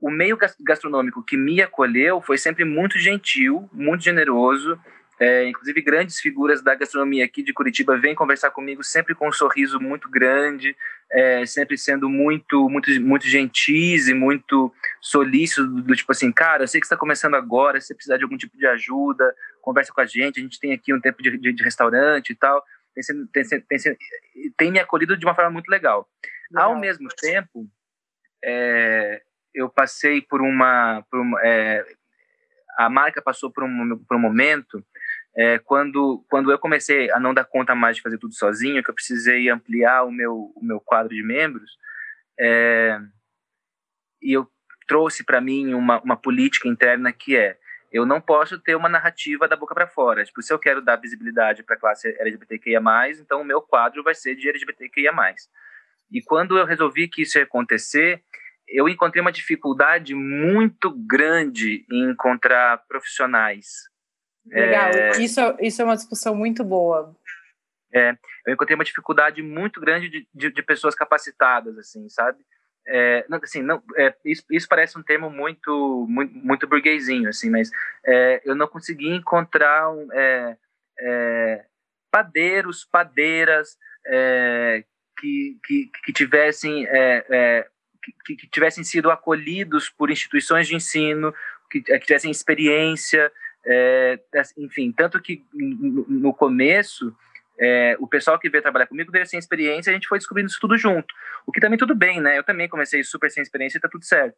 o 0.00 0.10
meio 0.10 0.36
gastronômico 0.60 1.24
que 1.24 1.36
me 1.36 1.62
acolheu 1.62 2.20
foi 2.20 2.36
sempre 2.36 2.64
muito 2.64 2.98
gentil, 2.98 3.68
muito 3.72 4.02
generoso, 4.02 4.78
é, 5.20 5.48
inclusive, 5.48 5.82
grandes 5.82 6.20
figuras 6.20 6.62
da 6.62 6.76
gastronomia 6.76 7.24
aqui 7.24 7.42
de 7.42 7.52
Curitiba 7.52 7.98
vêm 7.98 8.14
conversar 8.14 8.52
comigo 8.52 8.84
sempre 8.84 9.16
com 9.16 9.28
um 9.28 9.32
sorriso 9.32 9.80
muito 9.80 10.08
grande, 10.08 10.76
é, 11.10 11.44
sempre 11.44 11.76
sendo 11.76 12.08
muito, 12.08 12.68
muito, 12.68 12.88
muito 13.00 13.26
gentis 13.26 14.06
e 14.06 14.14
muito 14.14 14.72
solícito, 15.00 15.66
do, 15.66 15.96
tipo 15.96 16.12
assim, 16.12 16.30
cara, 16.30 16.62
eu 16.62 16.68
sei 16.68 16.80
que 16.80 16.86
está 16.86 16.96
começando 16.96 17.34
agora, 17.34 17.80
se 17.80 17.88
você 17.88 17.94
precisar 17.94 18.16
de 18.16 18.22
algum 18.22 18.36
tipo 18.36 18.56
de 18.56 18.66
ajuda, 18.66 19.34
conversa 19.60 19.92
com 19.92 20.00
a 20.00 20.06
gente, 20.06 20.38
a 20.38 20.42
gente 20.42 20.60
tem 20.60 20.72
aqui 20.72 20.94
um 20.94 21.00
tempo 21.00 21.20
de, 21.20 21.36
de, 21.36 21.52
de 21.52 21.62
restaurante 21.64 22.30
e 22.30 22.34
tal. 22.36 22.64
Tem, 22.94 23.44
tem, 23.44 23.60
tem, 23.60 23.96
tem, 24.56 24.70
me 24.70 24.78
acolhido 24.78 25.16
de 25.16 25.24
uma 25.24 25.34
forma 25.34 25.50
muito 25.50 25.68
legal. 25.68 26.08
legal. 26.50 26.70
Ao 26.70 26.78
mesmo 26.78 27.08
tempo, 27.08 27.68
é, 28.44 29.20
eu 29.52 29.68
passei 29.68 30.20
por 30.20 30.40
uma, 30.40 31.04
por 31.10 31.20
uma 31.20 31.40
é, 31.42 31.84
a 32.78 32.88
marca 32.88 33.20
passou 33.20 33.50
por 33.50 33.64
um, 33.64 33.98
por 33.98 34.16
um 34.16 34.20
momento 34.20 34.84
é, 35.38 35.56
quando, 35.60 36.24
quando 36.28 36.50
eu 36.50 36.58
comecei 36.58 37.08
a 37.12 37.20
não 37.20 37.32
dar 37.32 37.44
conta 37.44 37.72
mais 37.72 37.94
de 37.94 38.02
fazer 38.02 38.18
tudo 38.18 38.34
sozinho, 38.34 38.82
que 38.82 38.90
eu 38.90 38.94
precisei 38.94 39.48
ampliar 39.48 40.02
o 40.02 40.10
meu, 40.10 40.52
o 40.56 40.60
meu 40.60 40.80
quadro 40.80 41.14
de 41.14 41.22
membros, 41.22 41.70
é, 42.36 42.98
e 44.20 44.32
eu 44.32 44.50
trouxe 44.88 45.22
para 45.22 45.40
mim 45.40 45.74
uma, 45.74 46.00
uma 46.02 46.16
política 46.16 46.66
interna 46.66 47.12
que 47.12 47.36
é 47.36 47.56
eu 47.92 48.04
não 48.04 48.20
posso 48.20 48.58
ter 48.58 48.74
uma 48.74 48.88
narrativa 48.88 49.48
da 49.48 49.56
boca 49.56 49.74
para 49.74 49.86
fora. 49.86 50.24
Tipo, 50.24 50.42
se 50.42 50.52
eu 50.52 50.58
quero 50.58 50.82
dar 50.82 50.96
visibilidade 50.96 51.62
para 51.62 51.76
a 51.76 51.78
classe 51.78 52.14
LGBTQIA+, 52.18 52.82
então 53.18 53.40
o 53.40 53.44
meu 53.44 53.62
quadro 53.62 54.02
vai 54.02 54.14
ser 54.14 54.34
de 54.34 54.48
LGBTQIA+. 54.48 55.12
E 56.10 56.20
quando 56.20 56.58
eu 56.58 56.66
resolvi 56.66 57.08
que 57.08 57.22
isso 57.22 57.38
ia 57.38 57.44
acontecer, 57.44 58.22
eu 58.66 58.88
encontrei 58.88 59.22
uma 59.22 59.32
dificuldade 59.32 60.14
muito 60.14 60.90
grande 60.90 61.86
em 61.90 62.10
encontrar 62.10 62.84
profissionais 62.88 63.88
Legal, 64.50 64.90
é... 64.90 65.10
isso, 65.22 65.40
isso 65.60 65.82
é 65.82 65.84
uma 65.84 65.96
discussão 65.96 66.34
muito 66.34 66.64
boa. 66.64 67.14
É, 67.92 68.14
eu 68.46 68.52
encontrei 68.52 68.74
uma 68.74 68.84
dificuldade 68.84 69.42
muito 69.42 69.80
grande 69.80 70.08
de, 70.08 70.28
de, 70.34 70.52
de 70.52 70.62
pessoas 70.62 70.94
capacitadas, 70.94 71.78
assim, 71.78 72.08
sabe? 72.08 72.38
É, 72.86 73.24
não, 73.28 73.38
assim, 73.42 73.62
não, 73.62 73.82
é, 73.96 74.14
isso, 74.24 74.44
isso, 74.50 74.66
parece 74.66 74.98
um 74.98 75.02
termo 75.02 75.28
muito, 75.28 76.06
muito, 76.08 76.34
muito 76.34 76.66
burguesinho, 76.66 77.28
assim, 77.28 77.50
mas 77.50 77.70
é, 78.04 78.40
eu 78.44 78.54
não 78.54 78.66
consegui 78.66 79.10
encontrar 79.10 79.90
um, 79.90 80.08
é, 80.12 80.56
é, 80.98 81.64
padeiros, 82.10 82.86
padeiras 82.90 83.76
é, 84.06 84.84
que, 85.18 85.58
que, 85.64 85.90
que, 86.04 86.12
tivessem 86.14 86.86
que, 88.24 88.36
que, 88.36 88.48
tivessem 88.48 88.82
sido 88.82 89.10
acolhidos 89.10 89.90
por 89.90 90.10
instituições 90.10 90.66
de 90.66 90.74
ensino, 90.74 91.34
que, 91.70 91.82
que 91.82 91.98
tivessem 92.00 92.30
experiência, 92.30 93.30
é, 93.66 94.18
enfim, 94.56 94.92
tanto 94.92 95.20
que 95.20 95.44
no 95.52 96.32
começo, 96.32 97.14
é, 97.58 97.96
o 97.98 98.06
pessoal 98.06 98.38
que 98.38 98.48
veio 98.48 98.62
trabalhar 98.62 98.86
comigo 98.86 99.12
veio 99.12 99.26
sem 99.26 99.38
experiência 99.38 99.90
e 99.90 99.92
a 99.92 99.94
gente 99.94 100.08
foi 100.08 100.18
descobrindo 100.18 100.48
isso 100.48 100.60
tudo 100.60 100.76
junto. 100.76 101.12
O 101.46 101.52
que 101.52 101.60
também 101.60 101.78
tudo 101.78 101.94
bem, 101.94 102.20
né? 102.20 102.38
Eu 102.38 102.44
também 102.44 102.68
comecei 102.68 103.02
super 103.02 103.30
sem 103.30 103.42
experiência 103.42 103.78
e 103.78 103.80
tá 103.80 103.88
tudo 103.88 104.04
certo. 104.04 104.36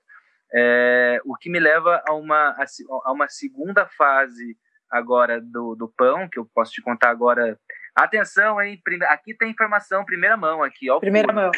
É, 0.52 1.20
o 1.24 1.36
que 1.36 1.50
me 1.50 1.60
leva 1.60 2.02
a 2.08 2.14
uma, 2.14 2.56
a 3.04 3.12
uma 3.12 3.28
segunda 3.28 3.86
fase 3.86 4.56
agora 4.90 5.40
do, 5.40 5.76
do 5.76 5.88
pão, 5.88 6.28
que 6.28 6.38
eu 6.38 6.48
posso 6.52 6.72
te 6.72 6.82
contar 6.82 7.10
agora. 7.10 7.58
Atenção, 7.94 8.60
hein? 8.60 8.80
Aqui 9.08 9.34
tem 9.34 9.50
informação, 9.50 10.04
primeira 10.04 10.36
mão 10.36 10.62
aqui. 10.62 10.90
Ó, 10.90 10.98
primeira 10.98 11.32
mão. 11.32 11.50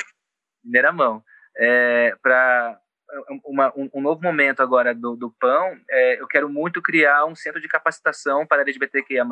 Primeira 0.63 0.93
mão. 0.93 1.23
É, 1.57 2.15
para 2.23 2.79
uma, 3.45 3.73
um, 3.77 3.91
um, 3.95 4.01
novo 4.01 4.23
momento 4.23 4.63
agora 4.63 4.95
do, 4.95 5.17
do 5.17 5.31
pão, 5.39 5.77
é, 5.91 6.21
eu 6.21 6.27
quero 6.27 6.49
muito 6.49 6.81
criar 6.81 7.25
um 7.27 7.35
centro 7.35 7.61
de 7.61 7.69
capacitação 7.69 8.47
para 8.47 8.63
LGBTQIA+, 8.63 9.25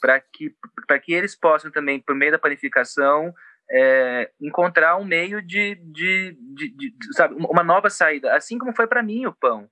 para 0.00 0.20
que, 0.20 0.54
para 0.86 0.98
que 0.98 1.12
eles 1.12 1.34
possam 1.34 1.70
também, 1.70 2.00
por 2.00 2.14
meio 2.14 2.32
da 2.32 2.38
panificação, 2.38 3.32
é, 3.70 4.30
encontrar 4.40 4.96
um 4.96 5.04
meio 5.04 5.42
de, 5.42 5.74
de, 5.76 6.36
de, 6.54 6.70
de, 6.70 6.94
sabe, 7.12 7.34
uma 7.34 7.62
nova 7.62 7.90
saída, 7.90 8.34
assim 8.34 8.58
como 8.58 8.74
foi 8.74 8.86
para 8.86 9.02
mim 9.02 9.26
o 9.26 9.34
pão. 9.34 9.68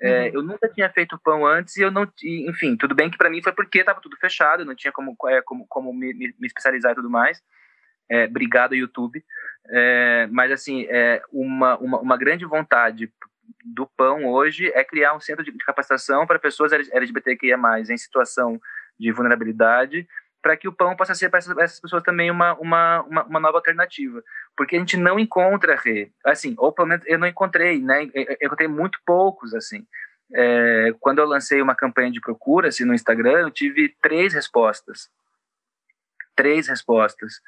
É, 0.00 0.22
uhum. 0.22 0.30
Eu 0.34 0.42
nunca 0.42 0.68
tinha 0.68 0.88
feito 0.90 1.18
pão 1.24 1.44
antes 1.44 1.76
e 1.76 1.82
eu 1.82 1.90
não, 1.90 2.06
enfim, 2.22 2.76
tudo 2.76 2.94
bem 2.94 3.10
que 3.10 3.18
para 3.18 3.30
mim 3.30 3.42
foi 3.42 3.52
porque 3.52 3.78
estava 3.80 4.00
tudo 4.00 4.16
fechado, 4.16 4.64
não 4.64 4.74
tinha 4.74 4.92
como, 4.92 5.16
é, 5.26 5.42
como, 5.42 5.66
como 5.68 5.92
me, 5.92 6.14
me 6.14 6.46
especializar 6.46 6.92
e 6.92 6.94
tudo 6.94 7.10
mais. 7.10 7.42
É, 8.10 8.24
obrigado, 8.24 8.74
YouTube. 8.74 9.24
É, 9.70 10.26
mas, 10.30 10.50
assim, 10.50 10.86
é 10.88 11.22
uma, 11.32 11.76
uma, 11.78 12.00
uma, 12.00 12.16
grande 12.16 12.44
vontade 12.44 13.12
do 13.64 13.86
pão 13.86 14.26
hoje 14.26 14.70
é 14.74 14.82
criar 14.82 15.14
um 15.14 15.20
centro 15.20 15.44
de 15.44 15.52
capacitação 15.58 16.26
para 16.26 16.38
pessoas 16.38 16.72
LGBTQIA+, 16.72 17.58
em 17.80 17.96
situação 17.96 18.58
de 18.98 19.12
vulnerabilidade, 19.12 20.08
para 20.40 20.56
que 20.56 20.68
o 20.68 20.72
pão 20.72 20.96
possa 20.96 21.14
ser 21.14 21.28
para 21.28 21.38
essas, 21.38 21.80
pessoas 21.80 22.02
também 22.02 22.30
uma, 22.30 22.54
uma, 22.54 23.02
uma, 23.02 23.24
uma, 23.24 23.40
nova 23.40 23.58
alternativa. 23.58 24.22
Porque 24.56 24.76
a 24.76 24.78
gente 24.78 24.96
não 24.96 25.18
encontra, 25.18 25.78
assim, 26.24 26.54
ou 26.56 26.72
pelo 26.72 26.88
menos 26.88 27.04
eu 27.06 27.18
não 27.18 27.26
encontrei, 27.26 27.80
né? 27.80 28.08
Eu 28.14 28.46
encontrei 28.46 28.68
muito 28.68 28.98
poucos, 29.04 29.54
assim. 29.54 29.86
É, 30.32 30.94
quando 31.00 31.18
eu 31.18 31.26
lancei 31.26 31.60
uma 31.62 31.74
campanha 31.74 32.10
de 32.10 32.20
procura 32.20 32.68
assim, 32.68 32.84
no 32.84 32.94
Instagram, 32.94 33.40
eu 33.40 33.50
tive 33.50 33.94
três 34.02 34.32
respostas. 34.32 35.10
Três 36.36 36.68
respostas. 36.68 37.40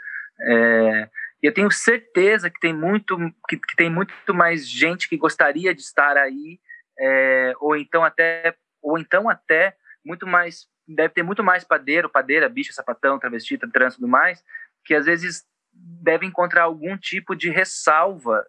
É, 0.43 1.09
eu 1.43 1.53
tenho 1.53 1.71
certeza 1.71 2.51
que 2.51 2.61
tem 2.61 2.73
muito, 2.73 3.17
que, 3.49 3.57
que, 3.57 3.77
tem 3.77 3.91
muito 3.91 4.35
mais 4.35 4.69
gente 4.69 5.09
que 5.09 5.17
gostaria 5.17 5.75
de 5.75 5.81
estar 5.81 6.17
aí, 6.17 6.61
é, 6.99 7.53
ou 7.61 7.77
então 7.77 8.05
até, 8.05 8.55
ou 8.83 8.99
então 8.99 9.29
até 9.29 9.75
muito 10.05 10.27
mais 10.27 10.69
deve 10.87 11.11
ter 11.11 11.23
muito 11.23 11.45
mais 11.45 11.63
padeiro, 11.63 12.11
padeira, 12.11 12.49
bicha, 12.49 12.73
sapatão, 12.73 13.19
travestita, 13.19 13.71
trans 13.71 13.95
tudo 13.95 14.09
mais, 14.09 14.43
que 14.85 14.95
às 14.95 15.07
vezes 15.07 15.45
deve 15.73 16.27
encontrar 16.27 16.65
algum 16.65 16.97
tipo 16.97 17.37
de 17.37 17.49
ressalva, 17.49 18.45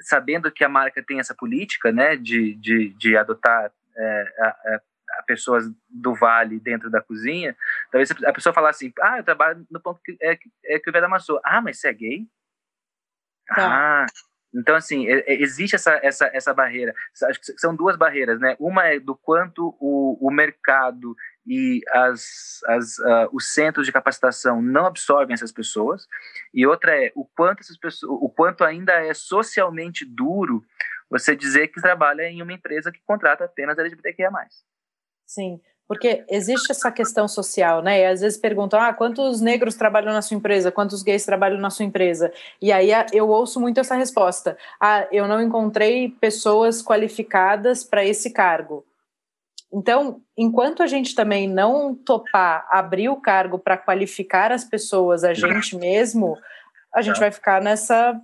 sabendo 0.00 0.50
que 0.50 0.64
a 0.64 0.68
marca 0.68 1.02
tem 1.02 1.18
essa 1.18 1.34
política, 1.34 1.90
né, 1.90 2.14
de, 2.16 2.54
de, 2.56 2.90
de 2.90 3.16
adotar 3.16 3.72
é, 3.96 4.34
a, 4.38 4.48
a, 4.48 4.80
pessoas 5.26 5.64
do 5.88 6.14
vale 6.14 6.58
dentro 6.60 6.90
da 6.90 7.00
cozinha, 7.00 7.56
talvez 7.90 8.10
a 8.24 8.32
pessoa 8.32 8.52
falar 8.52 8.70
assim, 8.70 8.92
ah, 9.00 9.18
eu 9.18 9.24
trabalho 9.24 9.66
no 9.70 9.80
ponto 9.80 10.00
que, 10.02 10.16
é, 10.20 10.38
é 10.64 10.78
que 10.78 10.90
o 10.90 10.92
Vera 10.92 11.06
amassou. 11.06 11.40
Ah, 11.44 11.60
mas 11.60 11.78
você 11.78 11.88
é 11.88 11.92
gay? 11.92 12.26
Tá. 13.48 14.04
Ah, 14.04 14.06
então, 14.54 14.76
assim, 14.76 15.06
existe 15.26 15.74
essa, 15.74 15.98
essa, 16.02 16.30
essa 16.32 16.52
barreira. 16.52 16.94
Acho 17.24 17.40
que 17.40 17.58
são 17.58 17.74
duas 17.74 17.96
barreiras, 17.96 18.38
né? 18.38 18.54
Uma 18.60 18.86
é 18.86 19.00
do 19.00 19.16
quanto 19.16 19.74
o, 19.80 20.18
o 20.20 20.30
mercado 20.30 21.16
e 21.46 21.80
as, 21.90 22.60
as, 22.66 22.98
uh, 22.98 23.28
os 23.32 23.52
centros 23.52 23.86
de 23.86 23.92
capacitação 23.92 24.60
não 24.60 24.86
absorvem 24.86 25.34
essas 25.34 25.50
pessoas 25.50 26.06
e 26.52 26.66
outra 26.66 26.94
é 26.94 27.10
o 27.16 27.24
quanto 27.24 27.60
essas 27.60 27.76
pessoas, 27.78 28.12
o 28.22 28.28
quanto 28.28 28.62
ainda 28.62 28.92
é 28.92 29.14
socialmente 29.14 30.04
duro 30.04 30.62
você 31.10 31.34
dizer 31.34 31.68
que 31.68 31.80
trabalha 31.80 32.22
em 32.22 32.42
uma 32.42 32.52
empresa 32.52 32.92
que 32.92 33.00
contrata 33.04 33.44
apenas 33.44 33.78
LGBTQIA+. 33.78 34.30
Sim, 35.32 35.58
porque 35.88 36.24
existe 36.28 36.70
essa 36.70 36.92
questão 36.92 37.26
social, 37.26 37.82
né? 37.82 38.00
E 38.00 38.04
às 38.04 38.20
vezes 38.20 38.38
perguntam: 38.38 38.78
ah, 38.78 38.92
quantos 38.92 39.40
negros 39.40 39.74
trabalham 39.74 40.12
na 40.12 40.20
sua 40.20 40.36
empresa? 40.36 40.70
Quantos 40.70 41.02
gays 41.02 41.24
trabalham 41.24 41.58
na 41.58 41.70
sua 41.70 41.86
empresa? 41.86 42.30
E 42.60 42.70
aí 42.70 42.90
eu 43.14 43.30
ouço 43.30 43.58
muito 43.58 43.80
essa 43.80 43.94
resposta: 43.94 44.58
ah, 44.78 45.08
eu 45.10 45.26
não 45.26 45.40
encontrei 45.40 46.10
pessoas 46.20 46.82
qualificadas 46.82 47.82
para 47.82 48.04
esse 48.04 48.30
cargo. 48.30 48.84
Então, 49.72 50.20
enquanto 50.36 50.82
a 50.82 50.86
gente 50.86 51.14
também 51.14 51.48
não 51.48 51.94
topar 51.94 52.66
abrir 52.70 53.08
o 53.08 53.16
cargo 53.16 53.58
para 53.58 53.78
qualificar 53.78 54.52
as 54.52 54.64
pessoas, 54.64 55.24
a 55.24 55.32
gente 55.32 55.74
mesmo, 55.78 56.36
a 56.94 57.00
gente 57.00 57.18
vai 57.18 57.32
ficar 57.32 57.62
nessa, 57.62 58.20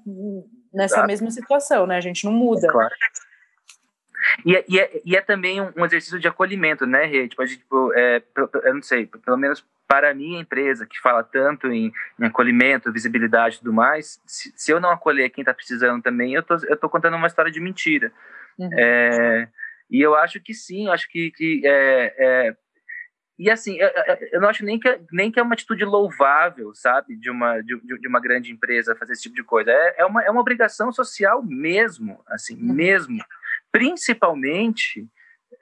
nessa 0.70 1.06
mesma 1.06 1.30
situação, 1.30 1.86
né? 1.86 1.96
A 1.96 2.02
gente 2.02 2.26
não 2.26 2.32
muda. 2.32 2.68
Claro. 2.68 2.94
E, 4.44 4.56
é, 4.56 4.64
e, 4.68 4.78
é, 4.78 5.02
e 5.04 5.16
é 5.16 5.20
também 5.20 5.60
um, 5.60 5.84
exercício 5.84 6.18
de 6.18 6.28
acolhimento, 6.28 6.86
né, 6.86 7.04
Rê? 7.04 7.28
Tipo, 7.28 7.42
a 7.42 7.46
gente, 7.46 7.58
tipo, 7.58 7.92
é, 7.94 8.22
eu 8.64 8.74
não 8.74 8.82
sei, 8.82 9.06
pelo 9.06 9.36
menos 9.36 9.64
para 9.86 10.10
a 10.10 10.14
minha 10.14 10.40
empresa, 10.40 10.86
que 10.86 11.00
fala 11.00 11.24
tanto 11.24 11.68
em, 11.72 11.92
em 12.20 12.26
acolhimento, 12.26 12.92
visibilidade 12.92 13.56
e 13.56 13.58
tudo 13.60 13.72
mais, 13.72 14.20
se, 14.26 14.52
se 14.54 14.70
eu 14.70 14.78
não 14.78 14.90
acolher 14.90 15.30
quem 15.30 15.42
está 15.42 15.54
precisando 15.54 16.02
também, 16.02 16.34
eu 16.34 16.42
tô, 16.42 16.56
eu 16.68 16.76
tô 16.76 16.88
contando 16.90 17.16
uma 17.16 17.26
história 17.26 17.50
de 17.50 17.60
mentira. 17.60 18.12
Uhum. 18.58 18.70
É, 18.76 19.48
e 19.90 20.00
eu 20.00 20.14
acho 20.14 20.40
que 20.40 20.52
sim, 20.52 20.88
acho 20.88 21.08
que, 21.08 21.30
que 21.30 21.62
é, 21.64 22.14
é, 22.18 22.56
e 23.38 23.48
assim, 23.48 23.78
eu, 23.78 23.88
eu, 24.32 24.40
não 24.40 24.48
acho 24.48 24.64
nem 24.64 24.80
que, 24.80 25.00
nem 25.12 25.30
que 25.30 25.38
é 25.38 25.42
uma 25.42 25.54
atitude 25.54 25.84
louvável, 25.84 26.74
sabe, 26.74 27.16
de 27.16 27.30
uma, 27.30 27.60
de, 27.60 27.80
de 27.80 28.08
uma 28.08 28.20
grande 28.20 28.50
empresa 28.50 28.96
fazer 28.96 29.12
esse 29.12 29.22
tipo 29.22 29.36
de 29.36 29.44
coisa. 29.44 29.70
É, 29.70 29.94
é, 29.98 30.04
uma, 30.04 30.22
é 30.24 30.30
uma 30.30 30.40
obrigação 30.40 30.90
social 30.90 31.40
mesmo, 31.42 32.20
assim, 32.26 32.60
uhum. 32.60 32.74
mesmo. 32.74 33.24
Principalmente 33.72 35.06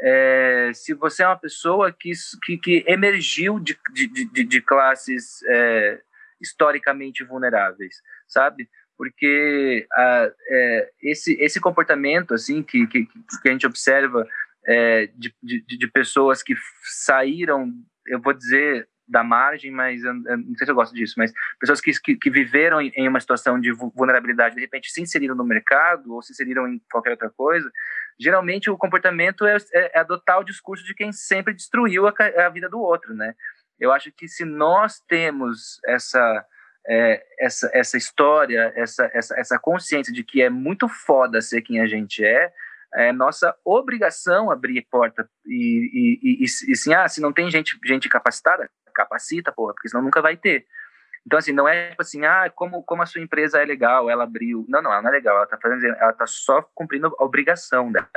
é, 0.01 0.71
se 0.75 0.95
você 0.95 1.23
é 1.23 1.27
uma 1.27 1.39
pessoa 1.39 1.93
que, 1.93 2.13
que, 2.45 2.59
que 2.59 2.85
emergiu 2.87 3.59
de, 3.59 3.79
de, 3.93 4.07
de, 4.07 4.45
de 4.45 4.61
classes 4.61 5.43
é, 5.49 6.01
historicamente 6.41 7.25
vulneráveis, 7.25 7.97
sabe? 8.27 8.69
porque 8.97 9.87
a, 9.93 10.31
é, 10.51 10.91
esse, 11.03 11.35
esse 11.41 11.61
comportamento 11.61 12.35
assim 12.35 12.63
que, 12.63 12.87
que, 12.87 13.07
que 13.07 13.49
a 13.49 13.53
gente 13.53 13.67
observa 13.67 14.27
é, 14.67 15.07
de, 15.15 15.35
de, 15.43 15.61
de, 15.65 15.87
pessoas 15.89 16.43
que 16.43 16.55
saíram, 16.83 17.73
eu 18.07 18.21
vou 18.21 18.33
dizer 18.33 18.89
da 19.09 19.23
margem, 19.23 19.71
mas 19.71 20.03
eu, 20.03 20.13
eu 20.27 20.37
não 20.39 20.55
sei 20.57 20.65
se 20.65 20.71
eu 20.71 20.75
gosto 20.75 20.95
disso, 20.95 21.15
mas 21.17 21.33
pessoas 21.61 21.81
que, 21.81 21.93
que, 22.01 22.17
que, 22.17 22.31
viveram 22.31 22.81
em 22.81 23.09
uma 23.09 23.21
situação 23.21 23.61
de 23.61 23.73
vulnerabilidade, 23.73 24.57
de 24.57 24.61
repente 24.61 24.91
se 24.91 25.01
inseriram 25.01 25.35
no 25.35 25.45
mercado 25.45 26.13
ou 26.13 26.23
se 26.23 26.33
inseriram 26.33 26.67
em 26.67 26.81
qualquer 26.91 27.11
outra 27.11 27.31
coisa, 27.31 27.71
geralmente 28.19 28.71
o 28.71 28.77
comportamento 28.77 29.47
é, 29.47 29.57
é, 29.75 29.91
é 29.95 30.01
adotar 30.01 30.41
o 30.41 30.45
discurso 30.45 30.85
de 30.85 30.95
quem 30.95 31.13
sempre 31.13 31.55
destruiu 31.55 32.07
a, 32.09 32.15
a 32.47 32.49
vida 32.49 32.69
do 32.69 32.81
outro, 32.81 33.15
né? 33.15 33.35
Eu 33.79 33.93
acho 33.93 34.11
que 34.11 34.27
se 34.27 34.45
nós 34.45 35.01
temos 35.07 35.79
essa 35.85 36.45
é, 36.89 37.23
essa, 37.41 37.71
essa 37.75 37.97
história, 37.97 38.73
essa, 38.77 39.11
essa, 39.13 39.39
essa 39.39 39.59
consciência 39.59 40.13
de 40.13 40.23
que 40.23 40.41
é 40.41 40.49
muito 40.49 40.89
foda 40.89 41.41
ser 41.41 41.61
quem 41.63 41.81
a 41.81 41.87
gente 41.87 42.25
é, 42.25 42.53
é 42.95 43.13
nossa 43.13 43.55
obrigação 43.65 44.51
abrir 44.51 44.87
porta 44.91 45.29
e, 45.45 46.21
e, 46.23 46.45
e, 46.45 46.45
e, 46.45 46.77
sim, 46.77 46.95
ah, 46.95 47.09
se 47.09 47.21
não 47.21 47.33
tem 47.33 47.51
gente, 47.51 47.77
gente 47.85 48.09
capacitada, 48.09 48.71
capacita, 48.97 49.53
porra, 49.53 49.75
porque 49.75 49.89
senão 49.89 50.03
nunca 50.03 50.23
vai 50.23 50.37
ter. 50.37 50.67
Então, 51.27 51.39
assim, 51.39 51.53
não 51.53 51.69
é 51.69 51.91
tipo 51.91 52.03
assim, 52.03 52.25
ah, 52.25 52.51
como, 52.55 52.83
como 52.85 53.03
a 53.03 53.07
sua 53.07 53.21
empresa 53.21 53.61
é 53.61 53.65
legal, 53.65 54.09
ela 54.09 54.25
abriu. 54.25 54.65
Não, 54.69 54.81
não, 54.81 54.93
ela 54.93 55.03
não 55.03 55.09
é 55.11 55.13
legal, 55.13 55.37
ela 55.37 55.47
tá 55.47 55.59
fazendo, 55.61 55.85
ela 55.85 56.13
tá 56.13 56.27
só 56.27 56.63
cumprindo 56.75 57.15
a 57.19 57.25
obrigação 57.25 57.91
dela. 57.91 58.09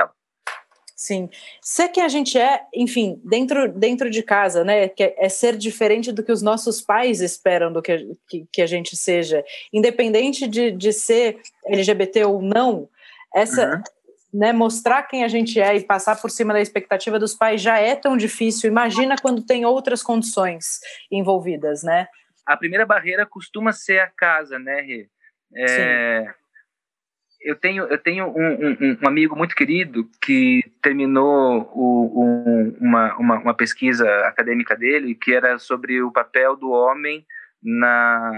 Sim. 0.95 1.29
Ser 1.61 1.87
quem 1.87 2.03
a 2.03 2.09
gente 2.09 2.37
é, 2.37 2.61
enfim, 2.75 3.19
dentro, 3.23 3.71
dentro 3.71 4.09
de 4.09 4.21
casa, 4.21 4.65
né? 4.65 4.89
Que 4.89 5.15
é, 5.17 5.29
ser 5.29 5.55
diferente 5.55 6.11
do 6.11 6.21
que 6.21 6.31
os 6.31 6.41
nossos 6.41 6.81
pais 6.81 7.21
esperam 7.21 7.71
do 7.71 7.81
que, 7.81 8.17
que, 8.27 8.45
que, 8.51 8.61
a 8.61 8.67
gente 8.67 8.97
seja. 8.97 9.43
Independente 9.71 10.45
de, 10.45 10.71
de 10.71 10.91
ser 10.91 11.39
LGBT 11.65 12.25
ou 12.25 12.41
não, 12.41 12.89
essa. 13.33 13.75
Uhum. 13.75 13.83
Né, 14.31 14.53
mostrar 14.53 15.03
quem 15.03 15.23
a 15.23 15.27
gente 15.27 15.59
é 15.59 15.75
e 15.75 15.83
passar 15.83 16.15
por 16.21 16.29
cima 16.29 16.53
da 16.53 16.61
expectativa 16.61 17.17
dos 17.17 17.33
pais 17.33 17.59
já 17.59 17.79
é 17.79 17.95
tão 17.95 18.15
difícil. 18.15 18.69
Imagina 18.69 19.15
quando 19.19 19.43
tem 19.43 19.65
outras 19.65 20.03
condições 20.03 20.79
envolvidas, 21.11 21.81
né? 21.81 22.07
A 22.45 22.55
primeira 22.55 22.85
barreira 22.85 23.25
costuma 23.25 23.73
ser 23.73 23.99
a 23.99 24.07
casa, 24.07 24.59
né, 24.59 24.81
Rê? 24.81 25.09
É, 25.55 26.31
eu 27.41 27.55
tenho, 27.55 27.85
eu 27.85 27.97
tenho 27.97 28.27
um, 28.27 28.53
um, 28.53 28.97
um, 29.01 29.07
amigo 29.07 29.35
muito 29.35 29.55
querido 29.55 30.09
que 30.21 30.61
terminou 30.81 31.71
o, 31.73 32.23
um, 32.23 32.77
uma, 32.79 33.15
uma, 33.15 33.39
uma, 33.39 33.53
pesquisa 33.53 34.05
acadêmica 34.27 34.75
dele 34.75 35.15
que 35.15 35.33
era 35.33 35.57
sobre 35.57 36.01
o 36.01 36.11
papel 36.11 36.55
do 36.55 36.69
homem 36.69 37.25
na, 37.63 38.31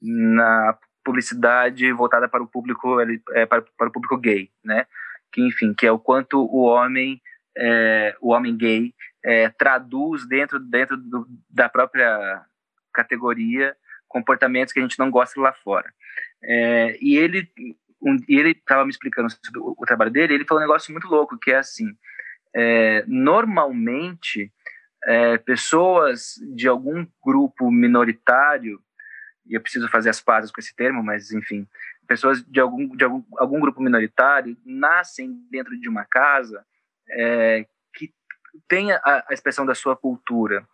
na 0.00 0.78
publicidade 1.04 1.92
voltada 1.92 2.28
para 2.28 2.42
o 2.42 2.46
público 2.46 2.98
é, 3.32 3.46
para, 3.46 3.62
para 3.62 3.88
o 3.88 3.92
público 3.92 4.16
gay, 4.16 4.50
né? 4.64 4.86
Que 5.32 5.42
enfim, 5.42 5.74
que 5.74 5.86
é 5.86 5.92
o 5.92 5.98
quanto 5.98 6.40
o 6.40 6.62
homem 6.62 7.20
é, 7.56 8.16
o 8.20 8.30
homem 8.32 8.56
gay 8.56 8.94
é, 9.22 9.48
traduz 9.50 10.26
dentro 10.26 10.58
dentro 10.58 10.96
do, 10.96 11.26
da 11.48 11.68
própria 11.68 12.42
categoria 12.92 13.76
comportamentos 14.08 14.72
que 14.72 14.78
a 14.78 14.82
gente 14.82 14.98
não 14.98 15.10
gosta 15.10 15.40
lá 15.40 15.52
fora. 15.52 15.92
É, 16.42 16.96
e 17.00 17.16
ele 17.16 17.48
um, 18.00 18.16
ele 18.28 18.50
estava 18.50 18.84
me 18.84 18.90
explicando 18.90 19.30
sobre 19.30 19.60
o, 19.60 19.74
o, 19.76 19.86
trabalho 19.86 20.10
dele, 20.10 20.34
ele 20.34 20.44
falou 20.44 20.62
um 20.62 20.66
negócio 20.66 20.92
muito 20.92 21.08
louco, 21.08 21.38
que 21.38 21.50
é 21.50 21.56
assim, 21.56 21.96
é, 22.54 23.02
normalmente 23.06 24.52
é, 25.06 25.38
pessoas 25.38 26.34
de 26.54 26.68
algum 26.68 27.06
grupo 27.24 27.70
minoritário, 27.70 28.80
e 29.46 29.54
eu 29.54 29.60
preciso 29.60 29.88
fazer 29.88 30.10
as 30.10 30.20
pazes 30.20 30.50
com 30.50 30.60
esse 30.60 30.74
termo, 30.74 31.02
mas 31.02 31.32
enfim, 31.32 31.66
pessoas 32.06 32.42
de 32.44 32.60
algum, 32.60 32.88
de 32.96 33.04
algum, 33.04 33.22
algum 33.38 33.60
grupo 33.60 33.82
minoritário 33.82 34.56
nascem 34.64 35.32
dentro 35.50 35.78
de 35.78 35.88
uma 35.88 36.04
casa 36.04 36.64
é, 37.10 37.66
que 37.94 38.12
tem 38.68 38.92
a, 38.92 39.24
a, 39.28 39.34
expressão 39.34 39.66
da 39.66 39.74
sua 39.74 39.96
cultura. 39.96 40.66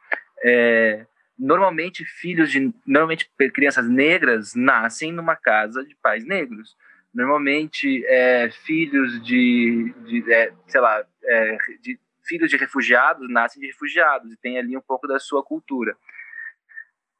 É, 0.43 1.07
normalmente 1.39 2.05
filhos 2.05 2.51
de 2.51 2.73
normalmente 2.87 3.31
crianças 3.55 3.89
negras 3.89 4.55
nascem 4.55 5.12
numa 5.12 5.35
casa 5.35 5.85
de 5.85 5.97
pais 5.97 6.25
negros 6.25 6.77
normalmente 7.14 8.05
é, 8.07 8.51
filhos 8.51 9.23
de, 9.23 9.93
de 10.07 10.33
é, 10.33 10.53
sei 10.66 10.81
lá 10.81 11.05
é, 11.25 11.57
de 11.81 11.99
filhos 12.27 12.51
de 12.51 12.57
refugiados 12.57 13.29
nascem 13.31 13.61
de 13.61 13.68
refugiados 13.68 14.33
e 14.33 14.37
tem 14.37 14.59
ali 14.59 14.77
um 14.77 14.83
pouco 14.83 15.07
da 15.07 15.18
sua 15.18 15.43
cultura 15.43 15.97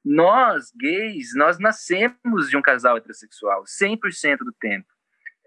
nós 0.05 0.73
gays 0.79 1.35
nós 1.35 1.59
nascemos 1.59 2.49
de 2.49 2.57
um 2.57 2.63
casal 2.63 2.97
heterossexual 2.97 3.65
100% 3.65 4.39
do 4.39 4.53
tempo 4.59 4.89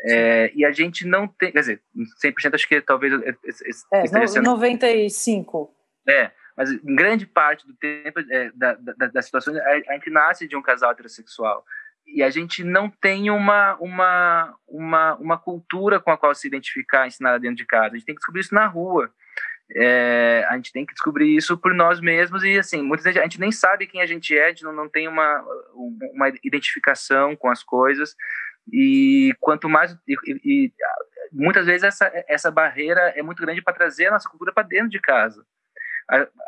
É, 0.06 0.51
e 0.54 0.66
a 0.66 0.72
gente 0.72 1.08
não 1.08 1.28
tem, 1.28 1.51
quer 1.51 1.60
dizer, 1.60 1.82
100% 2.24 2.56
acho 2.56 2.68
que 2.68 2.82
talvez... 2.82 3.14
É, 3.14 4.06
sendo, 4.28 4.49
95%. 4.51 5.70
É, 6.10 6.32
mas 6.58 6.72
grande 6.84 7.26
parte 7.26 7.66
do 7.66 7.74
tempo, 7.76 8.20
é, 8.20 8.51
da, 8.54 8.74
da, 8.74 9.08
das 9.08 9.26
situações, 9.26 9.58
a, 9.58 9.70
a 9.70 9.93
gente 9.93 10.10
nasce 10.10 10.47
de 10.47 10.56
um 10.56 10.62
casal 10.62 10.91
heterossexual 10.91 11.64
e 12.06 12.22
a 12.22 12.30
gente 12.30 12.64
não 12.64 12.89
tem 12.89 13.30
uma, 13.30 13.76
uma, 13.80 14.56
uma, 14.68 15.16
uma 15.16 15.38
cultura 15.38 15.99
com 15.99 16.12
a 16.12 16.18
qual 16.18 16.36
se 16.36 16.47
identificar 16.47 17.08
ensinada 17.08 17.39
dentro 17.39 17.56
de 17.56 17.66
casa. 17.66 17.95
A 17.95 17.97
gente 17.97 18.06
tem 18.06 18.16
que 18.16 18.20
descobrir 18.20 18.41
isso 18.41 18.54
na 18.54 18.68
rua. 18.68 19.10
É, 19.76 20.45
a 20.49 20.55
gente 20.55 20.71
tem 20.71 20.86
que 20.86 20.93
descobrir 20.93 21.36
isso 21.36 21.57
por 21.57 21.74
nós 21.74 21.99
mesmos 21.99 22.43
e 22.43 22.59
assim 22.59 22.84
muitas 22.84 23.03
vezes 23.03 23.19
a 23.19 23.24
gente 23.24 23.39
nem 23.39 23.51
sabe 23.51 23.88
quem 23.88 24.01
a 24.01 24.05
gente 24.05 24.38
é, 24.38 24.45
a 24.45 24.49
gente 24.49 24.63
não, 24.63 24.71
não 24.71 24.88
tem 24.88 25.07
uma, 25.07 25.43
uma 26.13 26.30
identificação 26.43 27.36
com 27.36 27.49
as 27.49 27.63
coisas 27.63 28.15
e 28.71 29.36
quanto 29.39 29.67
mais 29.67 29.97
e, 30.07 30.15
e 30.45 30.74
muitas 31.32 31.65
vezes 31.65 31.84
essa, 31.84 32.11
essa 32.28 32.51
barreira 32.51 33.13
é 33.15 33.24
muito 33.24 33.41
grande 33.41 33.63
para 33.63 33.74
trazer 33.74 34.07
a 34.07 34.11
nossa 34.11 34.30
cultura 34.30 34.53
para 34.53 34.67
dentro 34.67 34.89
de 34.89 34.99
casa. 34.99 35.43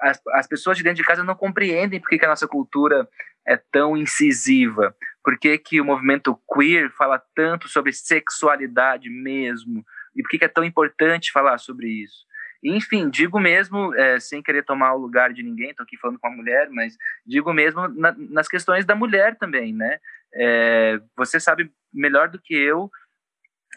As, 0.02 0.22
as 0.34 0.48
pessoas 0.48 0.78
de 0.78 0.84
dentro 0.84 0.98
de 0.98 1.08
casa 1.08 1.24
não 1.24 1.34
compreendem 1.34 2.00
por 2.00 2.10
que, 2.10 2.24
a 2.24 2.28
nossa 2.28 2.48
cultura 2.48 3.08
é 3.48 3.58
tão 3.58 3.96
incisiva 3.96 4.96
por 5.24 5.40
que, 5.40 5.82
o 5.82 5.86
movimento 5.86 6.40
queer 6.54 6.92
fala 6.92 7.22
tanto 7.34 7.68
sobre 7.68 7.92
sexualidade 7.92 9.10
mesmo 9.10 9.84
e 10.16 10.22
por 10.22 10.30
que 10.30 10.46
é 10.46 10.48
tão 10.48 10.64
importante 10.64 11.32
falar 11.32 11.58
sobre 11.58 11.88
isso 11.88 12.26
enfim, 12.72 13.10
digo 13.10 13.40
mesmo, 13.40 13.94
é, 13.96 14.20
sem 14.20 14.42
querer 14.42 14.64
tomar 14.64 14.94
o 14.94 14.98
lugar 15.00 15.34
de 15.34 15.44
ninguém, 15.44 15.70
estou 15.70 15.84
aqui 15.84 15.98
falando 15.98 16.20
com 16.20 16.28
a 16.28 16.32
mulher, 16.32 16.70
mas 16.70 16.98
digo 17.26 17.54
mesmo 17.54 17.88
na, 17.90 18.16
nas 18.18 18.48
questões 18.48 18.86
da 18.86 18.96
mulher 18.96 19.38
também, 19.38 19.74
né? 19.74 20.00
É, 20.34 21.00
você 21.16 21.40
sabe 21.40 21.72
melhor 21.94 22.30
do 22.30 22.40
que 22.40 22.56
eu 22.56 22.90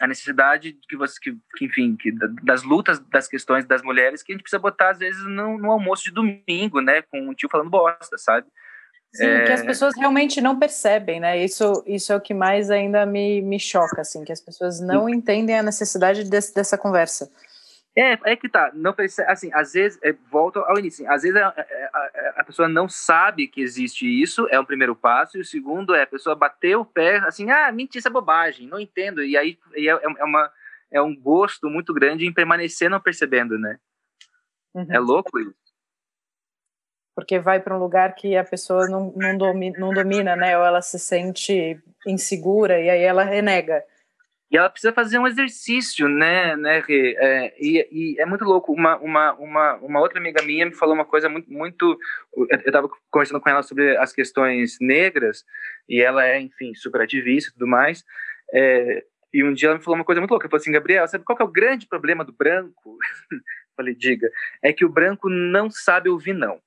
a 0.01 0.07
necessidade 0.07 0.77
que 0.87 0.95
você, 0.95 1.19
que, 1.21 1.37
que 1.57 1.65
enfim, 1.65 1.95
que, 1.95 2.11
das 2.41 2.63
lutas 2.63 2.99
das 2.99 3.27
questões 3.27 3.65
das 3.65 3.81
mulheres 3.81 4.23
que 4.23 4.31
a 4.31 4.33
gente 4.33 4.43
precisa 4.43 4.59
botar 4.59 4.91
às 4.91 4.99
vezes 4.99 5.21
no, 5.25 5.57
no 5.57 5.71
almoço 5.71 6.05
de 6.05 6.11
domingo, 6.11 6.81
né? 6.81 7.01
Com 7.03 7.29
um 7.29 7.33
tio 7.33 7.49
falando 7.49 7.69
bosta, 7.69 8.17
sabe? 8.17 8.47
Sim, 9.13 9.25
é... 9.25 9.43
que 9.43 9.51
as 9.51 9.63
pessoas 9.63 9.95
realmente 9.97 10.39
não 10.39 10.57
percebem, 10.57 11.19
né? 11.19 11.43
Isso, 11.43 11.83
isso 11.85 12.13
é 12.13 12.15
o 12.15 12.21
que 12.21 12.33
mais 12.33 12.69
ainda 12.69 13.05
me, 13.05 13.41
me 13.41 13.59
choca, 13.59 14.01
assim, 14.01 14.23
que 14.23 14.31
as 14.31 14.41
pessoas 14.41 14.79
não 14.79 15.09
entendem 15.09 15.57
a 15.57 15.63
necessidade 15.63 16.29
desse, 16.29 16.53
dessa 16.53 16.77
conversa. 16.77 17.29
É, 17.99 18.31
é 18.31 18.35
que 18.37 18.47
tá. 18.47 18.71
Não 18.73 18.93
percebe, 18.93 19.29
assim, 19.29 19.49
às 19.53 19.73
vezes, 19.73 19.99
é, 20.01 20.13
volta 20.31 20.61
ao 20.61 20.79
início. 20.79 21.03
Assim, 21.05 21.13
às 21.13 21.21
vezes 21.23 21.35
a, 21.35 21.47
a, 21.49 22.33
a, 22.37 22.43
pessoa 22.45 22.69
não 22.69 22.87
sabe 22.87 23.45
que 23.45 23.59
existe 23.59 24.05
isso, 24.05 24.47
é 24.49 24.57
o 24.57 24.65
primeiro 24.65 24.95
passo. 24.95 25.37
E 25.37 25.41
o 25.41 25.45
segundo 25.45 25.93
é 25.93 26.03
a 26.03 26.07
pessoa 26.07 26.33
bater 26.33 26.77
o 26.77 26.85
pé, 26.85 27.17
assim, 27.17 27.51
ah, 27.51 27.69
mentira, 27.73 27.99
isso 27.99 28.07
é 28.07 28.11
bobagem, 28.11 28.67
não 28.67 28.79
entendo. 28.79 29.21
E 29.21 29.35
aí 29.35 29.59
e 29.75 29.89
é, 29.89 29.91
é, 29.91 30.23
uma, 30.23 30.49
é 30.89 31.01
um 31.01 31.13
gosto 31.13 31.69
muito 31.69 31.93
grande 31.93 32.25
em 32.25 32.33
permanecer 32.33 32.89
não 32.89 33.01
percebendo, 33.01 33.59
né? 33.59 33.77
Uhum. 34.73 34.87
É 34.89 34.99
louco 34.99 35.37
isso. 35.37 35.53
Porque 37.13 37.37
vai 37.37 37.59
para 37.59 37.75
um 37.75 37.79
lugar 37.79 38.15
que 38.15 38.37
a 38.37 38.45
pessoa 38.45 38.87
não, 38.87 39.11
não, 39.13 39.37
domina, 39.37 39.77
não 39.77 39.93
domina, 39.93 40.37
né? 40.37 40.57
Ou 40.57 40.63
ela 40.63 40.81
se 40.81 40.97
sente 40.97 41.77
insegura 42.07 42.79
e 42.79 42.89
aí 42.89 43.01
ela 43.01 43.25
renega. 43.25 43.83
E 44.51 44.57
ela 44.57 44.69
precisa 44.69 44.91
fazer 44.91 45.19
um 45.19 45.27
exercício, 45.27 46.09
né, 46.09 46.55
né, 46.55 46.79
Rê? 46.79 47.15
É, 47.19 47.53
e, 47.59 47.87
e, 47.91 48.19
é 48.19 48.25
muito 48.25 48.43
louco. 48.43 48.73
Uma, 48.73 48.97
uma, 48.97 49.33
uma, 49.33 49.75
uma 49.75 49.99
outra 49.99 50.19
amiga 50.19 50.41
minha 50.41 50.65
me 50.65 50.73
falou 50.73 50.95
uma 50.95 51.05
coisa 51.05 51.29
muito, 51.29 51.51
muito. 51.51 51.97
Eu 52.35 52.47
estava 52.57 52.89
conversando 53.11 53.39
com 53.39 53.49
ela 53.49 53.61
sobre 53.61 53.95
as 53.97 54.11
questões 54.11 54.77
negras, 54.81 55.45
e 55.87 56.01
ela 56.01 56.25
é, 56.25 56.39
enfim, 56.41 56.73
super 56.73 57.01
ativista 57.01 57.51
e 57.51 57.53
tudo 57.53 57.67
mais. 57.67 58.03
É, 58.51 59.03
e 59.31 59.43
um 59.43 59.53
dia 59.53 59.69
ela 59.69 59.77
me 59.77 59.83
falou 59.83 59.99
uma 59.99 60.05
coisa 60.05 60.19
muito 60.19 60.31
louca. 60.31 60.45
Ela 60.45 60.49
falou 60.49 60.61
assim: 60.61 60.71
Gabriel, 60.71 61.07
sabe 61.07 61.23
qual 61.23 61.37
é 61.39 61.43
o 61.43 61.51
grande 61.51 61.87
problema 61.87 62.25
do 62.25 62.33
branco? 62.33 62.97
Falei, 63.77 63.93
diga. 63.95 64.29
É 64.63 64.73
que 64.73 64.83
o 64.83 64.89
branco 64.89 65.29
não 65.29 65.69
sabe 65.69 66.09
ouvir 66.09 66.33
não 66.33 66.59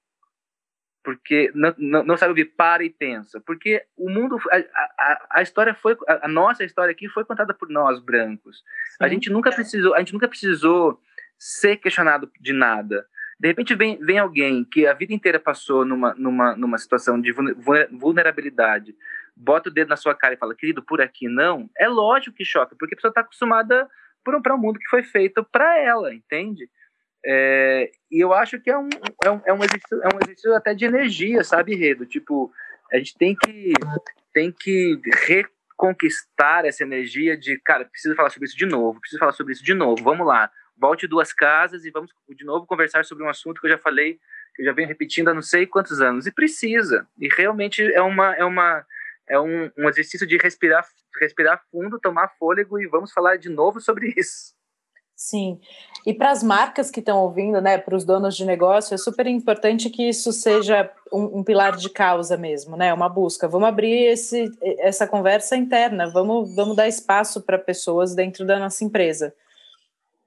porque 1.02 1.50
não, 1.54 1.74
não, 1.78 2.04
não, 2.04 2.16
sabe 2.16 2.30
ouvir 2.30 2.54
para 2.56 2.84
e 2.84 2.90
pensa. 2.90 3.40
Porque 3.40 3.84
o 3.96 4.08
mundo 4.08 4.38
a, 4.50 4.56
a, 4.56 5.26
a 5.30 5.42
história 5.42 5.74
foi 5.74 5.96
a, 6.08 6.26
a, 6.26 6.28
nossa 6.28 6.64
história 6.64 6.92
aqui 6.92 7.08
foi 7.08 7.24
contada 7.24 7.52
por 7.52 7.68
nós 7.68 7.98
brancos. 7.98 8.58
Sim. 8.58 9.04
a 9.04 9.08
gente 9.08 9.30
nunca 9.30 9.50
precisou 9.50 9.94
a 9.94 9.98
gente 9.98 10.12
nunca 10.12 10.28
precisou 10.28 11.00
ser 11.38 11.76
questionado 11.76 12.30
de 12.40 12.52
nada. 12.52 13.06
De 13.38 13.48
repente 13.48 13.74
vem, 13.74 13.98
vem 13.98 14.18
alguém 14.18 14.64
que 14.64 14.86
a 14.86 14.94
vida 14.94 15.12
inteira 15.12 15.40
passou 15.40 15.84
numa, 15.84 16.14
numa, 16.14 16.54
numa 16.54 16.78
situação 16.78 17.20
de 17.20 17.32
vulnerabilidade 17.90 18.94
bota 19.36 19.68
o 19.68 19.72
dedo 19.72 19.88
na 19.88 19.96
sua 19.96 20.14
cara 20.14 20.34
e 20.34 20.36
fala 20.36 20.54
querido 20.54 20.82
por 20.82 21.00
aqui 21.00 21.26
não? 21.28 21.68
É 21.76 21.88
lógico 21.88 22.36
que 22.36 22.44
choca 22.44 22.76
porque 22.78 22.94
a 22.94 22.96
pessoa 22.96 23.10
está 23.10 23.22
acostumada 23.22 23.88
para 24.22 24.54
um 24.54 24.58
mundo 24.58 24.78
que 24.78 24.88
foi 24.88 25.02
feito 25.02 25.42
para 25.50 25.78
ela 25.78 26.14
entende 26.14 26.68
é, 27.24 27.90
e 28.10 28.20
eu 28.20 28.32
acho 28.32 28.60
que 28.60 28.70
é 28.70 28.76
um, 28.76 28.88
é, 29.24 29.30
um, 29.30 29.40
é, 29.46 29.52
um 29.52 29.62
exercício, 29.62 30.02
é 30.02 30.08
um 30.14 30.18
exercício 30.22 30.54
até 30.54 30.74
de 30.74 30.84
energia, 30.84 31.44
sabe, 31.44 31.74
Redo? 31.74 32.04
Tipo, 32.04 32.52
a 32.92 32.98
gente 32.98 33.16
tem 33.16 33.34
que, 33.36 33.72
tem 34.32 34.52
que 34.52 35.00
reconquistar 35.26 36.64
essa 36.64 36.82
energia 36.82 37.36
de, 37.36 37.58
cara, 37.60 37.84
preciso 37.84 38.16
falar 38.16 38.30
sobre 38.30 38.48
isso 38.48 38.56
de 38.56 38.66
novo, 38.66 39.00
preciso 39.00 39.20
falar 39.20 39.32
sobre 39.32 39.52
isso 39.52 39.64
de 39.64 39.74
novo, 39.74 40.02
vamos 40.02 40.26
lá, 40.26 40.50
volte 40.76 41.06
duas 41.06 41.32
casas 41.32 41.84
e 41.84 41.90
vamos 41.90 42.10
de 42.28 42.44
novo 42.44 42.66
conversar 42.66 43.04
sobre 43.04 43.24
um 43.24 43.28
assunto 43.28 43.60
que 43.60 43.66
eu 43.66 43.70
já 43.70 43.78
falei, 43.78 44.18
que 44.54 44.62
eu 44.62 44.66
já 44.66 44.72
venho 44.72 44.88
repetindo 44.88 45.28
há 45.28 45.34
não 45.34 45.42
sei 45.42 45.66
quantos 45.66 46.00
anos, 46.00 46.26
e 46.26 46.32
precisa, 46.32 47.06
e 47.18 47.28
realmente 47.28 47.82
é 47.92 48.02
uma, 48.02 48.34
é 48.34 48.44
uma, 48.44 48.84
é 49.28 49.38
um, 49.38 49.70
um 49.78 49.88
exercício 49.88 50.26
de 50.26 50.36
respirar, 50.36 50.84
respirar 51.20 51.62
fundo, 51.70 52.00
tomar 52.00 52.28
fôlego 52.36 52.80
e 52.80 52.88
vamos 52.88 53.12
falar 53.12 53.36
de 53.36 53.48
novo 53.48 53.80
sobre 53.80 54.12
isso. 54.16 54.60
Sim. 55.22 55.60
E 56.04 56.12
para 56.12 56.32
as 56.32 56.42
marcas 56.42 56.90
que 56.90 56.98
estão 56.98 57.18
ouvindo, 57.18 57.60
né, 57.60 57.78
para 57.78 57.94
os 57.94 58.04
donos 58.04 58.36
de 58.36 58.44
negócio, 58.44 58.92
é 58.92 58.98
super 58.98 59.24
importante 59.28 59.88
que 59.88 60.08
isso 60.08 60.32
seja 60.32 60.90
um, 61.12 61.38
um, 61.38 61.44
pilar 61.44 61.76
de 61.76 61.88
causa 61.88 62.36
mesmo, 62.36 62.76
né? 62.76 62.92
Uma 62.92 63.08
busca. 63.08 63.46
Vamos 63.46 63.68
abrir 63.68 64.06
esse, 64.06 64.50
essa 64.80 65.06
conversa 65.06 65.56
interna, 65.56 66.10
vamos, 66.10 66.52
vamos 66.56 66.74
dar 66.74 66.88
espaço 66.88 67.40
para 67.40 67.56
pessoas 67.56 68.16
dentro 68.16 68.44
da 68.44 68.58
nossa 68.58 68.84
empresa. 68.84 69.32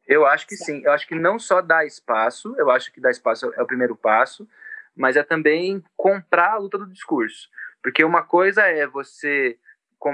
Eu 0.08 0.26
acho 0.26 0.48
que 0.48 0.56
sim. 0.56 0.82
Eu 0.86 0.93
acho 0.93 1.06
que 1.06 1.16
não 1.16 1.38
só 1.38 1.62
dar 1.62 1.86
espaço, 1.86 2.56
eu 2.58 2.72
acho 2.72 2.89
que 2.93 3.02
dar 3.02 3.12
espaço 3.12 3.52
é 3.54 3.62
o 3.62 3.68
primeiro 3.68 3.98
passo, 3.98 4.48
mas 4.96 5.18
é 5.18 5.24
também 5.24 5.84
comprar 5.98 6.54
a 6.54 6.58
luta 6.58 6.78
do 6.78 6.88
discurso. 6.88 7.50
Porque 7.84 8.02
uma 8.02 8.24
coisa 8.24 8.62
é 8.62 8.88
você, 8.88 9.58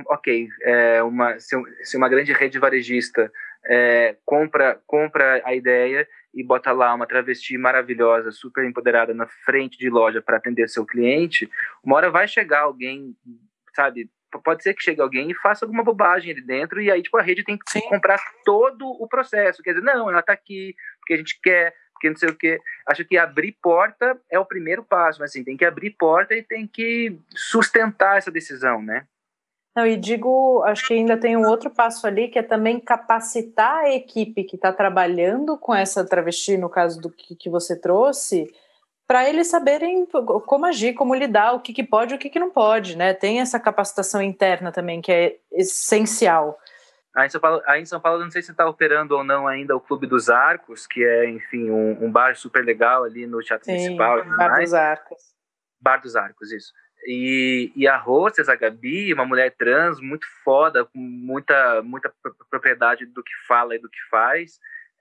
ok, 0.08 0.50
é 0.64 1.04
uma, 1.04 1.38
se 1.40 1.96
uma 1.96 2.10
grande 2.10 2.34
rede 2.34 2.58
varejista 2.58 3.32
é, 3.66 4.18
compra, 4.26 4.82
compra 4.86 5.42
a 5.46 5.54
ideia 5.54 6.08
e 6.34 6.44
bota 6.44 6.72
lá 6.72 6.94
uma 6.94 7.06
travesti 7.06 7.58
maravilhosa, 7.58 8.32
super 8.32 8.66
empoderada 8.66 9.14
na 9.14 9.28
frente 9.28 9.78
de 9.78 9.90
loja 9.90 10.22
para 10.22 10.38
atender 10.38 10.70
seu 10.70 10.86
cliente, 10.86 11.50
uma 11.84 11.98
hora 11.98 12.10
vai 12.10 12.28
chegar 12.28 12.62
alguém, 12.62 13.16
sabe? 13.76 14.10
Pode 14.44 14.64
ser 14.64 14.74
que 14.74 14.84
chegue 14.84 15.02
alguém 15.02 15.30
e 15.30 15.36
faça 15.36 15.66
alguma 15.66 15.84
bobagem 15.84 16.32
ali 16.32 16.42
dentro, 16.42 16.82
e 16.82 16.90
aí, 16.90 17.02
tipo, 17.02 17.18
a 17.18 17.22
rede 17.22 17.44
tem 17.44 17.58
que 17.58 17.70
Sim. 17.70 17.82
comprar 17.82 18.18
todo 18.46 18.88
o 18.88 19.08
processo. 19.08 19.62
Quer 19.62 19.74
dizer, 19.74 19.84
não, 19.84 20.10
ela 20.10 20.22
está 20.22 20.32
aqui 20.32 20.74
porque 21.00 21.14
a 21.14 21.18
gente 21.18 21.38
quer, 21.42 21.74
porque 21.92 22.10
não 22.10 22.16
sei 22.16 22.30
o 22.30 22.36
quê. 22.36 22.60
Acho 22.88 23.04
que 23.04 23.18
abrir 23.18 23.58
porta 23.62 24.18
é 24.30 24.40
o 24.40 24.46
primeiro 24.46 24.86
passo, 24.86 25.20
mas 25.20 25.32
assim, 25.32 25.44
tem 25.44 25.58
que 25.58 25.66
abrir 25.66 25.92
porta 25.92 26.34
e 26.34 26.42
tem 26.42 26.66
que 26.66 27.20
sustentar 27.36 28.18
essa 28.18 28.32
decisão, 28.32 28.82
né? 28.82 29.06
Não, 29.76 29.88
e 29.88 29.96
digo, 29.96 30.62
acho 30.66 30.88
que 30.88 30.94
ainda 30.94 31.18
tem 31.18 31.38
um 31.38 31.48
outro 31.48 31.70
passo 31.70 32.06
ali, 32.06 32.28
que 32.28 32.38
é 32.38 32.44
também 32.44 32.80
capacitar 32.80 33.86
a 33.86 33.94
equipe 33.94 34.44
que 34.44 34.58
está 34.58 34.74
trabalhando 34.74 35.58
com 35.58 35.74
essa 35.74 36.06
travesti, 36.06 36.58
no 36.58 36.70
caso 36.70 37.00
do 37.00 37.10
que, 37.10 37.36
que 37.36 37.50
você 37.50 37.80
trouxe, 37.80 38.54
para 39.08 39.28
eles 39.30 39.48
saberem 39.48 40.06
como 40.46 40.66
agir, 40.66 40.94
como 40.94 41.16
lidar, 41.16 41.54
o 41.54 41.62
que, 41.62 41.74
que 41.74 41.84
pode 41.84 42.14
e 42.14 42.18
o 42.18 42.20
que, 42.20 42.30
que 42.30 42.40
não 42.40 42.50
pode, 42.50 42.98
né? 42.98 43.14
Tem 43.14 43.40
essa 43.40 43.60
capacitação 43.60 44.22
interna 44.22 44.72
também, 44.72 45.02
que 45.02 45.12
é 45.12 45.38
essencial. 45.52 46.58
Aí 47.16 47.28
em 47.28 47.30
São 47.30 47.42
Paulo, 47.42 47.62
aí 47.66 47.82
em 47.82 47.86
São 47.86 48.00
Paulo 48.00 48.24
não 48.24 48.32
sei 48.32 48.42
se 48.42 48.52
está 48.52 48.66
operando 48.68 49.16
ou 49.16 49.24
não 49.24 49.48
ainda 49.48 49.76
o 49.76 49.82
Clube 49.82 50.08
dos 50.08 50.30
Arcos, 50.30 50.88
que 50.88 51.04
é, 51.04 51.30
enfim, 51.30 51.70
um, 51.70 52.06
um 52.06 52.12
bar 52.12 52.36
super 52.36 52.64
legal 52.64 53.04
ali 53.04 53.28
no 53.28 53.40
Teatro 53.40 53.66
Sim, 53.66 53.74
Municipal. 53.74 54.24
Bar 54.38 54.60
dos 54.60 54.74
Arcos. 54.74 55.22
Bar 55.82 55.98
dos 55.98 56.16
Arcos, 56.16 56.52
isso. 56.52 56.72
E, 57.06 57.72
e 57.76 57.88
a 57.88 57.98
Rosses, 57.98 58.48
a 58.48 58.56
Gabi, 58.56 59.14
uma 59.14 59.26
mulher 59.26 59.56
trans 59.58 60.00
muito 60.00 60.26
foda, 60.44 60.86
com 60.86 61.00
muita, 61.00 61.82
muita 61.82 62.14
propriedade 62.50 63.06
do 63.06 63.24
que 63.24 63.34
fala 63.48 63.76
e 63.76 63.80
do 63.80 63.90
que 63.90 64.00
faz. 64.10 64.60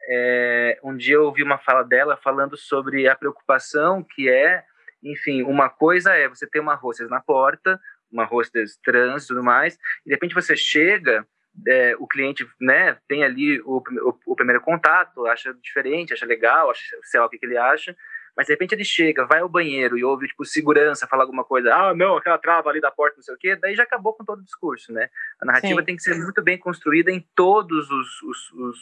É, 0.09 0.79
um 0.83 0.97
dia 0.97 1.17
eu 1.17 1.25
ouvi 1.25 1.43
uma 1.43 1.59
fala 1.59 1.83
dela 1.83 2.17
falando 2.17 2.57
sobre 2.57 3.07
a 3.07 3.15
preocupação 3.15 4.03
que 4.03 4.31
é, 4.31 4.65
enfim, 5.03 5.43
uma 5.43 5.69
coisa 5.69 6.15
é 6.15 6.29
você 6.29 6.47
ter 6.47 6.61
uma 6.61 6.75
hostess 6.75 7.11
na 7.11 7.21
porta, 7.21 7.79
uma 8.11 8.25
hostess 8.25 8.79
trans 8.83 9.25
e 9.25 9.29
tudo 9.29 9.43
mais, 9.43 9.75
e 10.05 10.09
de 10.09 10.15
repente 10.15 10.35
você 10.35 10.57
chega, 10.57 11.27
é, 11.67 11.95
o 11.99 12.07
cliente 12.07 12.47
né, 12.61 12.97
tem 13.09 13.25
ali 13.25 13.61
o, 13.61 13.79
o, 13.79 14.19
o, 14.27 14.37
primeiro 14.37 14.61
contato, 14.61 15.27
acha 15.27 15.55
diferente, 15.63 16.13
acha 16.13 16.27
legal, 16.27 16.71
acha, 16.71 16.97
sei 17.05 17.21
lá 17.21 17.27
o 17.27 17.29
que, 17.29 17.39
que 17.39 17.47
ele 17.47 17.57
acha, 17.57 17.95
mas 18.37 18.47
de 18.47 18.53
repente 18.53 18.75
ele 18.75 18.85
chega, 18.85 19.27
vai 19.27 19.41
ao 19.41 19.49
banheiro 19.49 19.99
e 19.99 20.05
ouve, 20.05 20.29
tipo, 20.29 20.45
segurança 20.45 21.07
falar 21.07 21.25
alguma 21.25 21.45
coisa, 21.45 21.75
ah, 21.75 21.95
não, 21.95 22.17
aquela 22.17 22.39
trava 22.39 22.71
ali 22.71 22.81
da 22.81 22.91
porta, 22.91 23.17
não 23.17 23.23
sei 23.23 23.35
o 23.35 23.39
quê, 23.39 23.57
daí 23.57 23.75
já 23.75 23.83
acabou 23.83 24.15
com 24.15 24.25
todo 24.25 24.41
o 24.41 24.45
discurso, 24.45 24.93
né? 24.93 25.09
A 25.41 25.47
narrativa 25.47 25.81
Sim. 25.81 25.87
tem 25.87 25.97
que 25.97 26.03
ser 26.03 26.15
muito 26.17 26.43
bem 26.43 26.59
construída 26.59 27.11
em 27.11 27.27
todos 27.35 27.91
os, 27.91 28.23
os, 28.23 28.53
os, 28.53 28.79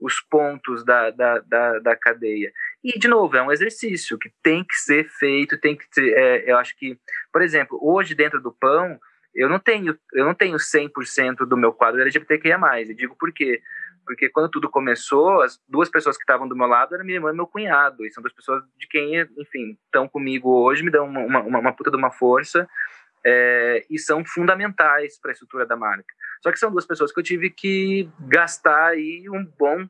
os 0.00 0.20
pontos 0.20 0.84
da, 0.84 1.10
da, 1.10 1.38
da, 1.40 1.78
da, 1.78 1.96
cadeia. 1.96 2.52
E, 2.82 2.98
de 2.98 3.08
novo, 3.08 3.36
é 3.36 3.42
um 3.42 3.52
exercício 3.52 4.18
que 4.18 4.32
tem 4.42 4.64
que 4.64 4.74
ser 4.74 5.08
feito, 5.18 5.58
tem 5.58 5.76
que 5.76 5.84
ser, 5.92 6.12
é, 6.16 6.50
eu 6.50 6.56
acho 6.56 6.76
que, 6.76 6.98
por 7.32 7.42
exemplo, 7.42 7.78
hoje 7.82 8.14
dentro 8.14 8.40
do 8.40 8.52
pão, 8.52 8.98
eu 9.34 9.48
não 9.48 9.58
tenho, 9.58 9.96
eu 10.12 10.24
não 10.24 10.34
tenho 10.34 10.56
100% 10.56 11.46
do 11.46 11.56
meu 11.56 11.72
quadro 11.72 12.00
LGBTQIA+, 12.00 12.58
e 12.80 12.94
digo 12.94 13.14
por 13.16 13.32
quê? 13.32 13.62
Porque 14.04 14.28
quando 14.28 14.50
tudo 14.50 14.68
começou, 14.68 15.42
as 15.42 15.60
duas 15.68 15.88
pessoas 15.88 16.16
que 16.16 16.22
estavam 16.22 16.48
do 16.48 16.56
meu 16.56 16.66
lado 16.66 16.94
eram 16.94 17.04
minha 17.04 17.16
irmã 17.16 17.30
e 17.30 17.36
meu 17.36 17.46
cunhado. 17.46 18.04
E 18.04 18.10
são 18.10 18.22
duas 18.22 18.32
pessoas 18.32 18.62
de 18.76 18.86
quem, 18.88 19.20
enfim, 19.38 19.78
estão 19.84 20.08
comigo 20.08 20.50
hoje, 20.50 20.82
me 20.82 20.90
dão 20.90 21.06
uma, 21.06 21.40
uma, 21.40 21.58
uma 21.58 21.72
puta 21.72 21.90
de 21.90 21.96
uma 21.96 22.10
força 22.10 22.68
é, 23.24 23.84
e 23.90 23.98
são 23.98 24.24
fundamentais 24.24 25.18
para 25.18 25.30
a 25.30 25.32
estrutura 25.32 25.66
da 25.66 25.76
marca. 25.76 26.12
Só 26.42 26.50
que 26.50 26.58
são 26.58 26.70
duas 26.70 26.86
pessoas 26.86 27.12
que 27.12 27.20
eu 27.20 27.24
tive 27.24 27.50
que 27.50 28.10
gastar 28.20 28.88
aí 28.88 29.28
um 29.28 29.44
bom 29.44 29.86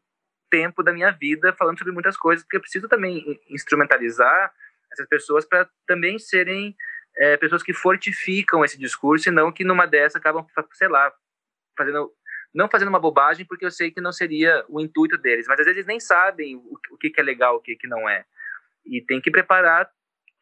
tempo 0.50 0.82
da 0.82 0.92
minha 0.92 1.12
vida 1.12 1.52
falando 1.52 1.78
sobre 1.78 1.92
muitas 1.92 2.16
coisas, 2.16 2.44
porque 2.44 2.56
eu 2.56 2.60
preciso 2.60 2.88
também 2.88 3.40
instrumentalizar 3.48 4.52
essas 4.92 5.06
pessoas 5.06 5.44
para 5.44 5.68
também 5.86 6.18
serem 6.18 6.74
é, 7.16 7.36
pessoas 7.36 7.62
que 7.62 7.72
fortificam 7.72 8.64
esse 8.64 8.76
discurso 8.76 9.28
e 9.28 9.32
não 9.32 9.52
que 9.52 9.64
numa 9.64 9.86
dessa 9.86 10.18
acabam, 10.18 10.44
sei 10.72 10.88
lá, 10.88 11.12
fazendo 11.78 12.12
não 12.54 12.68
fazendo 12.68 12.88
uma 12.88 13.00
bobagem, 13.00 13.46
porque 13.46 13.64
eu 13.64 13.70
sei 13.70 13.90
que 13.90 14.00
não 14.00 14.12
seria 14.12 14.64
o 14.68 14.80
intuito 14.80 15.16
deles, 15.16 15.46
mas 15.48 15.60
às 15.60 15.66
vezes 15.66 15.78
eles 15.78 15.86
nem 15.86 16.00
sabem 16.00 16.56
o, 16.56 16.78
o 16.92 16.96
que, 16.98 17.10
que 17.10 17.20
é 17.20 17.24
legal, 17.24 17.56
o 17.56 17.60
que, 17.60 17.76
que 17.76 17.86
não 17.86 18.08
é. 18.08 18.24
E 18.84 19.00
tem 19.00 19.20
que 19.20 19.30
preparar 19.30 19.88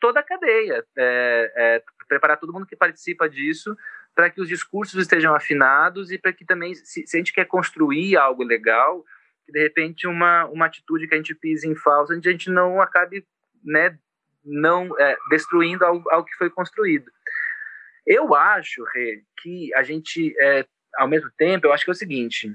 toda 0.00 0.20
a 0.20 0.22
cadeia, 0.22 0.84
é, 0.96 1.52
é, 1.56 1.82
preparar 2.09 2.38
todo 2.38 2.52
mundo 2.52 2.66
que 2.66 2.76
participa 2.76 3.28
disso 3.28 3.76
para 4.14 4.30
que 4.30 4.40
os 4.40 4.48
discursos 4.48 5.00
estejam 5.00 5.34
afinados 5.34 6.11
e 6.11 6.18
para 6.18 6.32
que 6.32 6.44
também, 6.44 6.74
se, 6.74 7.06
se, 7.06 7.16
a 7.16 7.20
gente 7.20 7.32
quer 7.32 7.44
construir 7.44 8.16
algo 8.16 8.42
legal, 8.42 9.04
que 9.44 9.52
de 9.52 9.61
repente 9.61 10.06
uma, 10.06 10.46
uma 10.46 10.66
atitude 10.66 11.06
que 11.06 11.14
a 11.14 11.16
gente 11.16 11.34
pise 11.34 11.68
em 11.68 11.76
falso, 11.76 12.12
a 12.12 12.20
gente 12.20 12.50
não 12.50 12.80
acabe 12.80 13.24
né, 13.62 13.98
não 14.44 14.98
é, 14.98 15.16
destruindo 15.30 15.84
algo, 15.84 16.09
algo 16.11 16.26
que 16.26 16.36
foi 16.36 16.50
construído. 16.50 17.11
Eu 18.06 18.34
acho, 18.34 18.82
Rê, 18.94 19.22
que 19.42 19.72
a 19.74 19.82
gente 19.82 20.34
é, 20.40 20.66
ao 20.97 21.09
mesmo 21.09 21.30
tempo, 21.36 21.66
eu 21.66 21.72
acho 21.72 21.84
que 21.84 21.91
é 21.91 21.93
o 21.93 21.97
seguinte: 21.97 22.51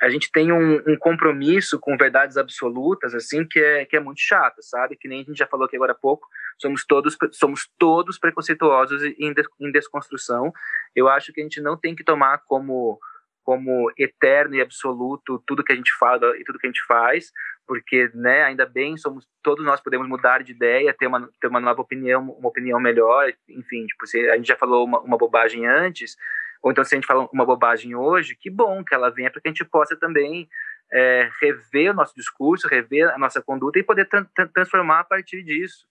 a 0.00 0.08
gente 0.08 0.30
tem 0.32 0.52
um, 0.52 0.82
um, 0.86 0.96
compromisso 0.96 1.78
com 1.78 1.96
verdades 1.96 2.36
absolutas, 2.36 3.14
assim, 3.14 3.46
que 3.46 3.60
é, 3.60 3.84
que 3.84 3.96
é 3.96 4.00
muito 4.00 4.20
chato, 4.20 4.62
sabe? 4.62 4.96
Que 4.96 5.08
nem 5.08 5.20
a 5.20 5.24
gente 5.24 5.38
já 5.38 5.46
falou 5.46 5.66
aqui 5.66 5.76
agora 5.76 5.92
há 5.92 5.96
pouco, 5.96 6.26
somos 6.60 6.84
todos, 6.84 7.16
somos 7.32 7.68
todos 7.78 8.18
preconceituosos 8.18 9.02
em, 9.02 9.34
em 9.60 9.72
desconstrução. 9.72 10.52
Eu 10.94 11.08
acho 11.08 11.32
que 11.32 11.40
a 11.40 11.44
gente 11.44 11.60
não 11.60 11.76
tem 11.76 11.94
que 11.94 12.04
tomar 12.04 12.38
como 12.46 12.98
como 13.44 13.90
eterno 13.98 14.54
e 14.54 14.60
absoluto 14.60 15.42
tudo 15.46 15.64
que 15.64 15.72
a 15.72 15.76
gente 15.76 15.92
fala 15.98 16.36
e 16.38 16.44
tudo 16.44 16.60
que 16.60 16.66
a 16.66 16.70
gente 16.70 16.84
faz, 16.86 17.32
porque, 17.66 18.10
né, 18.14 18.44
ainda 18.44 18.64
bem, 18.64 18.96
somos 18.96 19.26
todos 19.42 19.64
nós 19.64 19.80
podemos 19.80 20.08
mudar 20.08 20.42
de 20.42 20.52
ideia, 20.52 20.94
ter 20.96 21.06
uma, 21.06 21.28
ter 21.40 21.48
uma 21.48 21.60
nova 21.60 21.80
opinião, 21.80 22.22
uma 22.22 22.48
opinião 22.48 22.78
melhor, 22.78 23.32
enfim, 23.48 23.86
tipo, 23.86 24.06
se 24.06 24.30
a 24.30 24.36
gente 24.36 24.46
já 24.46 24.56
falou 24.56 24.84
uma, 24.84 25.00
uma 25.00 25.18
bobagem 25.18 25.66
antes, 25.66 26.16
ou 26.62 26.70
então 26.70 26.84
se 26.84 26.94
a 26.94 26.96
gente 26.96 27.06
fala 27.06 27.28
uma 27.32 27.44
bobagem 27.44 27.94
hoje, 27.94 28.36
que 28.36 28.48
bom 28.48 28.84
que 28.84 28.94
ela 28.94 29.10
venha 29.10 29.30
para 29.30 29.40
que 29.40 29.48
a 29.48 29.50
gente 29.50 29.64
possa 29.64 29.96
também 29.96 30.48
é, 30.92 31.28
rever 31.40 31.90
o 31.90 31.94
nosso 31.94 32.14
discurso, 32.14 32.68
rever 32.68 33.08
a 33.12 33.18
nossa 33.18 33.42
conduta 33.42 33.78
e 33.78 33.82
poder 33.82 34.08
tra 34.08 34.24
transformar 34.54 35.00
a 35.00 35.04
partir 35.04 35.42
disso. 35.42 35.86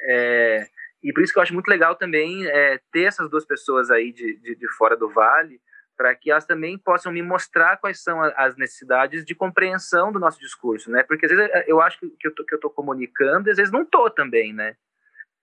É, 0.00 0.68
e 1.02 1.12
por 1.12 1.22
isso 1.22 1.32
que 1.32 1.38
eu 1.38 1.42
acho 1.42 1.52
muito 1.52 1.68
legal 1.68 1.96
também 1.96 2.46
é, 2.46 2.80
ter 2.92 3.04
essas 3.04 3.28
duas 3.28 3.44
pessoas 3.44 3.90
aí 3.90 4.12
de, 4.12 4.36
de, 4.36 4.54
de 4.54 4.68
fora 4.76 4.96
do 4.96 5.10
vale, 5.10 5.60
para 5.96 6.14
que 6.14 6.30
elas 6.30 6.44
também 6.44 6.78
possam 6.78 7.12
me 7.12 7.22
mostrar 7.22 7.76
quais 7.76 8.02
são 8.02 8.20
as 8.20 8.56
necessidades 8.56 9.24
de 9.24 9.34
compreensão 9.34 10.12
do 10.12 10.18
nosso 10.18 10.40
discurso, 10.40 10.90
né? 10.90 11.02
Porque 11.02 11.26
às 11.26 11.32
vezes 11.32 11.50
eu 11.66 11.80
acho 11.80 11.98
que 12.00 12.26
eu 12.26 12.34
tô, 12.34 12.44
que 12.44 12.54
eu 12.54 12.60
tô 12.60 12.70
comunicando, 12.70 13.50
às 13.50 13.56
vezes 13.56 13.72
não 13.72 13.84
tô 13.84 14.10
também, 14.10 14.52
né? 14.52 14.76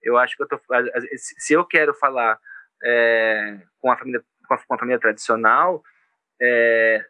Eu 0.01 0.17
acho 0.17 0.35
que 0.35 0.43
eu 0.43 0.47
tô, 0.47 0.59
se 1.15 1.53
eu 1.53 1.63
quero 1.63 1.93
falar 1.93 2.39
é, 2.83 3.59
com 3.79 3.91
a 3.91 3.97
família 3.97 4.23
com 4.51 4.55
a, 4.55 4.57
com 4.57 4.73
a 4.75 4.77
família 4.77 4.99
tradicional, 4.99 5.81
é, 6.41 7.05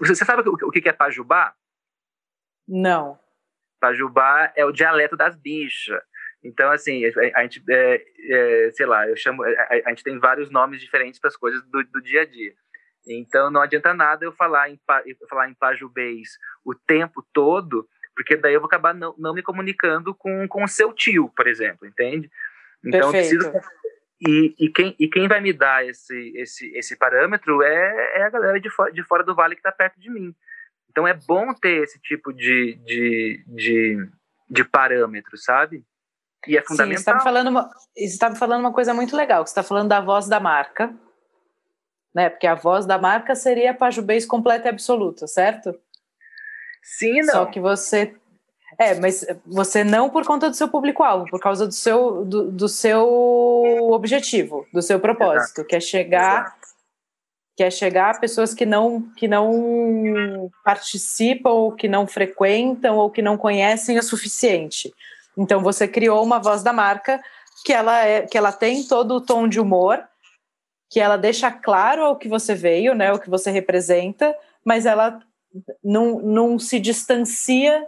você 0.00 0.24
sabe 0.24 0.48
o, 0.48 0.52
o 0.52 0.70
que 0.70 0.88
é 0.88 0.92
pajubá? 0.92 1.54
Não. 2.66 3.18
Pajubá 3.80 4.52
é 4.56 4.64
o 4.64 4.72
dialeto 4.72 5.16
das 5.16 5.36
bichas. 5.36 6.00
Então, 6.42 6.70
assim, 6.70 7.04
a, 7.04 7.38
a 7.38 7.42
gente, 7.42 7.62
é, 7.68 8.04
é, 8.28 8.70
sei 8.72 8.86
lá, 8.86 9.08
eu 9.08 9.16
chamo, 9.16 9.42
a, 9.44 9.48
a, 9.86 9.88
gente 9.90 10.02
tem 10.02 10.18
vários 10.18 10.50
nomes 10.50 10.80
diferentes 10.80 11.20
para 11.20 11.28
as 11.28 11.36
coisas 11.36 11.62
do, 11.66 11.82
do, 11.84 12.00
dia 12.00 12.22
a 12.22 12.26
dia. 12.26 12.54
Então, 13.06 13.50
não 13.50 13.60
adianta 13.60 13.94
nada 13.94 14.24
eu 14.24 14.32
falar 14.32 14.70
em, 14.70 14.78
eu 15.06 15.28
falar 15.28 15.48
em 15.48 15.54
pajubês 15.54 16.30
o 16.64 16.74
tempo 16.74 17.26
todo, 17.32 17.88
porque 18.14 18.36
daí 18.36 18.54
eu 18.54 18.60
vou 18.60 18.66
acabar 18.66 18.94
não, 18.94 19.14
não 19.18 19.34
me 19.34 19.42
comunicando 19.42 20.14
com 20.14 20.64
o 20.64 20.68
seu 20.68 20.92
tio, 20.92 21.30
por 21.34 21.46
exemplo, 21.46 21.86
entende? 21.86 22.30
Então, 22.84 23.10
Perfeito. 23.10 23.44
eu 23.44 23.50
preciso 23.52 23.70
e, 24.20 24.54
e, 24.58 24.68
quem, 24.70 24.94
e 24.98 25.08
quem 25.08 25.26
vai 25.26 25.40
me 25.40 25.52
dar 25.52 25.86
esse, 25.86 26.32
esse, 26.36 26.70
esse 26.76 26.96
parâmetro 26.96 27.62
é, 27.62 28.18
é 28.18 28.22
a 28.22 28.30
galera 28.30 28.60
de, 28.60 28.68
fora, 28.68 28.92
de 28.92 29.02
fora 29.02 29.24
do 29.24 29.34
vale 29.34 29.54
que 29.54 29.60
está 29.60 29.72
perto 29.72 29.98
de 29.98 30.10
mim. 30.10 30.34
Então 30.90 31.08
é 31.08 31.14
bom 31.14 31.54
ter 31.54 31.82
esse 31.82 31.98
tipo 32.00 32.32
de, 32.32 32.78
de, 32.84 33.44
de, 33.46 34.08
de 34.48 34.64
parâmetro, 34.64 35.38
sabe? 35.38 35.84
E 36.46 36.56
é 36.56 36.62
fundamental. 36.62 36.86
Sim, 36.86 36.92
você 36.92 37.00
está 37.00 37.14
me 37.14 37.22
falando 37.22 37.48
uma, 37.48 37.70
tá 38.18 38.30
me 38.30 38.36
falando 38.36 38.60
uma 38.60 38.72
coisa 38.72 38.92
muito 38.92 39.16
legal, 39.16 39.42
que 39.42 39.50
você 39.50 39.52
está 39.52 39.62
falando 39.62 39.88
da 39.88 40.00
voz 40.00 40.28
da 40.28 40.40
marca, 40.40 40.94
né? 42.14 42.28
Porque 42.28 42.46
a 42.46 42.54
voz 42.54 42.84
da 42.84 42.98
marca 42.98 43.34
seria 43.34 43.70
a 43.70 43.74
pajubês 43.74 44.26
completa 44.26 44.68
e 44.68 44.70
absoluta, 44.70 45.26
certo? 45.26 45.78
Sim, 46.82 47.20
não. 47.20 47.32
Só 47.32 47.46
que 47.46 47.60
você 47.60 48.16
é, 48.78 48.94
mas 48.98 49.26
você 49.46 49.82
não 49.84 50.08
por 50.10 50.24
conta 50.24 50.48
do 50.48 50.56
seu 50.56 50.68
público-alvo, 50.68 51.26
por 51.30 51.40
causa 51.40 51.66
do 51.66 51.74
seu, 51.74 52.24
do, 52.24 52.50
do, 52.50 52.68
seu 52.68 53.06
objetivo, 53.92 54.66
do 54.72 54.80
seu 54.80 55.00
propósito, 55.00 55.58
Exato. 55.58 55.64
que 55.66 55.76
é 55.76 55.80
chegar, 55.80 56.42
Exato. 56.42 56.66
que 57.56 57.62
é 57.64 57.70
chegar 57.70 58.14
a 58.14 58.18
pessoas 58.18 58.54
que 58.54 58.64
não, 58.64 59.02
que 59.16 59.26
não 59.26 60.50
participam, 60.64 61.50
ou 61.50 61.72
que 61.72 61.88
não 61.88 62.06
frequentam, 62.06 62.96
ou 62.96 63.10
que 63.10 63.22
não 63.22 63.36
conhecem 63.36 63.98
o 63.98 64.02
suficiente. 64.02 64.92
Então 65.36 65.60
você 65.62 65.86
criou 65.88 66.22
uma 66.22 66.38
voz 66.38 66.62
da 66.62 66.72
marca 66.72 67.20
que 67.64 67.72
ela, 67.72 68.04
é, 68.04 68.22
que 68.22 68.38
ela 68.38 68.52
tem 68.52 68.84
todo 68.84 69.16
o 69.16 69.20
tom 69.20 69.48
de 69.48 69.60
humor, 69.60 70.02
que 70.90 71.00
ela 71.00 71.16
deixa 71.16 71.50
claro 71.50 72.10
o 72.10 72.16
que 72.16 72.28
você 72.28 72.54
veio, 72.54 72.94
né, 72.94 73.12
o 73.12 73.18
que 73.18 73.30
você 73.30 73.50
representa, 73.50 74.34
mas 74.64 74.86
ela 74.86 75.20
não, 75.82 76.20
não 76.20 76.58
se 76.58 76.78
distancia 76.80 77.86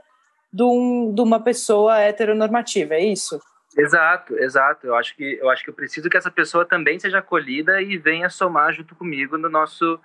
de, 0.53 0.63
um, 0.63 1.15
de 1.15 1.21
uma 1.21 1.41
pessoa 1.41 1.99
heteronormativa, 2.01 2.95
é 2.95 3.05
isso? 3.05 3.41
Exato, 3.77 4.37
exato. 4.39 4.87
Eu 4.87 4.95
acho 4.95 5.17
que 5.17 5.39
eu 5.41 5.49
acho 5.49 5.65
que 5.65 5.71
eu 5.71 5.75
preciso 5.75 6.11
que 6.11 6.17
essa 6.17 6.31
pessoa 6.31 6.65
também 6.65 6.99
seja 6.99 7.19
acolhida 7.19 7.81
e 7.81 7.97
venha 7.97 8.29
somar 8.29 8.73
junto 8.73 8.95
comigo 8.95 9.39
no 9.39 9.49
nosso 9.49 9.99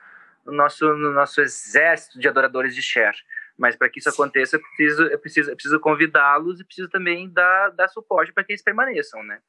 no 0.46 0.54
nosso 0.54 0.86
no 0.94 1.12
nosso 1.12 1.42
exército 1.42 2.18
de 2.18 2.28
adoradores 2.28 2.74
de 2.74 2.82
Cher. 2.82 3.14
Mas 3.58 3.76
para 3.76 3.90
que 3.90 4.00
isso 4.00 4.10
aconteça, 4.10 4.56
eu 4.56 4.62
preciso 4.62 5.04
eu 5.04 5.20
preciso 5.20 5.50
eu 5.52 5.56
preciso 5.56 5.80
convidá-los 5.80 6.62
e 6.62 6.64
preciso 6.64 6.88
também 6.88 7.30
dar, 7.30 7.72
dar 7.72 7.90
suporte 7.90 8.32
para 8.32 8.44
que 8.44 8.54
eles 8.54 8.64
permaneçam, 8.64 9.22
né? 9.24 9.40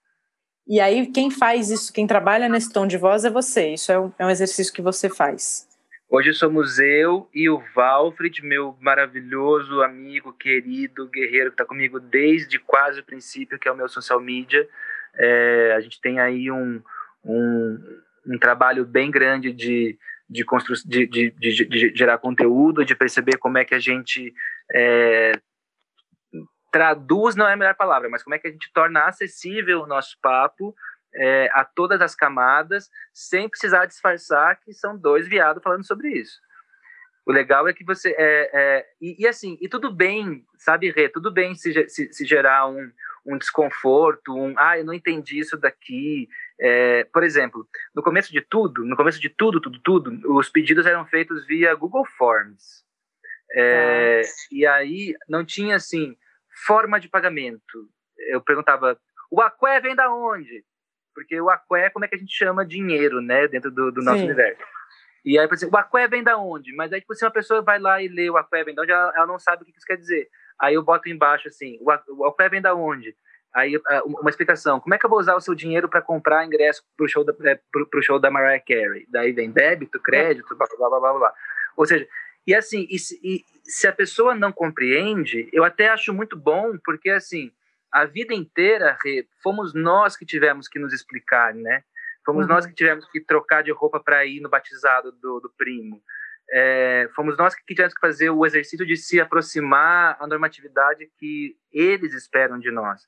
E 0.67 0.81
aí 0.81 1.07
quem 1.07 1.31
faz 1.31 1.71
isso, 1.71 1.93
quem 1.93 2.07
trabalha 2.07 2.49
nesse 2.49 2.73
tom 2.73 2.87
de 2.87 2.99
voz 2.99 3.25
é 3.25 3.31
você. 3.31 3.75
Isso 3.75 3.93
é 3.93 4.01
um, 4.01 4.13
é 4.19 4.27
um 4.27 4.31
exercício 4.31 4.75
que 4.75 4.83
você 4.83 5.09
faz. 5.09 5.68
Hoje 6.11 6.33
somos 6.33 6.79
eu 6.79 7.29
e 7.35 7.51
o 7.51 7.63
Valfred, 7.75 8.43
meu 8.43 8.75
maravilhoso 8.81 9.83
amigo, 9.83 10.33
querido, 10.33 11.07
guerreiro, 11.07 11.51
que 11.51 11.55
está 11.55 11.67
comigo 11.67 12.01
desde 12.01 12.59
quase 12.59 13.01
o 13.01 13.05
princípio, 13.05 13.59
que 13.59 13.69
é 13.69 13.73
o 13.73 13.77
meu 13.77 13.91
social 13.91 14.19
media. 14.19 14.67
É, 15.15 15.75
a 15.77 15.81
gente 15.81 16.01
tem 16.01 16.19
aí 16.19 16.51
um, 16.51 16.83
um, 17.23 18.01
um 18.27 18.39
trabalho 18.39 18.87
bem 18.87 19.11
grande 19.11 19.53
de, 19.53 19.99
de, 20.31 20.47
constru... 20.47 20.77
de, 20.83 21.07
de, 21.07 21.31
de, 21.31 21.67
de, 21.67 21.95
gerar 21.95 22.17
conteúdo, 22.17 22.87
de 22.87 22.95
perceber 22.95 23.37
como 23.37 23.59
é 23.59 23.65
que 23.67 23.75
a 23.75 23.79
gente 23.79 24.33
é, 24.73 25.33
traduz, 26.73 27.37
não 27.37 27.47
é 27.47 27.53
a 27.53 27.57
melhor 27.57 27.75
palavra, 27.75 28.09
mas 28.09 28.23
como 28.23 28.35
é 28.35 28.39
que 28.39 28.49
a 28.49 28.51
gente 28.51 28.73
torna 28.73 29.05
acessível 29.05 29.83
o 29.83 29.87
nosso 29.87 30.17
papo 30.23 30.75
é, 31.15 31.51
a 31.53 31.65
todas 31.65 32.01
as 32.01 32.15
camadas, 32.15 32.89
sem 33.13 33.49
precisar 33.49 33.87
disfarçar 33.87 34.61
que 34.61 34.73
são 34.73 34.97
dois 34.97 35.29
viados 35.29 35.63
falando 35.63 35.87
sobre 35.87 36.11
isso. 36.11 36.39
O 37.29 37.33
legal 37.33 37.69
é 37.69 37.75
que 37.75 37.85
você. 37.85 38.15
É, 38.17 38.51
é, 38.55 38.87
e, 39.03 39.23
e, 39.23 39.29
assim, 39.29 39.59
e 39.61 39.69
tudo 39.69 39.93
bem, 39.93 40.47
sabe, 40.57 40.91
Rê? 40.91 41.11
Tudo 41.11 41.31
bem 41.31 41.55
se, 41.55 41.87
se, 41.87 42.11
se, 42.11 42.25
gerar 42.25 42.67
um, 42.67 42.91
um 43.27 43.37
desconforto, 43.37 44.35
um. 44.35 44.55
Ah, 44.57 44.79
eu 44.79 44.85
não 44.85 44.95
entendi 44.95 45.39
isso 45.39 45.55
daqui. 45.59 46.27
É, 46.59 47.05
por 47.13 47.23
exemplo, 47.23 47.69
no 47.95 48.03
começo 48.03 48.33
de 48.33 48.41
tudo, 48.41 48.83
no 48.83 48.97
começo 48.97 49.21
de 49.21 49.29
tudo, 49.29 49.61
tudo, 49.61 49.79
tudo, 49.81 50.37
os 50.39 50.49
pedidos 50.49 50.87
eram 50.87 51.05
feitos 51.05 51.47
via 51.47 51.75
Google 51.75 52.07
Forms. 52.17 52.83
É. 53.53 54.23
E 54.51 54.67
aí 54.67 55.15
não 55.29 55.45
tinha 55.45 55.77
assim 55.77 56.17
forma 56.67 56.99
de 56.99 57.11
pagamento. 57.11 57.91
Eu 58.31 58.41
perguntava, 58.41 58.99
o 59.31 59.43
aqué 59.43 59.81
vem 59.81 59.95
da 59.95 60.11
onde? 60.11 60.65
Porque 61.19 61.41
o 61.41 61.51
aqué, 61.51 61.91
como 61.91 62.05
é 62.05 62.09
que 62.09 62.15
a 62.15 62.19
gente 62.19 62.33
chama 62.33 62.65
dinheiro, 62.65 63.21
né, 63.21 63.49
dentro 63.49 63.73
do, 63.73 63.91
do 63.91 64.01
nosso 64.01 64.21
Sim. 64.21 64.27
universo? 64.27 64.63
E 65.25 65.37
aí, 65.37 65.49
por 65.49 65.55
exemplo, 65.55 65.75
o 65.75 65.79
aqué 65.79 66.07
vem 66.07 66.23
da 66.23 66.39
onde? 66.39 66.73
Mas 66.77 66.93
aí, 66.93 67.01
tipo, 67.01 67.13
se 67.13 67.25
uma 67.25 67.31
pessoa 67.33 67.61
vai 67.61 67.81
lá 67.81 68.01
e 68.01 68.07
lê 68.07 68.31
o 68.31 68.37
aqué 68.37 68.63
vem 68.63 68.73
da 68.73 68.83
onde, 68.83 68.93
ela, 68.93 69.13
ela 69.17 69.27
não 69.27 69.37
sabe 69.37 69.63
o 69.63 69.67
que 69.67 69.73
isso 69.77 69.85
quer 69.85 69.97
dizer. 69.97 70.29
Aí 70.61 70.75
eu 70.75 70.83
boto 70.85 71.09
embaixo 71.09 71.49
assim, 71.49 71.77
o 71.81 72.25
aqué 72.25 72.49
vem 72.49 72.63
da 72.63 72.73
onde? 72.73 73.17
Aí 73.53 73.81
uma 74.05 74.31
explicação, 74.31 74.79
como 74.79 74.95
é 74.95 74.99
que 74.99 75.05
eu 75.05 75.11
vou 75.11 75.19
usar 75.19 75.35
o 75.35 75.41
seu 75.41 75.57
dinheiro 75.57 75.89
para 75.89 76.01
comprar 76.01 76.47
ingresso 76.47 76.85
para 76.97 77.05
o 77.05 77.09
show, 77.09 77.25
da, 77.25 77.35
é, 77.51 77.59
pro, 77.73 77.85
pro 77.89 78.03
show 78.03 78.21
da 78.21 78.31
Mariah 78.31 78.63
Carey? 78.65 79.07
Daí 79.09 79.33
vem 79.33 79.51
débito, 79.51 79.99
crédito, 80.01 80.57
blá, 80.57 80.69
blá, 80.79 80.89
blá, 80.89 81.01
blá, 81.01 81.13
blá. 81.15 81.35
Ou 81.77 81.85
seja, 81.85 82.07
e 82.47 82.55
assim, 82.55 82.87
e, 82.89 82.97
e, 83.25 83.45
se 83.65 83.89
a 83.89 83.93
pessoa 83.93 84.37
não 84.37 84.53
compreende, 84.53 85.49
eu 85.53 85.65
até 85.65 85.89
acho 85.89 86.15
muito 86.15 86.37
bom, 86.37 86.79
porque 86.85 87.11
assim, 87.11 87.51
a 88.01 88.05
vida 88.05 88.35
inteira, 88.35 88.97
fomos 89.43 89.75
nós 89.75 90.17
que 90.17 90.25
tivemos 90.25 90.69
que 90.69 90.79
nos 90.79 90.93
explicar, 90.93 91.55
né? 91.55 91.83
Fomos 92.25 92.47
uhum. 92.47 92.53
nós 92.53 92.67
que 92.67 92.75
tivemos 92.75 93.09
que 93.11 93.21
trocar 93.21 93.63
de 93.63 93.73
roupa 93.73 94.01
para 94.01 94.25
ir 94.27 94.41
no 94.41 94.49
batizado 94.49 95.13
do, 95.13 95.41
do 95.41 95.51
primo. 95.57 96.03
É, 96.51 97.09
fomos 97.15 97.37
nós 97.37 97.55
que 97.55 97.65
tivemos 97.65 97.95
que 97.95 98.01
fazer 98.01 98.31
o 98.31 98.45
exercício 98.47 98.87
de 98.87 98.97
se 98.97 99.21
aproximar 99.21 100.17
à 100.21 100.27
normatividade 100.27 101.11
que 101.19 101.57
eles 101.73 102.15
esperam 102.15 102.59
de 102.59 102.71
nós. 102.71 103.03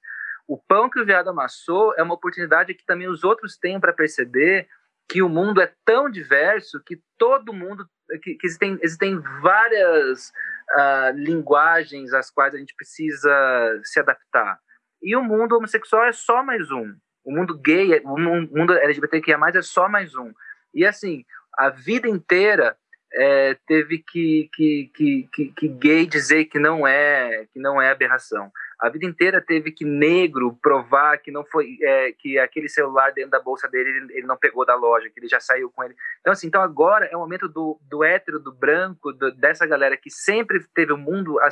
O 0.47 0.59
pão 0.59 0.91
que 0.91 1.01
o 1.01 1.07
viado 1.07 1.31
amassou 1.31 1.95
é 1.97 2.03
uma 2.03 2.15
oportunidade 2.15 2.75
que 2.75 2.85
também 2.85 3.09
os 3.09 3.23
outros 3.23 3.57
têm 3.57 3.79
para 3.79 3.93
perceber 3.93 4.69
que 5.09 5.23
o 5.23 5.29
mundo 5.29 5.61
é 5.61 5.73
tão 5.85 6.11
diverso 6.11 6.83
que 6.85 7.01
todo 7.19 7.53
mundo 7.53 7.89
que, 8.23 8.35
que 8.35 8.47
existem, 8.47 8.79
existem 8.83 9.19
várias 9.41 10.33
uh, 10.71 11.13
linguagens 11.15 12.13
às 12.13 12.31
quais 12.31 12.55
a 12.55 12.59
gente 12.59 12.75
precisa 12.75 13.81
se 13.85 14.01
adaptar. 14.01 14.59
E 15.03 15.17
o 15.17 15.23
mundo 15.23 15.57
homossexual 15.57 16.05
é 16.05 16.13
só 16.13 16.43
mais 16.43 16.71
um. 16.71 16.95
O 17.25 17.33
mundo 17.33 17.57
gay, 17.59 18.01
o 18.05 18.19
mundo 18.19 18.75
LGBTQIA+, 18.75 19.39
é 19.55 19.63
só 19.63 19.89
mais 19.89 20.15
um. 20.15 20.33
E 20.75 20.85
assim, 20.85 21.25
a 21.57 21.69
vida 21.69 22.09
inteira 22.09 22.77
é, 23.13 23.57
teve 23.67 23.99
que, 23.99 24.49
que, 24.55 24.91
que, 24.95 25.29
que, 25.33 25.53
que 25.53 25.69
gay 25.69 26.07
dizer 26.07 26.47
que 26.47 26.59
não 26.59 26.87
é 26.87 27.47
que 27.53 27.59
não 27.59 27.81
é 27.81 27.91
aberração 27.91 28.51
a 28.81 28.89
vida 28.89 29.05
inteira 29.05 29.43
teve 29.43 29.71
que 29.71 29.85
negro 29.85 30.59
provar 30.61 31.19
que 31.19 31.31
não 31.31 31.45
foi 31.45 31.77
é, 31.83 32.13
que 32.13 32.39
aquele 32.39 32.69
celular 32.69 33.13
dentro 33.13 33.31
da 33.31 33.41
bolsa 33.41 33.69
dele 33.69 33.91
ele, 33.91 34.19
ele, 34.19 34.27
não 34.27 34.39
pegou 34.39 34.65
da 34.65 34.75
loja, 34.75 35.11
que 35.11 35.21
ele 35.21 35.29
já 35.29 35.39
saiu 35.39 35.71
com 35.71 35.85
ele. 35.85 35.95
Então 36.21 36.33
assim, 36.33 36.47
então 36.47 36.63
agora 36.63 37.07
é 37.07 37.17
o 37.17 37.21
momento 37.21 37.47
do, 37.47 37.79
do 37.83 38.03
hétero, 38.03 38.41
do 38.41 38.51
branco, 38.51 39.13
do, 39.13 39.31
dessa 39.33 39.67
galera 39.67 39.99
que 39.99 40.11
sempre 40.11 40.65
teve 40.75 40.95
o 40.95 40.97
mundo 40.97 41.39
a, 41.41 41.49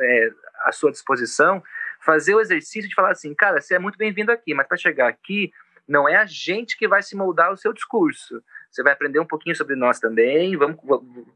é, 0.00 0.30
à 0.60 0.70
sua 0.70 0.92
disposição, 0.92 1.60
fazer 2.04 2.34
o 2.34 2.40
exercício 2.40 2.88
de 2.88 2.94
falar 2.94 3.10
assim, 3.10 3.34
cara, 3.34 3.60
você 3.60 3.74
é 3.74 3.78
muito 3.78 3.98
bem-vindo 3.98 4.32
aqui, 4.32 4.54
mas 4.54 4.66
para 4.66 4.76
chegar 4.76 5.08
aqui 5.08 5.52
não 5.86 6.08
é 6.08 6.16
a 6.16 6.24
gente 6.24 6.76
que 6.76 6.86
vai 6.86 7.02
se 7.02 7.16
moldar 7.16 7.52
o 7.52 7.56
seu 7.56 7.72
discurso. 7.72 8.42
Você 8.70 8.82
vai 8.82 8.92
aprender 8.92 9.18
um 9.18 9.26
pouquinho 9.26 9.56
sobre 9.56 9.74
nós 9.74 9.98
também, 9.98 10.56
vamos, 10.56 10.78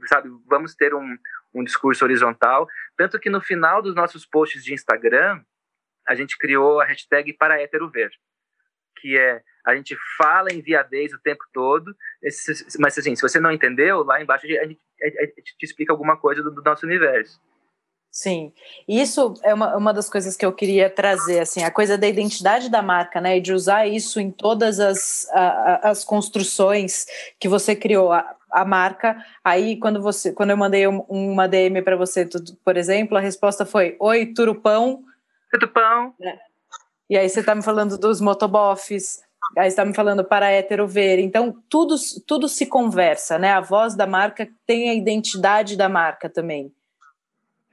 sabe, 0.07 0.31
vamos 0.47 0.75
ter 0.77 0.95
um, 0.95 1.19
um 1.53 1.65
discurso 1.65 2.05
horizontal. 2.05 2.69
Tanto 2.97 3.19
que 3.19 3.29
no 3.29 3.41
final 3.41 3.83
dos 3.83 3.95
nossos 3.95 4.25
posts 4.25 4.63
de 4.63 4.73
Instagram, 4.73 5.43
a 6.07 6.15
gente 6.15 6.39
criou 6.39 6.81
a 6.81 6.85
hashtag 6.85 7.33
para 7.33 7.61
hétero 7.61 7.91
ver, 7.91 8.11
que 9.01 9.19
é 9.19 9.43
a 9.67 9.75
gente 9.75 9.97
fala 10.19 10.53
em 10.53 10.61
viadez 10.61 11.13
o 11.15 11.19
tempo 11.19 11.43
todo, 11.53 11.97
mas 12.79 12.99
assim, 12.99 13.17
se 13.17 13.23
você 13.23 13.41
não 13.41 13.51
entendeu, 13.51 14.05
lá 14.05 14.21
embaixo 14.21 14.47
a 14.47 14.49
gente, 14.49 14.79
a 15.03 15.25
gente 15.25 15.57
te 15.59 15.65
explica 15.65 15.91
alguma 15.91 16.19
coisa 16.19 16.43
do, 16.43 16.51
do 16.51 16.63
nosso 16.63 16.85
universo. 16.85 17.41
Sim, 18.15 18.53
isso 18.87 19.35
é 19.43 19.53
uma, 19.53 19.77
uma 19.77 19.93
das 19.93 20.09
coisas 20.09 20.37
que 20.37 20.47
eu 20.47 20.53
queria 20.53 20.89
trazer, 20.89 21.41
assim, 21.41 21.65
a 21.65 21.71
coisa 21.71 21.99
da 21.99 22.07
identidade 22.07 22.71
da 22.71 22.81
marca, 22.81 23.21
né, 23.21 23.39
e 23.39 23.41
de 23.41 23.53
usar 23.53 23.89
isso 23.89 24.21
em 24.21 24.31
todas 24.31 24.79
as, 24.79 25.29
a, 25.33 25.91
as 25.91 26.05
construções 26.05 27.07
que 27.41 27.49
você 27.49 27.75
criou, 27.75 28.13
a, 28.13 28.37
a, 28.53 28.65
marca, 28.65 29.17
aí 29.43 29.77
quando 29.81 30.01
você, 30.01 30.33
quando 30.33 30.51
eu 30.51 30.57
mandei 30.57 30.87
um, 30.87 31.01
uma 31.09 31.49
DM 31.49 31.83
para 31.83 31.97
você, 31.97 32.25
por 32.65 32.77
exemplo, 32.77 33.19
a 33.19 33.21
resposta 33.21 33.67
foi, 33.67 33.97
oi, 33.99 34.27
turupão. 34.27 35.03
Turupão. 35.51 36.15
É. 36.23 36.39
E 37.11 37.19
aí 37.19 37.29
você 37.29 37.41
está 37.41 37.53
me 37.53 37.65
falando 37.65 37.99
dos 37.99 38.21
motobofs, 38.21 39.23
aí 39.59 39.67
está 39.67 39.85
me 39.85 39.93
falando 39.93 40.23
para 40.25 40.53
hétero 40.53 40.87
ver, 40.87 41.19
então 41.19 41.53
tudo, 41.69 41.97
tudo 42.29 42.49
se 42.49 42.67
conversa, 42.67 43.41
né, 43.41 43.51
a 43.51 43.61
voz 43.61 43.97
da 43.97 44.07
marca 44.07 44.49
tem 44.65 44.89
a 44.89 44.95
identidade 44.95 45.77
da 45.77 45.89
marca 45.89 46.31
também. 46.31 46.73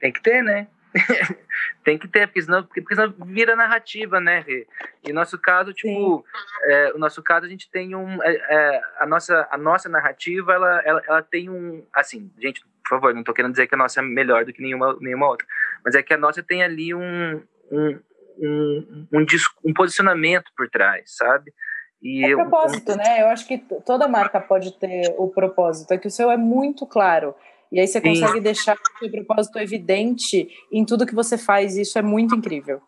Tem 0.02 0.12
que 0.12 0.20
ter, 0.20 0.42
né? 0.42 0.66
tem 1.84 1.96
que 1.96 2.08
ter, 2.08 2.26
porque 2.26 2.42
senão, 2.42 2.64
porque 2.64 2.94
senão 2.94 3.14
vira 3.24 3.54
narrativa, 3.54 4.20
né? 4.20 4.44
E 4.48 5.08
no 5.08 5.14
nosso 5.14 5.38
caso, 5.38 5.72
tipo, 5.72 6.24
é, 6.64 6.92
o 6.92 6.98
nosso 6.98 7.22
caso 7.22 7.46
a 7.46 7.48
gente 7.48 7.70
tem 7.70 7.94
um, 7.94 8.20
é, 8.20 8.34
é, 8.34 8.82
a 8.98 9.06
nossa 9.06 9.46
a 9.48 9.56
nossa 9.56 9.88
narrativa, 9.88 10.52
ela, 10.52 10.82
ela, 10.84 11.02
ela 11.06 11.22
tem 11.22 11.48
um, 11.48 11.86
assim, 11.94 12.32
gente, 12.36 12.64
por 12.82 12.90
favor, 12.90 13.14
não 13.14 13.22
tô 13.22 13.32
querendo 13.32 13.52
dizer 13.52 13.68
que 13.68 13.76
a 13.76 13.78
nossa 13.78 14.00
é 14.00 14.02
melhor 14.02 14.44
do 14.44 14.52
que 14.52 14.60
nenhuma 14.60 14.98
nenhuma 15.00 15.28
outra, 15.28 15.46
mas 15.84 15.94
é 15.94 16.02
que 16.02 16.12
a 16.12 16.18
nossa 16.18 16.42
tem 16.42 16.64
ali 16.64 16.92
um 16.92 17.40
um, 17.70 18.00
um, 18.40 19.06
um, 19.12 19.26
um 19.64 19.72
posicionamento 19.72 20.50
por 20.56 20.68
trás, 20.68 21.16
sabe? 21.16 21.54
E 22.02 22.24
é 22.24 22.34
propósito, 22.34 22.96
né? 22.96 23.22
Eu 23.22 23.28
acho 23.28 23.46
que 23.46 23.56
toda 23.86 24.08
marca 24.08 24.40
pode 24.40 24.72
ter 24.80 25.14
o 25.16 25.28
propósito, 25.28 25.92
é 25.92 25.96
que 25.96 26.08
o 26.08 26.10
seu 26.10 26.28
é 26.28 26.36
muito 26.36 26.84
claro. 26.84 27.36
E 27.72 27.80
aí 27.80 27.86
você 27.86 28.00
Sim. 28.00 28.08
consegue 28.08 28.40
deixar 28.40 28.76
o 28.76 28.98
seu 28.98 29.10
propósito 29.10 29.58
evidente 29.58 30.46
em 30.70 30.84
tudo 30.84 31.06
que 31.06 31.14
você 31.14 31.38
faz. 31.38 31.76
E 31.76 31.80
isso 31.80 31.98
é 31.98 32.02
muito 32.02 32.34
incrível. 32.34 32.82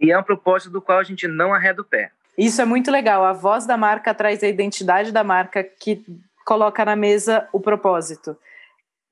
E 0.00 0.10
é 0.10 0.18
um 0.18 0.22
propósito 0.22 0.72
do 0.72 0.80
qual 0.80 0.98
a 0.98 1.04
gente 1.04 1.28
não 1.28 1.52
arreda 1.52 1.82
o 1.82 1.84
pé. 1.84 2.10
Isso 2.36 2.62
é 2.62 2.64
muito 2.64 2.90
legal. 2.90 3.24
A 3.24 3.34
voz 3.34 3.66
da 3.66 3.76
marca 3.76 4.14
traz 4.14 4.42
a 4.42 4.48
identidade 4.48 5.12
da 5.12 5.22
marca 5.22 5.62
que 5.62 6.02
coloca 6.46 6.82
na 6.82 6.96
mesa 6.96 7.46
o 7.52 7.60
propósito. 7.60 8.34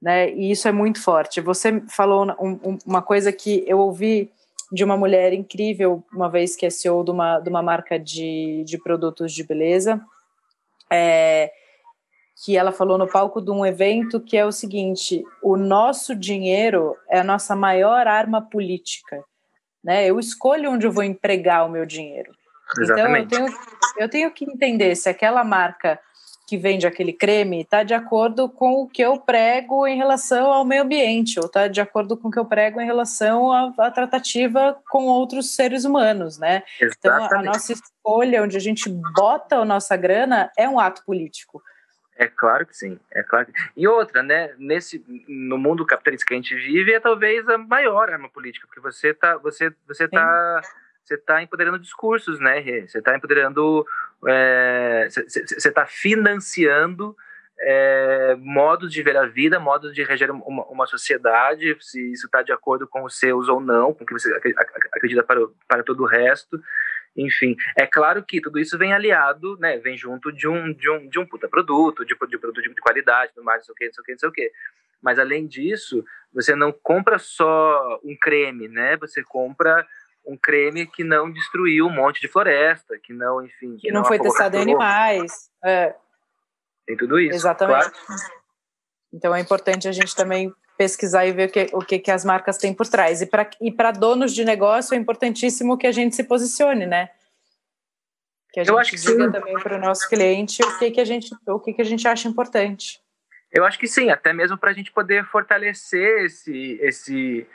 Né? 0.00 0.32
E 0.32 0.50
isso 0.50 0.66
é 0.66 0.72
muito 0.72 1.02
forte. 1.02 1.42
Você 1.42 1.82
falou 1.88 2.26
um, 2.40 2.78
uma 2.86 3.02
coisa 3.02 3.30
que 3.30 3.62
eu 3.66 3.78
ouvi 3.78 4.32
de 4.72 4.82
uma 4.82 4.96
mulher 4.96 5.34
incrível, 5.34 6.02
uma 6.10 6.30
vez 6.30 6.56
que 6.56 6.64
é 6.64 6.70
CEO 6.70 7.04
de 7.04 7.10
uma, 7.10 7.40
de 7.40 7.50
uma 7.50 7.62
marca 7.62 7.98
de, 7.98 8.64
de 8.64 8.78
produtos 8.78 9.34
de 9.34 9.44
beleza. 9.44 10.00
É, 10.90 11.52
que 12.45 12.57
ela 12.57 12.72
falou 12.72 12.97
no 12.97 13.07
palco 13.07 13.41
de 13.41 13.51
um 13.51 13.64
evento 13.64 14.20
que 14.20 14.36
é 14.36 14.45
o 14.45 14.53
seguinte: 14.53 15.22
o 15.43 15.57
nosso 15.57 16.14
dinheiro 16.14 16.97
é 17.09 17.20
a 17.20 17.24
nossa 17.24 17.55
maior 17.55 18.07
arma 18.07 18.41
política. 18.41 19.22
Né? 19.84 20.07
Eu 20.07 20.18
escolho 20.18 20.70
onde 20.70 20.86
eu 20.86 20.93
vou 20.93 21.05
empregar 21.05 21.66
o 21.66 21.70
meu 21.70 21.84
dinheiro. 21.84 22.32
Exatamente. 22.78 23.34
Então 23.34 23.47
eu 23.47 23.47
tenho, 23.47 23.61
eu 23.99 24.09
tenho 24.09 24.30
que 24.30 24.45
entender 24.45 24.95
se 24.95 25.09
aquela 25.09 25.43
marca 25.43 25.99
que 26.47 26.57
vende 26.57 26.84
aquele 26.84 27.12
creme 27.12 27.61
está 27.61 27.84
de 27.84 27.95
acordo 27.95 28.49
com 28.49 28.82
o 28.82 28.88
que 28.88 29.01
eu 29.01 29.20
prego 29.20 29.86
em 29.86 29.97
relação 29.97 30.53
ao 30.53 30.64
meio 30.64 30.82
ambiente, 30.82 31.38
ou 31.38 31.47
está 31.47 31.68
de 31.68 31.80
acordo 31.80 32.16
com 32.16 32.26
o 32.26 32.30
que 32.30 32.41
eu 32.41 32.45
prego 32.45 32.80
em 32.80 32.84
relação 32.84 33.53
à, 33.53 33.72
à 33.78 33.91
tratativa 33.91 34.76
com 34.91 35.05
outros 35.05 35.55
seres 35.55 35.84
humanos, 35.84 36.38
né? 36.38 36.64
Exatamente. 36.80 37.26
Então 37.26 37.38
a 37.38 37.43
nossa 37.43 37.72
escolha, 37.72 38.43
onde 38.43 38.57
a 38.57 38.61
gente 38.61 38.88
bota 39.14 39.59
a 39.59 39.64
nossa 39.64 39.97
grana, 39.97 40.51
é 40.59 40.68
um 40.68 40.80
ato 40.80 41.05
político. 41.05 41.62
É 42.20 42.28
claro 42.28 42.66
que 42.66 42.76
sim, 42.76 43.00
é 43.10 43.22
claro. 43.22 43.46
Que... 43.46 43.52
E 43.74 43.88
outra, 43.88 44.22
né? 44.22 44.54
Nesse 44.58 45.02
no 45.26 45.56
mundo 45.56 45.86
capitalista 45.86 46.26
que 46.26 46.34
a 46.34 46.36
gente 46.36 46.54
vive 46.54 46.92
é 46.92 47.00
talvez 47.00 47.48
a 47.48 47.56
maior 47.56 48.10
arma 48.10 48.28
política, 48.28 48.66
porque 48.66 48.78
você 48.78 49.14
tá, 49.14 49.38
você, 49.38 49.72
você 49.88 50.06
tá, 50.06 50.60
você 51.02 51.16
tá 51.16 51.42
empoderando 51.42 51.78
discursos, 51.78 52.38
né? 52.38 52.60
Você 52.86 52.98
está 52.98 53.16
empoderando, 53.16 53.86
é, 54.28 55.08
você 55.08 55.68
está 55.68 55.86
financiando 55.86 57.16
é, 57.58 58.36
modos 58.38 58.92
de 58.92 59.02
ver 59.02 59.16
a 59.16 59.24
vida, 59.24 59.58
modos 59.58 59.94
de 59.94 60.04
reger 60.04 60.30
uma, 60.30 60.64
uma 60.66 60.86
sociedade, 60.86 61.74
se 61.80 62.12
isso 62.12 62.26
está 62.26 62.42
de 62.42 62.52
acordo 62.52 62.86
com 62.86 63.02
os 63.02 63.18
seus 63.18 63.48
ou 63.48 63.62
não, 63.62 63.94
com 63.94 64.04
o 64.04 64.06
que 64.06 64.12
você 64.12 64.30
acredita 64.92 65.22
para, 65.22 65.40
para 65.66 65.82
todo 65.82 66.02
o 66.02 66.06
resto. 66.06 66.62
Enfim, 67.16 67.56
é 67.76 67.86
claro 67.86 68.24
que 68.24 68.40
tudo 68.40 68.58
isso 68.58 68.78
vem 68.78 68.92
aliado, 68.92 69.56
né? 69.58 69.78
Vem 69.78 69.96
junto 69.96 70.32
de 70.32 70.46
um, 70.46 70.72
de 70.72 70.88
um, 70.88 71.08
de 71.08 71.18
um 71.18 71.26
puta 71.26 71.48
produto, 71.48 72.04
de, 72.04 72.14
de 72.14 72.38
produto 72.38 72.62
de 72.62 72.80
qualidade, 72.80 73.32
tudo 73.34 73.44
mais, 73.44 73.58
não 73.58 73.64
sei 73.64 73.72
o 73.72 73.76
que, 73.76 73.86
não 73.86 73.92
sei 73.92 74.00
o 74.00 74.04
que, 74.04 74.12
não 74.12 74.18
sei 74.18 74.28
o 74.28 74.32
que. 74.32 74.52
Mas 75.02 75.18
além 75.18 75.46
disso, 75.46 76.04
você 76.32 76.54
não 76.54 76.72
compra 76.72 77.18
só 77.18 78.00
um 78.04 78.16
creme, 78.16 78.68
né? 78.68 78.96
Você 78.98 79.22
compra 79.24 79.86
um 80.24 80.36
creme 80.36 80.86
que 80.86 81.02
não 81.02 81.32
destruiu 81.32 81.86
um 81.86 81.92
monte 81.92 82.20
de 82.20 82.28
floresta, 82.28 82.98
que 82.98 83.12
não, 83.12 83.44
enfim. 83.44 83.76
Que, 83.76 83.88
que 83.88 83.92
não, 83.92 84.02
não, 84.02 84.08
foi 84.08 84.18
testado 84.18 84.56
em 84.56 84.61
animais. 84.61 85.50
É. 85.64 85.94
Tem 86.86 86.96
tudo 86.96 87.18
isso. 87.18 87.34
Exatamente. 87.34 87.90
Claro. 87.90 88.22
Então 89.12 89.34
é 89.34 89.40
importante 89.40 89.88
a 89.88 89.92
gente 89.92 90.14
também 90.14 90.54
pesquisar 90.81 91.26
e 91.26 91.33
ver 91.33 91.51
o 91.51 91.53
que, 91.53 91.66
o 91.74 91.81
que, 91.81 91.99
que 91.99 92.11
as 92.11 92.24
marcas 92.24 92.57
têm 92.57 92.72
por 92.72 92.89
trás. 92.89 93.20
E 93.20 93.26
para 93.26 93.51
e 93.61 93.70
donos 93.99 94.33
de 94.33 94.47
negócio 94.47 94.95
é 94.95 94.97
importantíssimo 94.97 95.76
que 95.76 95.87
a 95.87 95.93
gente 95.93 96.16
se 96.16 96.24
posicione, 96.24 96.87
né? 96.87 97.11
Que 98.51 98.61
a 98.61 98.64
gente 98.64 98.97
diga 98.97 99.26
sim. 99.26 99.31
também 99.31 99.55
para 99.61 99.76
o 99.76 99.78
nosso 99.78 100.09
cliente 100.09 100.62
o 100.62 100.78
que, 100.78 100.91
que 100.91 101.01
a 101.03 101.05
gente 101.05 101.37
o 101.47 101.61
que, 101.61 101.74
que 101.74 101.83
a 101.83 101.85
gente 101.85 102.09
acha 102.09 102.26
importante. 102.26 102.99
Eu 103.53 103.66
acho 103.66 103.78
que 103.78 103.87
sim, 103.87 104.09
até 104.09 104.33
mesmo 104.33 104.57
para 104.57 104.70
a 104.70 104.72
gente 104.72 104.91
poder 104.91 105.26
fortalecer 105.26 106.24
esse, 106.24 106.78
esse 106.81 107.47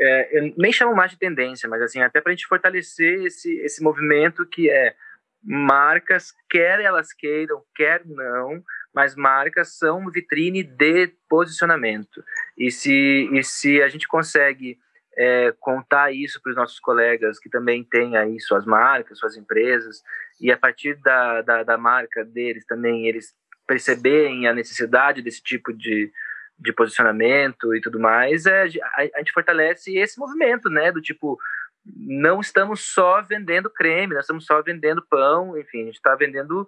é, 0.00 0.38
eu 0.38 0.54
nem 0.56 0.72
chamo 0.72 0.96
mais 0.96 1.10
de 1.10 1.18
tendência, 1.18 1.68
mas 1.68 1.82
assim 1.82 2.00
até 2.00 2.18
para 2.18 2.32
a 2.32 2.34
gente 2.34 2.46
fortalecer 2.46 3.26
esse, 3.26 3.58
esse 3.58 3.82
movimento 3.82 4.46
que 4.46 4.70
é 4.70 4.94
marcas, 5.42 6.32
quer 6.48 6.80
elas 6.80 7.12
queiram, 7.12 7.62
quer 7.76 8.06
não, 8.06 8.64
mas 8.94 9.16
marcas 9.16 9.76
são 9.76 10.08
vitrine 10.10 10.62
de 10.62 11.08
posicionamento. 11.28 12.24
E 12.56 12.70
se, 12.70 13.28
e 13.32 13.42
se 13.42 13.82
a 13.82 13.88
gente 13.88 14.06
consegue 14.06 14.78
é, 15.16 15.52
contar 15.60 16.12
isso 16.12 16.40
para 16.40 16.50
os 16.50 16.56
nossos 16.56 16.78
colegas 16.78 17.38
que 17.38 17.48
também 17.48 17.84
têm 17.84 18.16
aí 18.16 18.40
suas 18.40 18.64
marcas, 18.64 19.18
suas 19.18 19.36
empresas, 19.36 20.02
e 20.40 20.50
a 20.52 20.56
partir 20.56 20.94
da, 20.96 21.42
da, 21.42 21.62
da 21.62 21.78
marca 21.78 22.24
deles 22.24 22.64
também 22.66 23.06
eles 23.06 23.34
perceberem 23.66 24.46
a 24.46 24.52
necessidade 24.52 25.22
desse 25.22 25.42
tipo 25.42 25.72
de, 25.72 26.12
de 26.58 26.72
posicionamento 26.72 27.74
e 27.74 27.80
tudo 27.80 27.98
mais, 27.98 28.46
é, 28.46 28.62
a, 28.62 29.00
a 29.14 29.18
gente 29.18 29.32
fortalece 29.32 29.96
esse 29.96 30.18
movimento, 30.18 30.68
né? 30.68 30.92
Do 30.92 31.00
tipo, 31.00 31.38
não 31.84 32.40
estamos 32.40 32.80
só 32.80 33.20
vendendo 33.22 33.68
creme, 33.68 34.14
nós 34.14 34.24
estamos 34.24 34.46
só 34.46 34.62
vendendo 34.62 35.04
pão, 35.08 35.58
enfim, 35.58 35.82
a 35.82 35.86
gente 35.86 35.96
está 35.96 36.14
vendendo. 36.14 36.66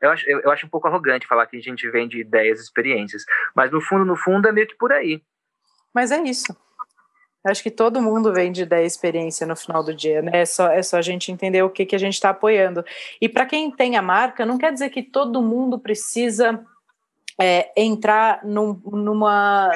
Eu 0.00 0.10
acho, 0.10 0.28
eu, 0.30 0.40
eu, 0.40 0.50
acho 0.50 0.66
um 0.66 0.68
pouco 0.68 0.86
arrogante 0.86 1.26
falar 1.26 1.46
que 1.46 1.56
a 1.56 1.60
gente 1.60 1.88
vende 1.90 2.20
ideias, 2.20 2.60
experiências, 2.60 3.24
mas 3.54 3.70
no 3.70 3.80
fundo, 3.80 4.04
no 4.04 4.16
fundo, 4.16 4.48
é 4.48 4.52
meio 4.52 4.66
que 4.66 4.76
por 4.76 4.92
aí. 4.92 5.22
Mas 5.92 6.10
é 6.12 6.20
isso. 6.22 6.56
Acho 7.44 7.62
que 7.62 7.70
todo 7.70 8.02
mundo 8.02 8.32
vende 8.32 8.62
ideia 8.62 8.84
e 8.84 8.86
experiência 8.86 9.46
no 9.46 9.56
final 9.56 9.82
do 9.82 9.94
dia, 9.94 10.20
né? 10.20 10.32
É 10.34 10.46
só, 10.46 10.70
é 10.70 10.82
só 10.82 10.98
a 10.98 11.02
gente 11.02 11.32
entender 11.32 11.62
o 11.62 11.70
que, 11.70 11.86
que 11.86 11.96
a 11.96 11.98
gente 11.98 12.14
está 12.14 12.30
apoiando. 12.30 12.84
E 13.20 13.28
para 13.28 13.46
quem 13.46 13.70
tem 13.70 13.96
a 13.96 14.02
marca, 14.02 14.44
não 14.44 14.58
quer 14.58 14.72
dizer 14.72 14.90
que 14.90 15.02
todo 15.02 15.42
mundo 15.42 15.78
precisa 15.78 16.64
é, 17.40 17.70
entrar 17.76 18.44
num, 18.44 18.74
numa 18.84 19.72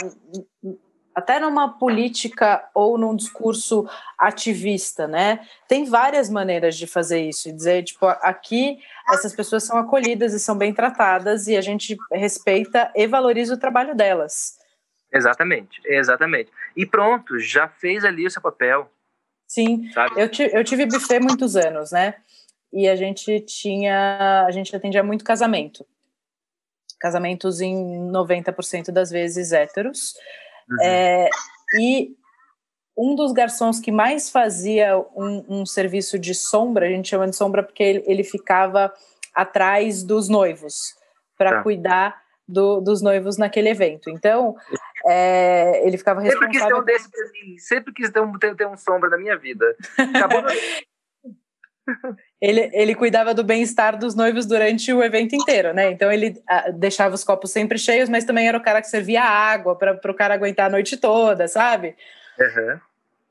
até 1.14 1.38
numa 1.38 1.78
política 1.78 2.68
ou 2.74 2.96
num 2.96 3.14
discurso 3.14 3.88
ativista, 4.18 5.06
né? 5.06 5.46
Tem 5.68 5.84
várias 5.84 6.30
maneiras 6.30 6.76
de 6.76 6.86
fazer 6.86 7.20
isso 7.20 7.48
e 7.48 7.52
dizer, 7.52 7.84
tipo, 7.84 8.06
aqui 8.06 8.78
essas 9.10 9.34
pessoas 9.34 9.64
são 9.64 9.78
acolhidas 9.78 10.32
e 10.32 10.40
são 10.40 10.56
bem 10.56 10.72
tratadas 10.72 11.46
e 11.46 11.56
a 11.56 11.60
gente 11.60 11.96
respeita 12.10 12.90
e 12.94 13.06
valoriza 13.06 13.54
o 13.54 13.58
trabalho 13.58 13.94
delas. 13.94 14.58
Exatamente, 15.12 15.80
exatamente. 15.84 16.50
E 16.74 16.86
pronto, 16.86 17.38
já 17.38 17.68
fez 17.68 18.04
ali 18.04 18.26
o 18.26 18.30
seu 18.30 18.40
papel. 18.40 18.90
Sim, 19.46 19.90
eu, 20.16 20.30
eu 20.50 20.64
tive 20.64 20.86
buffet 20.86 21.20
muitos 21.20 21.56
anos, 21.56 21.92
né? 21.92 22.14
E 22.72 22.88
a 22.88 22.96
gente 22.96 23.40
tinha, 23.40 24.46
a 24.46 24.50
gente 24.50 24.74
atendia 24.74 25.02
muito 25.02 25.22
casamento. 25.22 25.84
Casamentos 26.98 27.60
em 27.60 28.10
90% 28.10 28.90
das 28.90 29.10
vezes 29.10 29.52
héteros. 29.52 30.14
Uhum. 30.68 30.82
É, 30.82 31.28
e 31.78 32.10
um 32.96 33.14
dos 33.14 33.32
garçons 33.32 33.80
que 33.80 33.90
mais 33.90 34.30
fazia 34.30 34.98
um, 35.16 35.44
um, 35.48 35.66
serviço 35.66 36.18
de 36.18 36.34
sombra, 36.34 36.86
a 36.86 36.90
gente 36.90 37.08
chama 37.08 37.28
de 37.28 37.36
sombra 37.36 37.62
porque 37.62 37.82
ele, 37.82 38.04
ele 38.06 38.24
ficava 38.24 38.92
atrás 39.34 40.02
dos 40.02 40.28
noivos 40.28 40.74
para 41.38 41.56
tá. 41.56 41.62
cuidar 41.62 42.22
do, 42.46 42.80
dos 42.80 43.00
noivos 43.00 43.38
naquele 43.38 43.70
evento. 43.70 44.10
Então, 44.10 44.54
é, 45.06 45.86
ele 45.86 45.96
ficava 45.96 46.20
responsável... 46.20 46.52
Sempre 46.52 46.60
quis 46.60 46.68
ter 46.68 46.74
um 46.74 46.84
desse 46.84 47.10
pra 47.10 47.24
mim, 47.32 47.58
sempre 47.58 47.94
quis 47.94 48.10
ter 48.10 48.20
um, 48.20 48.38
ter, 48.38 48.56
ter 48.56 48.66
um 48.66 48.76
sombra 48.76 49.08
na 49.08 49.16
minha 49.16 49.36
vida. 49.36 49.74
Acabou... 50.14 50.42
ele, 52.40 52.70
ele 52.72 52.94
cuidava 52.94 53.34
do 53.34 53.44
bem-estar 53.44 53.98
dos 53.98 54.14
noivos 54.14 54.46
durante 54.46 54.92
o 54.92 55.02
evento 55.02 55.34
inteiro, 55.34 55.72
né? 55.72 55.90
Então 55.90 56.10
ele 56.10 56.40
a, 56.48 56.68
ah, 56.68 56.70
deixava 56.70 57.14
os 57.14 57.24
copos 57.24 57.50
sempre 57.50 57.78
cheios, 57.78 58.08
mas 58.08 58.24
também 58.24 58.46
era 58.46 58.56
o 58.58 58.62
cara 58.62 58.80
que 58.80 58.88
servia 58.88 59.22
água 59.22 59.76
para 59.76 60.10
o 60.10 60.14
cara 60.14 60.34
aguentar 60.34 60.66
a 60.66 60.70
noite 60.70 60.96
toda, 60.96 61.48
sabe? 61.48 61.96
Uhum. 62.38 62.80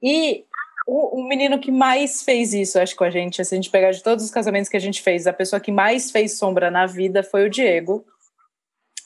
E 0.04 0.46
o, 0.88 1.22
o, 1.22 1.28
menino 1.28 1.60
que 1.60 1.72
mais 1.72 2.24
fez 2.24 2.54
isso, 2.54 2.80
acho, 2.80 2.96
com 2.96 3.04
a 3.04 3.10
gente, 3.10 3.44
se 3.44 3.54
a 3.54 3.56
gente 3.56 3.70
pegar 3.70 3.92
de 3.92 4.04
todos 4.04 4.24
os 4.26 4.32
casamentos 4.32 4.70
que 4.70 4.78
a 4.78 4.82
gente 4.82 5.02
fez, 5.02 5.28
a 5.28 5.34
pessoa 5.34 5.60
que 5.60 5.72
mais 5.72 6.12
fez 6.12 6.38
sombra 6.38 6.72
na 6.72 6.86
vida 6.86 7.24
foi 7.24 7.46
o 7.46 7.50
Diego, 7.50 8.06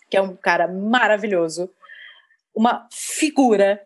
que 0.10 0.18
é 0.18 0.22
um 0.22 0.36
cara 0.36 0.68
maravilhoso, 0.68 1.70
uma 2.56 2.88
figura. 2.92 3.82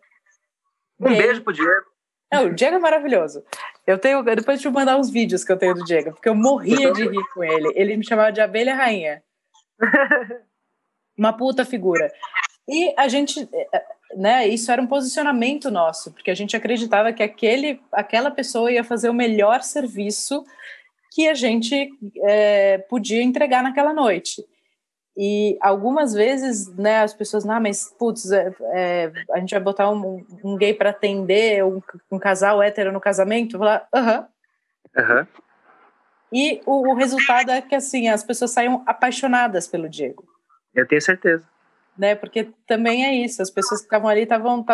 Um 1.00 1.08
beijo 1.08 1.42
pro 1.42 1.52
Diego. 1.52 1.90
Não, 2.32 2.46
o 2.46 2.54
Diego 2.54 2.76
é 2.76 2.78
maravilhoso. 2.78 3.44
Eu 3.90 3.98
tenho, 3.98 4.22
depois 4.22 4.60
de 4.60 4.68
eu 4.68 4.72
mandar 4.72 4.96
uns 4.96 5.10
vídeos 5.10 5.42
que 5.42 5.50
eu 5.50 5.56
tenho 5.56 5.74
do 5.74 5.84
Diego, 5.84 6.12
porque 6.12 6.28
eu 6.28 6.34
morria 6.34 6.92
de 6.92 7.08
rir 7.08 7.28
com 7.34 7.42
ele. 7.42 7.72
Ele 7.74 7.96
me 7.96 8.06
chamava 8.06 8.30
de 8.30 8.40
abelha 8.40 8.74
rainha. 8.74 9.22
Uma 11.18 11.32
puta 11.32 11.64
figura. 11.64 12.10
E 12.68 12.94
a 12.96 13.08
gente, 13.08 13.48
né, 14.16 14.46
isso 14.46 14.70
era 14.70 14.80
um 14.80 14.86
posicionamento 14.86 15.70
nosso, 15.70 16.12
porque 16.12 16.30
a 16.30 16.34
gente 16.34 16.56
acreditava 16.56 17.12
que 17.12 17.22
aquele, 17.22 17.80
aquela 17.92 18.30
pessoa 18.30 18.70
ia 18.70 18.84
fazer 18.84 19.10
o 19.10 19.14
melhor 19.14 19.62
serviço 19.62 20.44
que 21.12 21.28
a 21.28 21.34
gente 21.34 21.90
é, 22.24 22.78
podia 22.78 23.22
entregar 23.22 23.62
naquela 23.62 23.92
noite. 23.92 24.44
E 25.16 25.58
algumas 25.60 26.14
vezes, 26.14 26.74
né, 26.76 27.02
as 27.02 27.12
pessoas, 27.12 27.46
ah, 27.46 27.60
mas 27.60 27.94
putz, 27.98 28.30
é, 28.30 28.54
é, 28.72 29.12
a 29.32 29.38
gente 29.38 29.50
vai 29.50 29.60
botar 29.60 29.90
um, 29.90 30.24
um 30.44 30.56
gay 30.56 30.72
para 30.72 30.90
atender 30.90 31.64
um, 31.64 31.82
um, 32.10 32.18
casal 32.18 32.62
hétero 32.62 32.92
no 32.92 33.00
casamento? 33.00 33.58
Falar, 33.58 33.86
aham. 33.92 34.28
Uh 34.96 35.02
-huh. 35.02 35.26
E 36.32 36.62
o, 36.64 36.92
o, 36.92 36.94
resultado 36.94 37.50
é 37.50 37.60
que, 37.60 37.74
assim, 37.74 38.08
as 38.08 38.22
pessoas 38.22 38.52
saiam 38.52 38.84
apaixonadas 38.86 39.66
pelo 39.66 39.88
Diego. 39.88 40.24
Eu 40.74 40.86
tenho 40.86 41.02
certeza. 41.02 41.44
Né, 41.98 42.14
porque 42.14 42.48
também 42.66 43.04
é 43.04 43.12
isso, 43.12 43.42
as 43.42 43.50
pessoas 43.50 43.80
que 43.80 43.86
estavam 43.86 44.08
ali 44.08 44.22
estavam 44.22 44.64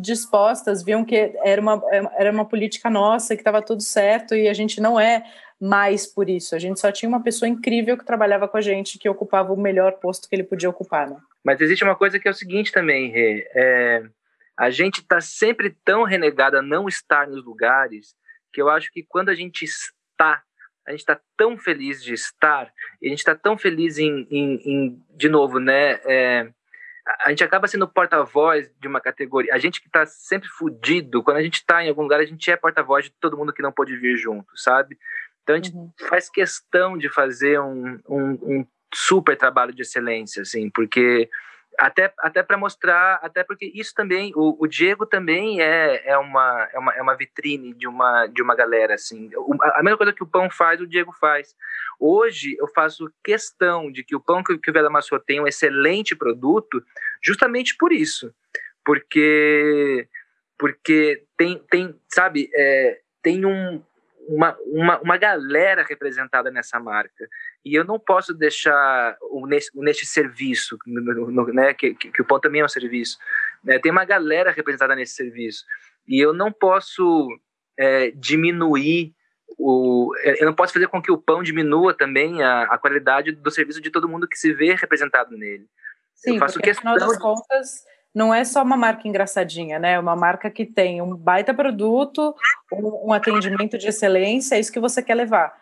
dispostas, 0.00 0.82
viam 0.82 1.02
que 1.02 1.32
era 1.42 1.62
uma, 1.62 1.80
era 1.90 2.30
uma 2.30 2.44
política 2.44 2.90
nossa, 2.90 3.34
que 3.34 3.40
estava 3.40 3.62
tudo 3.62 3.80
certo 3.80 4.34
e 4.34 4.48
a 4.48 4.52
gente 4.52 4.78
não 4.78 5.00
é 5.00 5.24
mais 5.62 6.08
por 6.08 6.28
isso. 6.28 6.56
A 6.56 6.58
gente 6.58 6.80
só 6.80 6.90
tinha 6.90 7.08
uma 7.08 7.22
pessoa 7.22 7.48
incrível 7.48 7.96
que 7.96 8.04
trabalhava 8.04 8.48
com 8.48 8.56
a 8.56 8.60
gente, 8.60 8.98
que 8.98 9.08
ocupava 9.08 9.52
o 9.52 9.60
melhor 9.60 9.92
posto 9.92 10.28
que 10.28 10.34
ele 10.34 10.42
podia 10.42 10.68
ocupar, 10.68 11.08
né? 11.08 11.16
Mas 11.44 11.60
existe 11.60 11.84
uma 11.84 11.94
coisa 11.94 12.18
que 12.18 12.26
é 12.26 12.30
o 12.32 12.34
seguinte 12.34 12.72
também, 12.72 13.12
Rê. 13.12 13.48
É, 13.54 14.02
a 14.58 14.70
gente 14.70 14.98
está 15.02 15.20
sempre 15.20 15.70
tão 15.84 16.02
renegado 16.02 16.58
a 16.58 16.62
não 16.62 16.88
estar 16.88 17.28
nos 17.28 17.44
lugares 17.44 18.16
que 18.52 18.60
eu 18.60 18.68
acho 18.68 18.90
que 18.92 19.04
quando 19.08 19.28
a 19.28 19.36
gente 19.36 19.64
está, 19.64 20.42
a 20.84 20.90
gente 20.90 21.00
está 21.00 21.20
tão 21.36 21.56
feliz 21.56 22.02
de 22.02 22.12
estar, 22.12 22.72
e 23.00 23.06
a 23.06 23.10
gente 23.10 23.20
está 23.20 23.36
tão 23.36 23.56
feliz 23.56 23.98
em, 23.98 24.26
em, 24.32 24.54
em, 24.64 25.02
de 25.16 25.28
novo, 25.28 25.60
né? 25.60 26.00
É, 26.04 26.50
a 27.24 27.30
gente 27.30 27.44
acaba 27.44 27.68
sendo 27.68 27.86
porta-voz 27.86 28.68
de 28.80 28.88
uma 28.88 29.00
categoria. 29.00 29.54
A 29.54 29.58
gente 29.58 29.80
que 29.80 29.86
está 29.86 30.04
sempre 30.06 30.48
fudido, 30.48 31.22
quando 31.22 31.36
a 31.36 31.42
gente 31.42 31.54
está 31.54 31.84
em 31.84 31.88
algum 31.88 32.02
lugar, 32.02 32.18
a 32.18 32.26
gente 32.26 32.50
é 32.50 32.56
porta-voz 32.56 33.04
de 33.04 33.12
todo 33.20 33.36
mundo 33.36 33.52
que 33.52 33.62
não 33.62 33.72
pôde 33.72 33.96
vir 33.96 34.16
junto, 34.16 34.56
sabe? 34.56 34.98
Então 35.42 35.56
a 35.56 35.58
gente 35.58 35.74
uhum. 35.74 35.90
faz 36.08 36.28
questão 36.28 36.96
de 36.96 37.08
fazer 37.08 37.60
um, 37.60 37.98
um, 38.08 38.30
um, 38.42 38.66
super 38.94 39.36
trabalho 39.36 39.74
de 39.74 39.82
excelência, 39.82 40.42
assim, 40.42 40.70
porque 40.70 41.28
até, 41.78 42.12
até 42.18 42.42
para 42.42 42.58
mostrar, 42.58 43.18
até 43.22 43.42
porque 43.42 43.70
isso 43.74 43.94
também, 43.94 44.32
o, 44.36 44.56
o, 44.62 44.66
Diego 44.66 45.06
também 45.06 45.60
é, 45.60 46.02
é, 46.10 46.18
uma, 46.18 46.68
é, 46.72 46.78
uma, 46.78 46.94
é 46.94 47.02
uma 47.02 47.16
vitrine 47.16 47.72
de 47.74 47.88
uma, 47.88 48.26
de 48.26 48.42
uma 48.42 48.54
galera, 48.54 48.94
assim. 48.94 49.30
a 49.74 49.82
mesma 49.82 49.96
coisa 49.96 50.12
que 50.12 50.22
o 50.22 50.26
pão 50.26 50.50
faz, 50.50 50.80
o 50.80 50.86
Diego 50.86 51.12
faz. 51.12 51.56
Hoje 51.98 52.56
eu 52.58 52.68
faço 52.68 53.10
questão 53.24 53.90
de 53.90 54.04
que 54.04 54.14
o 54.14 54.20
pão 54.20 54.44
que, 54.44 54.58
que 54.58 54.70
o 54.70 54.72
Vela 54.72 54.90
Massou 54.90 55.18
tem 55.18 55.40
um 55.40 55.46
excelente 55.46 56.14
produto, 56.14 56.84
justamente 57.22 57.76
por 57.76 57.92
isso, 57.92 58.32
porque 58.84 60.08
porque 60.58 61.24
tem, 61.36 61.58
tem 61.70 61.98
sabe, 62.08 62.48
é, 62.54 63.00
tem 63.20 63.44
um, 63.44 63.82
uma, 64.28 64.56
uma, 64.66 65.00
uma 65.00 65.16
galera 65.16 65.82
representada 65.82 66.50
nessa 66.50 66.78
marca. 66.78 67.28
E 67.64 67.74
eu 67.74 67.84
não 67.84 67.98
posso 67.98 68.34
deixar 68.34 69.16
o, 69.22 69.46
neste, 69.46 70.06
serviço, 70.06 70.78
no, 70.86 71.30
no, 71.30 71.46
né, 71.52 71.74
que, 71.74 71.94
que, 71.94 72.10
que, 72.10 72.22
o 72.22 72.24
pão 72.24 72.40
também 72.40 72.60
é 72.60 72.64
um 72.64 72.68
serviço, 72.68 73.18
né, 73.62 73.78
tem 73.78 73.92
uma 73.92 74.04
galera 74.04 74.50
representada 74.50 74.94
nesse 74.94 75.14
serviço. 75.14 75.64
E 76.06 76.20
eu 76.20 76.32
não 76.32 76.52
posso 76.52 77.28
é, 77.78 78.10
diminuir 78.10 79.14
o, 79.58 80.14
eu 80.24 80.46
não 80.46 80.54
posso 80.54 80.72
fazer 80.72 80.88
com 80.88 81.00
que 81.00 81.12
o 81.12 81.18
pão 81.18 81.42
diminua 81.42 81.94
também 81.94 82.42
a, 82.42 82.62
a 82.62 82.78
qualidade 82.78 83.32
do 83.32 83.50
serviço 83.50 83.80
de 83.80 83.90
todo 83.90 84.08
mundo 84.08 84.26
que 84.26 84.36
se 84.36 84.52
vê 84.52 84.74
representado 84.74 85.36
nele. 85.36 85.66
Sim, 86.14 86.34
eu 86.34 86.38
faço 86.38 86.54
porque, 86.54 86.70
questão 86.70 86.92
afinal 86.92 87.08
das 87.08 87.18
contas, 87.18 87.84
não 88.14 88.32
é 88.32 88.44
só 88.44 88.62
uma 88.62 88.76
marca 88.76 89.08
engraçadinha, 89.08 89.78
né? 89.78 89.92
É 89.92 89.98
uma 89.98 90.14
marca 90.14 90.50
que 90.50 90.66
tem 90.66 91.00
um 91.00 91.16
baita 91.16 91.54
produto, 91.54 92.34
um, 92.72 93.12
atendimento 93.12 93.78
de 93.78 93.88
excelência, 93.88 94.54
é 94.56 94.60
isso 94.60 94.72
que 94.72 94.80
você 94.80 95.02
quer 95.02 95.14
levar. 95.14 95.60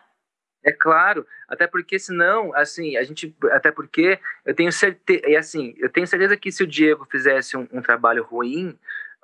É 0.63 0.71
claro, 0.71 1.25
até 1.47 1.65
porque 1.65 1.97
senão, 1.97 2.55
assim, 2.55 2.95
a 2.95 3.03
gente, 3.03 3.35
até 3.51 3.71
porque 3.71 4.19
eu 4.45 4.53
tenho 4.53 4.71
certeza, 4.71 5.27
e 5.27 5.35
assim, 5.35 5.73
eu 5.77 5.89
tenho 5.89 6.05
certeza 6.05 6.37
que 6.37 6.51
se 6.51 6.61
o 6.61 6.67
Diego 6.67 7.07
fizesse 7.09 7.57
um, 7.57 7.67
um 7.71 7.81
trabalho 7.81 8.23
ruim, 8.23 8.77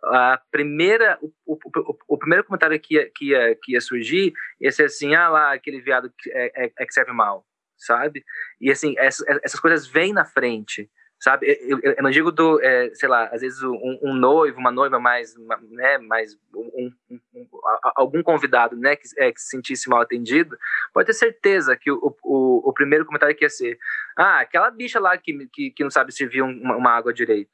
a 0.03 0.41
primeira, 0.51 1.17
o, 1.21 1.31
o, 1.45 1.53
o, 1.55 1.97
o, 2.07 2.17
primeiro 2.17 2.43
comentário 2.43 2.79
que 2.79 2.95
ia, 2.95 3.09
que, 3.09 3.29
ia, 3.29 3.55
que 3.55 3.73
ia 3.73 3.81
surgir 3.81 4.33
ia 4.59 4.71
ser 4.71 4.85
assim, 4.85 5.15
ah 5.15 5.29
lá, 5.29 5.53
aquele 5.53 5.81
viado 5.81 6.11
que, 6.17 6.31
é, 6.31 6.65
é, 6.65 6.71
é 6.79 6.85
que 6.85 6.93
serve 6.93 7.11
mal, 7.11 7.45
sabe? 7.77 8.23
E 8.59 8.71
assim, 8.71 8.95
essas 8.97 9.59
coisas 9.59 9.85
vêm 9.85 10.13
na 10.13 10.25
frente, 10.25 10.89
sabe? 11.19 11.47
Eu, 11.61 11.79
eu, 11.81 11.93
eu 11.93 12.03
não 12.03 12.11
digo 12.11 12.31
do, 12.31 12.61
é, 12.61 12.89
sei 12.93 13.09
lá, 13.09 13.25
às 13.25 13.41
vezes 13.41 13.61
um, 13.63 13.99
um, 14.03 14.13
noivo, 14.13 14.59
uma 14.59 14.71
noiva 14.71 14.99
mais, 14.99 15.35
né, 15.69 15.97
mais 15.97 16.37
um, 16.53 16.91
um, 17.33 17.47
algum 17.95 18.21
convidado, 18.21 18.75
né, 18.75 18.95
que, 18.95 19.07
é, 19.17 19.31
que 19.31 19.41
se 19.41 19.49
sentisse 19.49 19.89
mal 19.89 20.01
atendido, 20.01 20.57
pode 20.93 21.07
ter 21.07 21.13
certeza 21.13 21.75
que 21.75 21.91
o, 21.91 22.15
o, 22.23 22.69
o, 22.69 22.73
primeiro 22.73 23.05
comentário 23.05 23.35
que 23.35 23.45
ia 23.45 23.49
ser, 23.49 23.77
ah, 24.15 24.39
aquela 24.39 24.69
bicha 24.69 24.99
lá 24.99 25.17
que, 25.17 25.47
que, 25.51 25.71
que 25.71 25.83
não 25.83 25.91
sabe 25.91 26.11
servir 26.11 26.41
uma, 26.41 26.75
uma 26.75 26.91
água 26.91 27.13
direito. 27.13 27.51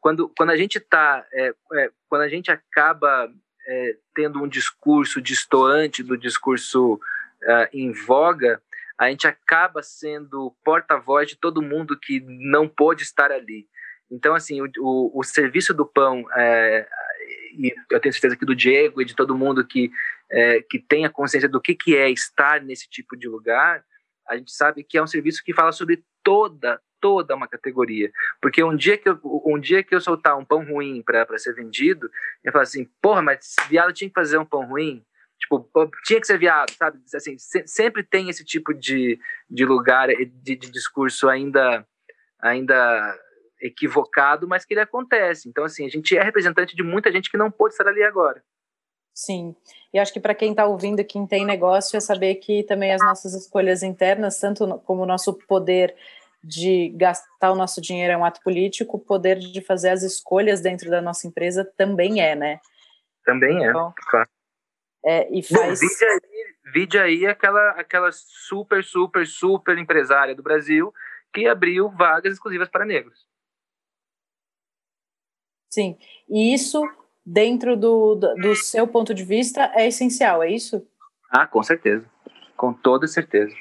Quando, 0.00 0.30
quando 0.36 0.50
a 0.50 0.56
gente 0.56 0.78
tá, 0.80 1.24
é, 1.32 1.54
é, 1.74 1.90
quando 2.08 2.22
a 2.22 2.28
gente 2.28 2.50
acaba 2.50 3.30
é, 3.66 3.96
tendo 4.14 4.42
um 4.42 4.48
discurso 4.48 5.20
distoante 5.20 6.02
do 6.02 6.16
discurso 6.16 6.94
uh, 6.94 7.68
em 7.72 7.92
voga, 7.92 8.60
a 8.98 9.10
gente 9.10 9.26
acaba 9.26 9.82
sendo 9.82 10.54
porta-voz 10.64 11.28
de 11.28 11.36
todo 11.36 11.62
mundo 11.62 11.98
que 11.98 12.20
não 12.20 12.68
pôde 12.68 13.02
estar 13.02 13.32
ali. 13.32 13.66
Então, 14.10 14.34
assim, 14.34 14.60
o, 14.60 14.70
o, 14.78 15.20
o 15.20 15.22
serviço 15.24 15.74
do 15.74 15.84
pão, 15.84 16.24
é, 16.36 16.86
e 17.58 17.74
eu 17.90 18.00
tenho 18.00 18.12
certeza 18.12 18.36
que 18.36 18.46
do 18.46 18.54
Diego 18.54 19.00
e 19.00 19.04
de 19.04 19.14
todo 19.14 19.36
mundo 19.36 19.66
que, 19.66 19.90
é, 20.30 20.62
que 20.62 20.78
tem 20.78 21.04
a 21.04 21.10
consciência 21.10 21.48
do 21.48 21.60
que, 21.60 21.74
que 21.74 21.96
é 21.96 22.10
estar 22.10 22.60
nesse 22.60 22.88
tipo 22.88 23.16
de 23.16 23.28
lugar, 23.28 23.84
a 24.28 24.36
gente 24.36 24.52
sabe 24.52 24.84
que 24.84 24.96
é 24.96 25.02
um 25.02 25.06
serviço 25.06 25.42
que 25.44 25.52
fala 25.52 25.72
sobre 25.72 26.04
toda, 26.22 26.80
toda 27.00 27.34
uma 27.34 27.48
categoria. 27.48 28.10
Porque 28.40 28.62
um 28.62 28.76
dia 28.76 28.96
que 28.96 29.08
eu, 29.08 29.18
um 29.44 29.58
dia 29.58 29.82
que 29.82 29.94
eu 29.94 30.00
soltar 30.00 30.38
um 30.38 30.44
pão 30.44 30.64
ruim 30.64 31.02
para 31.02 31.38
ser 31.38 31.54
vendido, 31.54 32.10
eu 32.42 32.52
falo 32.52 32.62
assim, 32.62 32.88
porra, 33.02 33.22
mas 33.22 33.56
viado 33.68 33.92
tinha 33.92 34.08
que 34.08 34.14
fazer 34.14 34.38
um 34.38 34.44
pão 34.44 34.66
ruim? 34.66 35.04
Tipo, 35.44 35.68
tinha 36.04 36.20
que 36.20 36.26
ser 36.26 36.38
viado, 36.38 36.70
sabe? 36.70 36.98
Assim, 37.14 37.36
se, 37.36 37.66
sempre 37.66 38.02
tem 38.02 38.30
esse 38.30 38.44
tipo 38.44 38.72
de, 38.72 39.18
de 39.48 39.64
lugar, 39.66 40.08
de, 40.08 40.56
de 40.56 40.70
discurso 40.70 41.28
ainda, 41.28 41.86
ainda 42.40 43.18
equivocado, 43.60 44.48
mas 44.48 44.64
que 44.64 44.72
ele 44.72 44.80
acontece. 44.80 45.48
Então, 45.48 45.64
assim, 45.64 45.84
a 45.84 45.88
gente 45.90 46.16
é 46.16 46.22
representante 46.22 46.74
de 46.74 46.82
muita 46.82 47.12
gente 47.12 47.30
que 47.30 47.36
não 47.36 47.50
pôde 47.50 47.74
estar 47.74 47.86
ali 47.86 48.02
agora. 48.02 48.42
Sim, 49.12 49.54
e 49.92 49.98
acho 49.98 50.12
que 50.12 50.18
para 50.18 50.34
quem 50.34 50.50
está 50.50 50.66
ouvindo, 50.66 51.04
quem 51.04 51.26
tem 51.26 51.44
negócio, 51.44 51.96
é 51.96 52.00
saber 52.00 52.36
que 52.36 52.64
também 52.64 52.92
as 52.92 53.00
nossas 53.00 53.32
escolhas 53.34 53.82
internas, 53.82 54.40
tanto 54.40 54.66
como 54.84 55.02
o 55.02 55.06
nosso 55.06 55.34
poder 55.46 55.94
de 56.42 56.88
gastar 56.96 57.52
o 57.52 57.54
nosso 57.54 57.80
dinheiro 57.80 58.12
é 58.12 58.16
um 58.16 58.24
ato 58.24 58.40
político, 58.42 58.96
o 58.96 59.00
poder 59.00 59.38
de 59.38 59.60
fazer 59.60 59.90
as 59.90 60.02
escolhas 60.02 60.60
dentro 60.60 60.90
da 60.90 61.00
nossa 61.00 61.26
empresa 61.26 61.64
também 61.76 62.20
é, 62.20 62.34
né? 62.34 62.60
Também 63.24 63.64
é, 63.64 63.68
então, 63.68 63.94
claro. 64.08 64.28
É, 65.04 65.28
e 65.30 65.42
faz... 65.42 65.80
Vide 65.80 66.04
aí, 66.04 66.20
vide 66.72 66.98
aí 66.98 67.26
aquela, 67.26 67.70
aquela 67.72 68.10
super, 68.12 68.82
super, 68.82 69.26
super 69.26 69.76
empresária 69.78 70.34
do 70.34 70.42
Brasil 70.42 70.92
que 71.32 71.46
abriu 71.46 71.90
vagas 71.90 72.32
exclusivas 72.32 72.68
para 72.68 72.86
negros. 72.86 73.26
Sim, 75.70 75.98
e 76.28 76.54
isso, 76.54 76.80
dentro 77.26 77.76
do, 77.76 78.14
do, 78.14 78.34
do 78.36 78.56
seu 78.56 78.86
ponto 78.86 79.12
de 79.12 79.24
vista, 79.24 79.72
é 79.74 79.88
essencial, 79.88 80.42
é 80.42 80.50
isso? 80.50 80.86
Ah, 81.28 81.46
com 81.46 81.62
certeza. 81.62 82.08
Com 82.56 82.72
toda 82.72 83.08
certeza. 83.08 83.54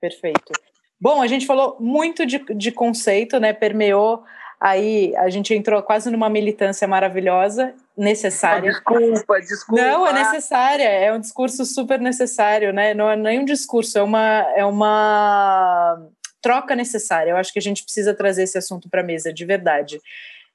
Perfeito. 0.00 0.52
Bom, 0.98 1.20
a 1.20 1.26
gente 1.26 1.46
falou 1.46 1.76
muito 1.78 2.24
de, 2.24 2.38
de 2.54 2.72
conceito, 2.72 3.38
né? 3.38 3.52
Permeou 3.52 4.24
Aí 4.60 5.14
a 5.16 5.28
gente 5.28 5.54
entrou 5.54 5.80
quase 5.82 6.10
numa 6.10 6.28
militância 6.28 6.86
maravilhosa, 6.88 7.74
necessária. 7.96 8.70
Desculpa, 8.70 9.40
desculpa. 9.40 9.82
Não, 9.82 10.06
é 10.06 10.12
necessária, 10.12 10.88
é 10.88 11.12
um 11.12 11.20
discurso 11.20 11.64
super 11.64 12.00
necessário, 12.00 12.72
né? 12.72 12.92
Não 12.92 13.08
é 13.08 13.16
nem 13.16 13.38
um 13.40 13.44
discurso, 13.44 13.98
é 13.98 14.02
uma, 14.02 14.52
é 14.56 14.64
uma 14.64 15.96
troca 16.42 16.74
necessária. 16.74 17.30
Eu 17.30 17.36
acho 17.36 17.52
que 17.52 17.58
a 17.58 17.62
gente 17.62 17.84
precisa 17.84 18.12
trazer 18.12 18.42
esse 18.42 18.58
assunto 18.58 18.88
para 18.90 19.00
a 19.00 19.04
mesa, 19.04 19.32
de 19.32 19.44
verdade. 19.44 20.00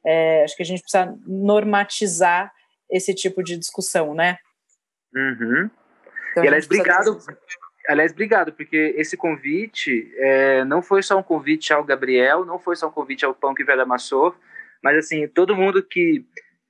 É, 0.06 0.44
acho 0.44 0.56
que 0.56 0.64
a 0.64 0.66
gente 0.66 0.82
precisa 0.82 1.16
normatizar 1.26 2.52
esse 2.90 3.14
tipo 3.14 3.42
de 3.42 3.58
discussão, 3.58 4.14
né? 4.14 4.38
Uhum. 5.16 5.70
Então, 6.32 6.44
e, 6.44 6.48
aliás, 6.48 6.66
obrigado, 6.66 7.20
aliás, 7.88 8.12
obrigado, 8.12 8.54
porque 8.54 8.94
esse 8.98 9.18
convite 9.18 10.12
é, 10.18 10.64
não 10.66 10.82
foi 10.82 11.04
só 11.04 11.18
um 11.18 11.24
convite 11.24 11.74
ao 11.74 11.84
Gabriel, 11.84 12.46
não 12.46 12.60
foi 12.60 12.76
só 12.76 12.88
um 12.88 12.92
convite 12.92 13.26
ao 13.26 13.34
Pão 13.34 13.54
que 13.54 13.64
Velho 13.64 13.82
amassou, 13.82 14.36
mas 14.82 14.98
assim, 14.98 15.28
todo 15.28 15.56
mundo 15.56 15.84
que, 15.84 16.26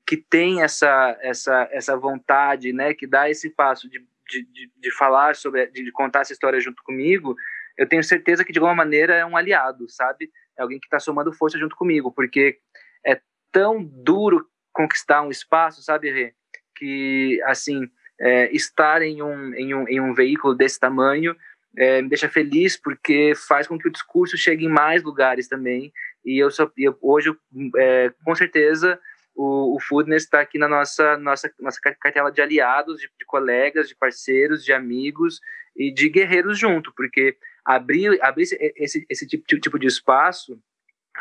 que 0.08 0.18
tem 0.18 0.62
essa, 0.62 1.18
essa, 1.22 1.68
essa 1.72 1.98
vontade, 1.98 2.74
né, 2.74 2.94
que 2.94 3.08
dá 3.08 3.30
esse 3.30 3.50
passo 3.50 3.90
de, 3.90 4.00
de, 4.30 4.72
de 4.76 4.92
falar 4.96 5.36
sobre, 5.36 5.68
de 5.68 5.92
contar 5.92 6.22
essa 6.22 6.34
história 6.34 6.60
junto 6.60 6.82
comigo, 6.84 7.36
eu 7.78 7.88
tenho 7.88 8.04
certeza 8.04 8.44
que 8.44 8.52
de 8.52 8.60
alguma 8.60 8.76
maneira 8.76 9.16
é 9.16 9.26
um 9.26 9.36
aliado, 9.36 9.90
sabe? 9.90 10.32
É 10.58 10.62
alguém 10.62 10.80
que 10.80 10.86
está 10.86 11.00
somando 11.00 11.34
força 11.34 11.58
junto 11.58 11.76
comigo, 11.76 12.12
porque 12.12 12.60
é 13.06 13.20
tão 13.52 13.84
duro 13.84 14.48
conquistar 14.72 15.22
um 15.22 15.30
espaço, 15.30 15.82
sabe, 15.82 16.12
Rê? 16.12 16.34
Que, 16.76 17.42
assim, 17.46 17.90
é, 18.24 18.50
estar 18.56 19.02
em 19.02 19.22
um, 19.22 19.54
em, 19.54 19.76
um, 19.76 19.88
em 19.88 20.00
um 20.00 20.14
veículo 20.14 20.56
desse 20.56 20.80
tamanho 20.80 21.36
é, 21.76 22.02
me 22.02 22.08
deixa 22.08 22.30
feliz 22.30 22.78
porque 22.78 23.34
faz 23.36 23.68
com 23.68 23.78
que 23.78 23.88
o 23.88 23.92
discurso 23.92 24.38
chegue 24.38 24.66
em 24.66 24.70
mais 24.70 25.04
lugares 25.04 25.48
também. 25.48 25.92
E 26.24 26.38
eu, 26.38 26.50
só, 26.50 26.72
eu 26.78 26.98
hoje, 27.02 27.36
é, 27.78 28.14
com 28.24 28.34
certeza, 28.34 29.00
o, 29.36 29.76
o 29.76 29.80
Foodness 29.82 30.24
está 30.24 30.40
aqui 30.40 30.58
na 30.58 30.70
nossa, 30.70 31.18
nossa, 31.18 31.52
nossa 31.60 31.80
cartela 32.00 32.32
de 32.32 32.42
aliados, 32.42 33.02
de, 33.02 33.10
de, 33.20 33.26
colegas, 33.26 33.90
de 33.90 33.96
parceiros, 33.96 34.64
de 34.64 34.72
amigos 34.72 35.42
e 35.76 35.92
de 35.92 36.08
guerreiros 36.08 36.58
junto, 36.58 36.94
porque 36.96 37.36
abrir, 37.66 38.20
abrir 38.24 38.44
esse, 38.44 38.74
esse, 38.78 39.06
esse 39.10 39.28
tipo, 39.28 39.44
tipo 39.60 39.80
de 39.80 39.88
espaço 39.88 40.58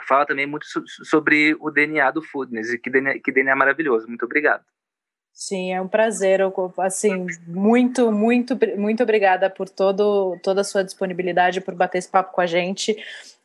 fala 0.06 0.26
também 0.26 0.46
muito 0.46 0.66
sobre 0.86 1.56
o 1.58 1.70
DNA 1.70 2.10
do 2.10 2.22
Foodness, 2.22 2.72
e 2.72 2.78
que 2.78 2.90
DNA, 2.90 3.18
que 3.18 3.32
DNA 3.32 3.56
maravilhoso. 3.56 4.06
Muito 4.06 4.24
obrigado. 4.24 4.64
Sim, 5.32 5.72
é 5.72 5.80
um 5.80 5.88
prazer. 5.88 6.40
Assim, 6.78 7.26
muito, 7.46 8.12
muito, 8.12 8.56
muito 8.76 9.02
obrigada 9.02 9.48
por 9.48 9.68
todo, 9.68 10.38
toda 10.42 10.60
a 10.60 10.64
sua 10.64 10.84
disponibilidade, 10.84 11.60
por 11.60 11.74
bater 11.74 11.98
esse 11.98 12.08
papo 12.08 12.32
com 12.32 12.40
a 12.40 12.46
gente. 12.46 12.96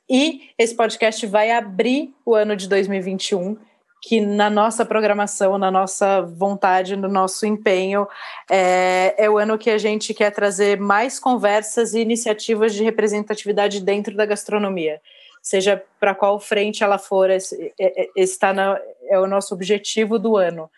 E 0.09 0.49
esse 0.57 0.75
podcast 0.75 1.25
vai 1.25 1.51
abrir 1.51 2.13
o 2.25 2.35
ano 2.35 2.55
de 2.55 2.67
2021, 2.67 3.57
que 4.01 4.21
na 4.21 4.49
nossa 4.49 4.85
programação, 4.85 5.57
na 5.57 5.71
nossa 5.71 6.21
vontade, 6.21 6.95
no 6.95 7.07
nosso 7.07 7.45
empenho, 7.45 8.07
é, 8.49 9.15
é 9.17 9.29
o 9.29 9.37
ano 9.37 9.57
que 9.57 9.69
a 9.69 9.77
gente 9.77 10.13
quer 10.13 10.31
trazer 10.31 10.79
mais 10.79 11.19
conversas 11.19 11.93
e 11.93 11.99
iniciativas 11.99 12.73
de 12.73 12.83
representatividade 12.83 13.81
dentro 13.81 14.15
da 14.15 14.25
gastronomia. 14.25 15.01
Seja 15.41 15.81
para 15.99 16.13
qual 16.13 16.39
frente 16.39 16.83
ela 16.83 16.97
for, 16.97 17.29
esse, 17.29 17.73
esse 18.15 18.33
está 18.33 18.79
é 19.09 19.17
o 19.17 19.27
nosso 19.27 19.53
objetivo 19.53 20.19
do 20.19 20.37
ano. 20.37 20.69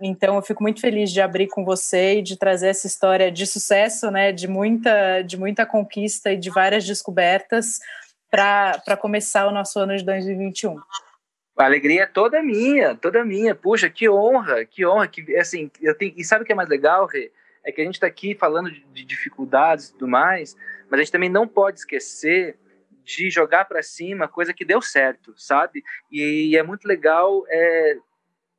Então 0.00 0.36
eu 0.36 0.42
fico 0.42 0.62
muito 0.62 0.80
feliz 0.80 1.10
de 1.10 1.20
abrir 1.20 1.48
com 1.48 1.64
você 1.64 2.18
e 2.18 2.22
de 2.22 2.36
trazer 2.36 2.68
essa 2.68 2.86
história 2.86 3.32
de 3.32 3.46
sucesso, 3.46 4.10
né, 4.10 4.30
de 4.30 4.46
muita, 4.46 5.22
de 5.22 5.38
muita 5.38 5.64
conquista 5.64 6.32
e 6.32 6.36
de 6.36 6.50
várias 6.50 6.84
descobertas 6.84 7.80
para 8.30 8.96
começar 9.00 9.46
o 9.46 9.52
nosso 9.52 9.78
ano 9.78 9.96
de 9.96 10.04
2021. 10.04 10.76
A 11.58 11.64
alegria 11.64 12.02
é 12.02 12.06
toda 12.06 12.42
minha, 12.42 12.94
toda 12.94 13.24
minha. 13.24 13.54
Puxa, 13.54 13.88
que 13.88 14.08
honra, 14.08 14.66
que 14.66 14.84
honra. 14.84 15.08
Que, 15.08 15.36
assim, 15.36 15.70
eu 15.80 15.94
tenho, 15.96 16.12
e 16.14 16.22
sabe 16.22 16.42
o 16.42 16.46
que 16.46 16.52
é 16.52 16.54
mais 16.54 16.68
legal, 16.68 17.06
Rê? 17.06 17.32
É 17.64 17.72
que 17.72 17.80
a 17.80 17.84
gente 17.84 17.94
está 17.94 18.06
aqui 18.06 18.34
falando 18.34 18.70
de, 18.70 18.84
de, 18.92 19.04
dificuldades 19.04 19.88
e 19.88 19.92
tudo 19.92 20.06
mais, 20.06 20.54
mas 20.90 21.00
a 21.00 21.02
gente 21.02 21.12
também 21.12 21.30
não 21.30 21.48
pode 21.48 21.78
esquecer 21.78 22.58
de 23.02 23.30
jogar 23.30 23.64
para 23.64 23.82
cima 23.82 24.28
coisa 24.28 24.52
que 24.52 24.64
deu 24.64 24.82
certo, 24.82 25.32
sabe? 25.36 25.82
E, 26.12 26.50
e 26.50 26.56
é 26.56 26.62
muito 26.62 26.86
legal 26.86 27.44
é, 27.48 27.96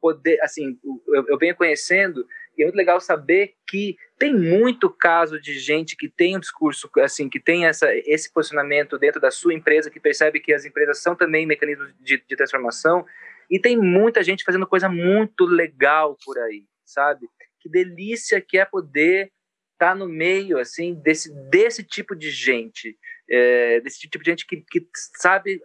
poder, 0.08 0.40
assim, 0.42 0.80
eu, 1.08 1.26
eu 1.28 1.38
venho 1.38 1.54
conhecendo 1.54 2.26
e 2.58 2.64
é 2.64 2.66
muito 2.66 2.78
legal 2.78 3.02
saber 3.02 3.56
que 3.68 3.98
tem 4.18 4.34
muito 4.34 4.90
caso 4.90 5.40
de 5.40 5.60
gente 5.60 5.98
que 5.98 6.08
tem 6.08 6.38
um 6.38 6.40
discurso 6.40 6.90
assim, 7.00 7.28
que 7.28 7.42
tem 7.42 7.66
essa, 7.66 7.94
esse 8.06 8.32
posicionamento 8.32 8.98
dentro 8.98 9.20
da 9.20 9.30
sua 9.30 9.54
empresa, 9.54 9.92
que 9.92 10.00
percebe 10.00 10.40
que 10.40 10.54
as 10.54 10.64
empresas 10.64 11.02
são 11.02 11.14
também 11.14 11.46
mecanismos 11.46 11.94
de, 12.00 12.24
de 12.26 12.36
transformação, 12.38 13.06
e 13.52 13.60
tem 13.60 13.78
muita 13.78 14.24
gente 14.24 14.46
fazendo 14.46 14.66
coisa 14.66 14.88
muito 14.88 15.46
legal 15.46 16.18
por 16.26 16.38
aí, 16.40 16.64
sabe? 16.86 17.28
Que 17.60 17.70
delícia 17.70 18.40
que 18.40 18.58
é 18.58 18.64
poder 18.64 19.32
estar 19.74 19.90
tá 19.90 19.96
no 19.96 20.08
meio 20.08 20.58
assim 20.58 20.96
desse, 20.96 21.34
desse 21.50 21.84
tipo 21.84 22.16
de 22.16 22.32
gente, 22.32 22.98
é, 23.30 23.82
desse 23.82 24.00
tipo 24.00 24.24
de 24.24 24.32
gente 24.32 24.48
que, 24.48 24.58
que 24.58 24.88
sabe 25.20 25.60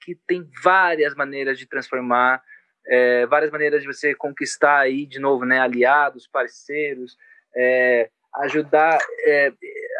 que 0.00 0.14
tem 0.26 0.48
várias 0.62 1.16
maneiras 1.16 1.58
de 1.58 1.66
transformar 1.66 2.40
é, 2.88 3.26
várias 3.26 3.50
maneiras 3.50 3.82
de 3.82 3.86
você 3.86 4.14
conquistar 4.14 4.78
aí 4.78 5.06
de 5.06 5.18
novo, 5.18 5.44
né, 5.44 5.60
aliados, 5.60 6.26
parceiros, 6.26 7.16
é, 7.54 8.10
ajudar 8.36 8.98
é, 9.26 9.52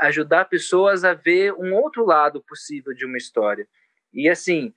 ajudar 0.03 0.45
pessoas 0.47 1.05
a 1.05 1.13
ver 1.13 1.53
um 1.55 1.75
outro 1.75 2.05
lado 2.05 2.43
possível 2.43 2.95
de 2.95 3.05
uma 3.05 3.17
história. 3.17 3.67
E 4.13 4.29
assim, 4.29 4.73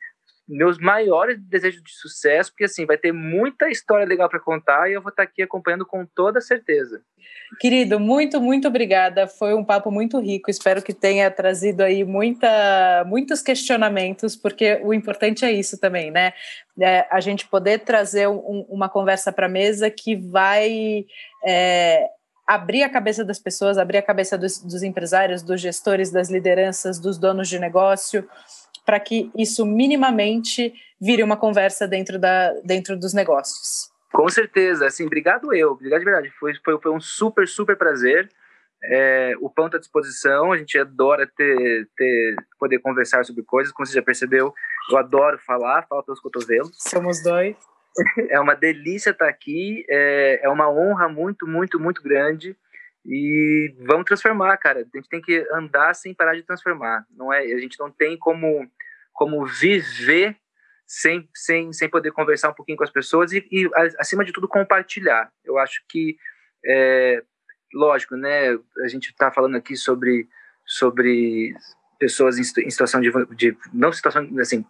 meus 0.51 0.77
maiores 0.77 1.39
desejos 1.39 1.81
de 1.81 1.91
sucesso, 1.91 2.51
porque 2.51 2.65
assim, 2.65 2.85
vai 2.85 2.97
ter 2.97 3.13
muita 3.13 3.69
história 3.69 4.05
legal 4.05 4.27
para 4.29 4.39
contar 4.39 4.89
e 4.89 4.93
eu 4.93 5.01
vou 5.01 5.09
estar 5.09 5.23
aqui 5.23 5.41
acompanhando 5.41 5.85
com 5.85 6.05
toda 6.05 6.41
certeza. 6.41 7.01
Querido, 7.59 7.99
muito, 7.99 8.39
muito 8.41 8.67
obrigada. 8.67 9.27
Foi 9.27 9.53
um 9.53 9.63
papo 9.63 9.91
muito 9.91 10.19
rico. 10.19 10.49
Espero 10.49 10.81
que 10.81 10.93
tenha 10.93 11.29
trazido 11.31 11.81
aí 11.81 12.03
muita, 12.03 13.03
muitos 13.05 13.41
questionamentos, 13.41 14.35
porque 14.35 14.79
o 14.83 14.93
importante 14.93 15.45
é 15.45 15.51
isso 15.51 15.79
também, 15.79 16.11
né? 16.11 16.33
É 16.79 17.07
a 17.09 17.19
gente 17.19 17.47
poder 17.47 17.79
trazer 17.79 18.27
um, 18.27 18.65
uma 18.69 18.89
conversa 18.89 19.31
para 19.31 19.45
a 19.45 19.49
mesa 19.49 19.89
que 19.89 20.15
vai 20.15 21.05
é, 21.45 22.07
abrir 22.47 22.83
a 22.83 22.89
cabeça 22.89 23.23
das 23.23 23.39
pessoas, 23.39 23.77
abrir 23.77 23.97
a 23.97 24.03
cabeça 24.03 24.37
dos, 24.37 24.61
dos 24.61 24.81
empresários, 24.81 25.43
dos 25.43 25.61
gestores, 25.61 26.11
das 26.11 26.29
lideranças, 26.29 26.99
dos 26.99 27.17
donos 27.17 27.47
de 27.47 27.59
negócio 27.59 28.27
para 28.85 28.99
que 28.99 29.31
isso 29.37 29.65
minimamente 29.65 30.73
vire 30.99 31.23
uma 31.23 31.37
conversa 31.37 31.87
dentro, 31.87 32.19
da, 32.19 32.53
dentro 32.63 32.97
dos 32.97 33.13
negócios. 33.13 33.91
Com 34.11 34.27
certeza, 34.27 34.87
assim, 34.87 35.05
obrigado 35.05 35.53
eu, 35.53 35.71
obrigado 35.71 35.99
de 35.99 36.05
verdade, 36.05 36.29
foi, 36.39 36.53
foi, 36.63 36.79
foi 36.81 36.91
um 36.91 36.99
super, 36.99 37.47
super 37.47 37.77
prazer, 37.77 38.29
é, 38.83 39.33
o 39.39 39.49
pão 39.49 39.67
está 39.67 39.77
à 39.77 39.79
disposição, 39.79 40.51
a 40.51 40.57
gente 40.57 40.77
adora 40.77 41.29
ter, 41.37 41.87
ter, 41.95 42.35
poder 42.59 42.79
conversar 42.79 43.23
sobre 43.23 43.43
coisas, 43.43 43.71
como 43.71 43.85
você 43.85 43.93
já 43.93 44.01
percebeu, 44.01 44.53
eu 44.89 44.97
adoro 44.97 45.37
falar, 45.37 45.85
falo 45.87 46.03
pelos 46.03 46.19
cotovelos. 46.19 46.71
Somos 46.77 47.21
dois. 47.23 47.55
É 48.29 48.39
uma 48.39 48.55
delícia 48.55 49.09
estar 49.09 49.27
aqui, 49.27 49.85
é, 49.89 50.39
é 50.43 50.49
uma 50.49 50.71
honra 50.71 51.09
muito, 51.09 51.45
muito, 51.45 51.77
muito 51.77 52.01
grande, 52.01 52.55
e 53.05 53.75
vamos 53.79 54.05
transformar, 54.05 54.55
cara. 54.57 54.81
A 54.81 54.97
gente 54.97 55.09
tem 55.09 55.21
que 55.21 55.45
andar 55.51 55.93
sem 55.93 56.13
parar 56.13 56.35
de 56.35 56.43
transformar. 56.43 57.05
Não 57.09 57.33
é? 57.33 57.39
A 57.39 57.59
gente 57.59 57.79
não 57.79 57.91
tem 57.91 58.17
como 58.17 58.69
como 59.13 59.45
viver 59.45 60.37
sem, 60.85 61.29
sem, 61.35 61.71
sem 61.73 61.89
poder 61.89 62.11
conversar 62.11 62.49
um 62.49 62.53
pouquinho 62.53 62.77
com 62.77 62.83
as 62.83 62.89
pessoas 62.89 63.31
e, 63.31 63.45
e 63.51 63.69
acima 63.99 64.25
de 64.25 64.31
tudo 64.31 64.47
compartilhar. 64.47 65.31
Eu 65.43 65.57
acho 65.57 65.83
que 65.87 66.17
é, 66.65 67.23
lógico, 67.73 68.15
né? 68.15 68.51
A 68.83 68.87
gente 68.87 69.09
está 69.09 69.31
falando 69.31 69.55
aqui 69.55 69.75
sobre 69.75 70.27
sobre 70.65 71.53
pessoas 71.99 72.37
em, 72.37 72.43
situação 72.43 73.01
de, 73.01 73.11
de 73.35 73.57
não 73.73 73.91
situação 73.91 74.27
assim. 74.39 74.65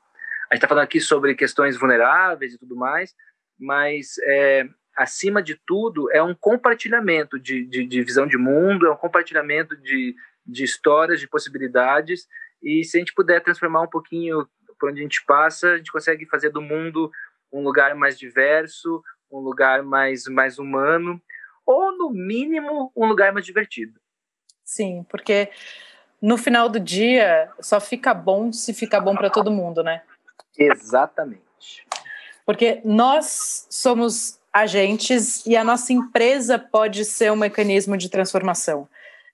A 0.50 0.56
gente 0.56 0.64
está 0.64 0.68
falando 0.68 0.84
aqui 0.84 1.00
sobre 1.00 1.36
questões 1.36 1.78
vulneráveis 1.78 2.54
e 2.54 2.58
tudo 2.58 2.76
mais, 2.76 3.16
mas 3.58 4.16
é, 4.24 4.68
acima 4.96 5.42
de 5.42 5.56
tudo, 5.66 6.12
é 6.12 6.22
um 6.22 6.36
compartilhamento 6.36 7.40
de, 7.40 7.66
de, 7.66 7.86
de, 7.86 8.04
visão 8.04 8.28
de 8.28 8.38
mundo, 8.38 8.88
é 8.88 8.92
um 8.92 8.98
compartilhamento 8.98 9.76
de, 9.78 10.16
de 10.46 10.64
histórias, 10.64 11.20
de 11.20 11.28
possibilidades. 11.28 12.28
E 12.62 12.84
se 12.84 12.98
a 12.98 13.00
gente 13.00 13.14
puder 13.14 13.42
transformar 13.42 13.82
um 13.82 13.90
pouquinho 13.90 14.48
por 14.80 14.90
onde 14.90 15.00
a 15.00 15.04
gente 15.04 15.24
passa, 15.26 15.74
a 15.74 15.78
gente 15.78 15.92
consegue 15.92 16.26
fazer 16.26 16.50
do 16.50 16.62
mundo 16.62 17.12
um 17.52 17.64
lugar 17.64 17.96
mais 17.96 18.18
diverso, 18.18 19.04
um 19.32 19.40
lugar 19.40 19.84
mais, 19.84 20.26
mais 20.26 20.58
humano, 20.58 21.22
ou 21.66 21.96
no 21.98 22.10
mínimo 22.10 22.92
um 22.96 23.06
lugar 23.06 23.32
mais 23.32 23.46
divertido. 23.46 24.00
Sim, 24.64 25.06
porque 25.10 25.50
no 26.22 26.38
final 26.38 26.70
do 26.70 26.80
dia 26.80 27.52
só 27.60 27.80
fica 27.80 28.14
bom 28.14 28.52
se 28.52 28.74
fica 28.74 29.00
bom 29.00 29.16
para 29.16 29.30
todo 29.30 29.52
mundo, 29.52 29.84
né? 29.84 30.02
Exatamente. 30.58 31.88
Porque 32.46 32.82
nós 32.84 33.68
somos 33.70 34.41
agentes 34.54 35.46
e 35.46 35.56
a 35.56 35.64
nossa 35.64 35.94
empresa 35.94 36.60
pode 36.60 37.06
ser 37.06 37.32
um 37.32 37.36
mecanismo 37.36 37.98
de 37.98 38.10
transformação. 38.10 38.88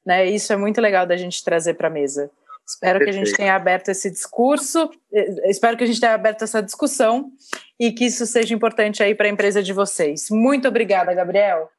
Né? 0.05 0.25
Isso 0.25 0.53
é 0.53 0.57
muito 0.57 0.79
legal 0.79 1.05
da 1.05 1.17
gente 1.17 1.43
trazer 1.43 1.73
para 1.73 1.87
a 1.87 1.91
mesa. 1.91 2.31
Espero 2.65 2.99
Perfeito. 2.99 3.15
que 3.15 3.21
a 3.21 3.25
gente 3.25 3.37
tenha 3.37 3.55
aberto 3.55 3.89
esse 3.89 4.11
discurso, 4.11 4.91
eh, 5.13 5.49
espero 5.49 5.77
que 5.77 5.85
a 5.85 5.87
gente 5.87 6.01
tenha 6.01 6.13
aberto 6.13 6.43
essa 6.43 6.61
discussão 6.61 7.31
e 7.79 7.93
que 7.93 8.05
isso 8.05 8.25
seja 8.25 8.53
importante 8.53 9.01
aí 9.01 9.15
para 9.15 9.27
a 9.27 9.29
empresa 9.29 9.63
de 9.63 9.71
vocês. 9.71 10.27
Muito 10.29 10.67
obrigada, 10.67 11.13
Gabriel. 11.13 11.69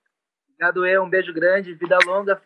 Obrigado, 0.51 0.87
eu. 0.87 1.05
Um 1.05 1.11
beijo 1.11 1.33
grande, 1.33 1.75
vida 1.75 1.99
longa. 2.07 2.41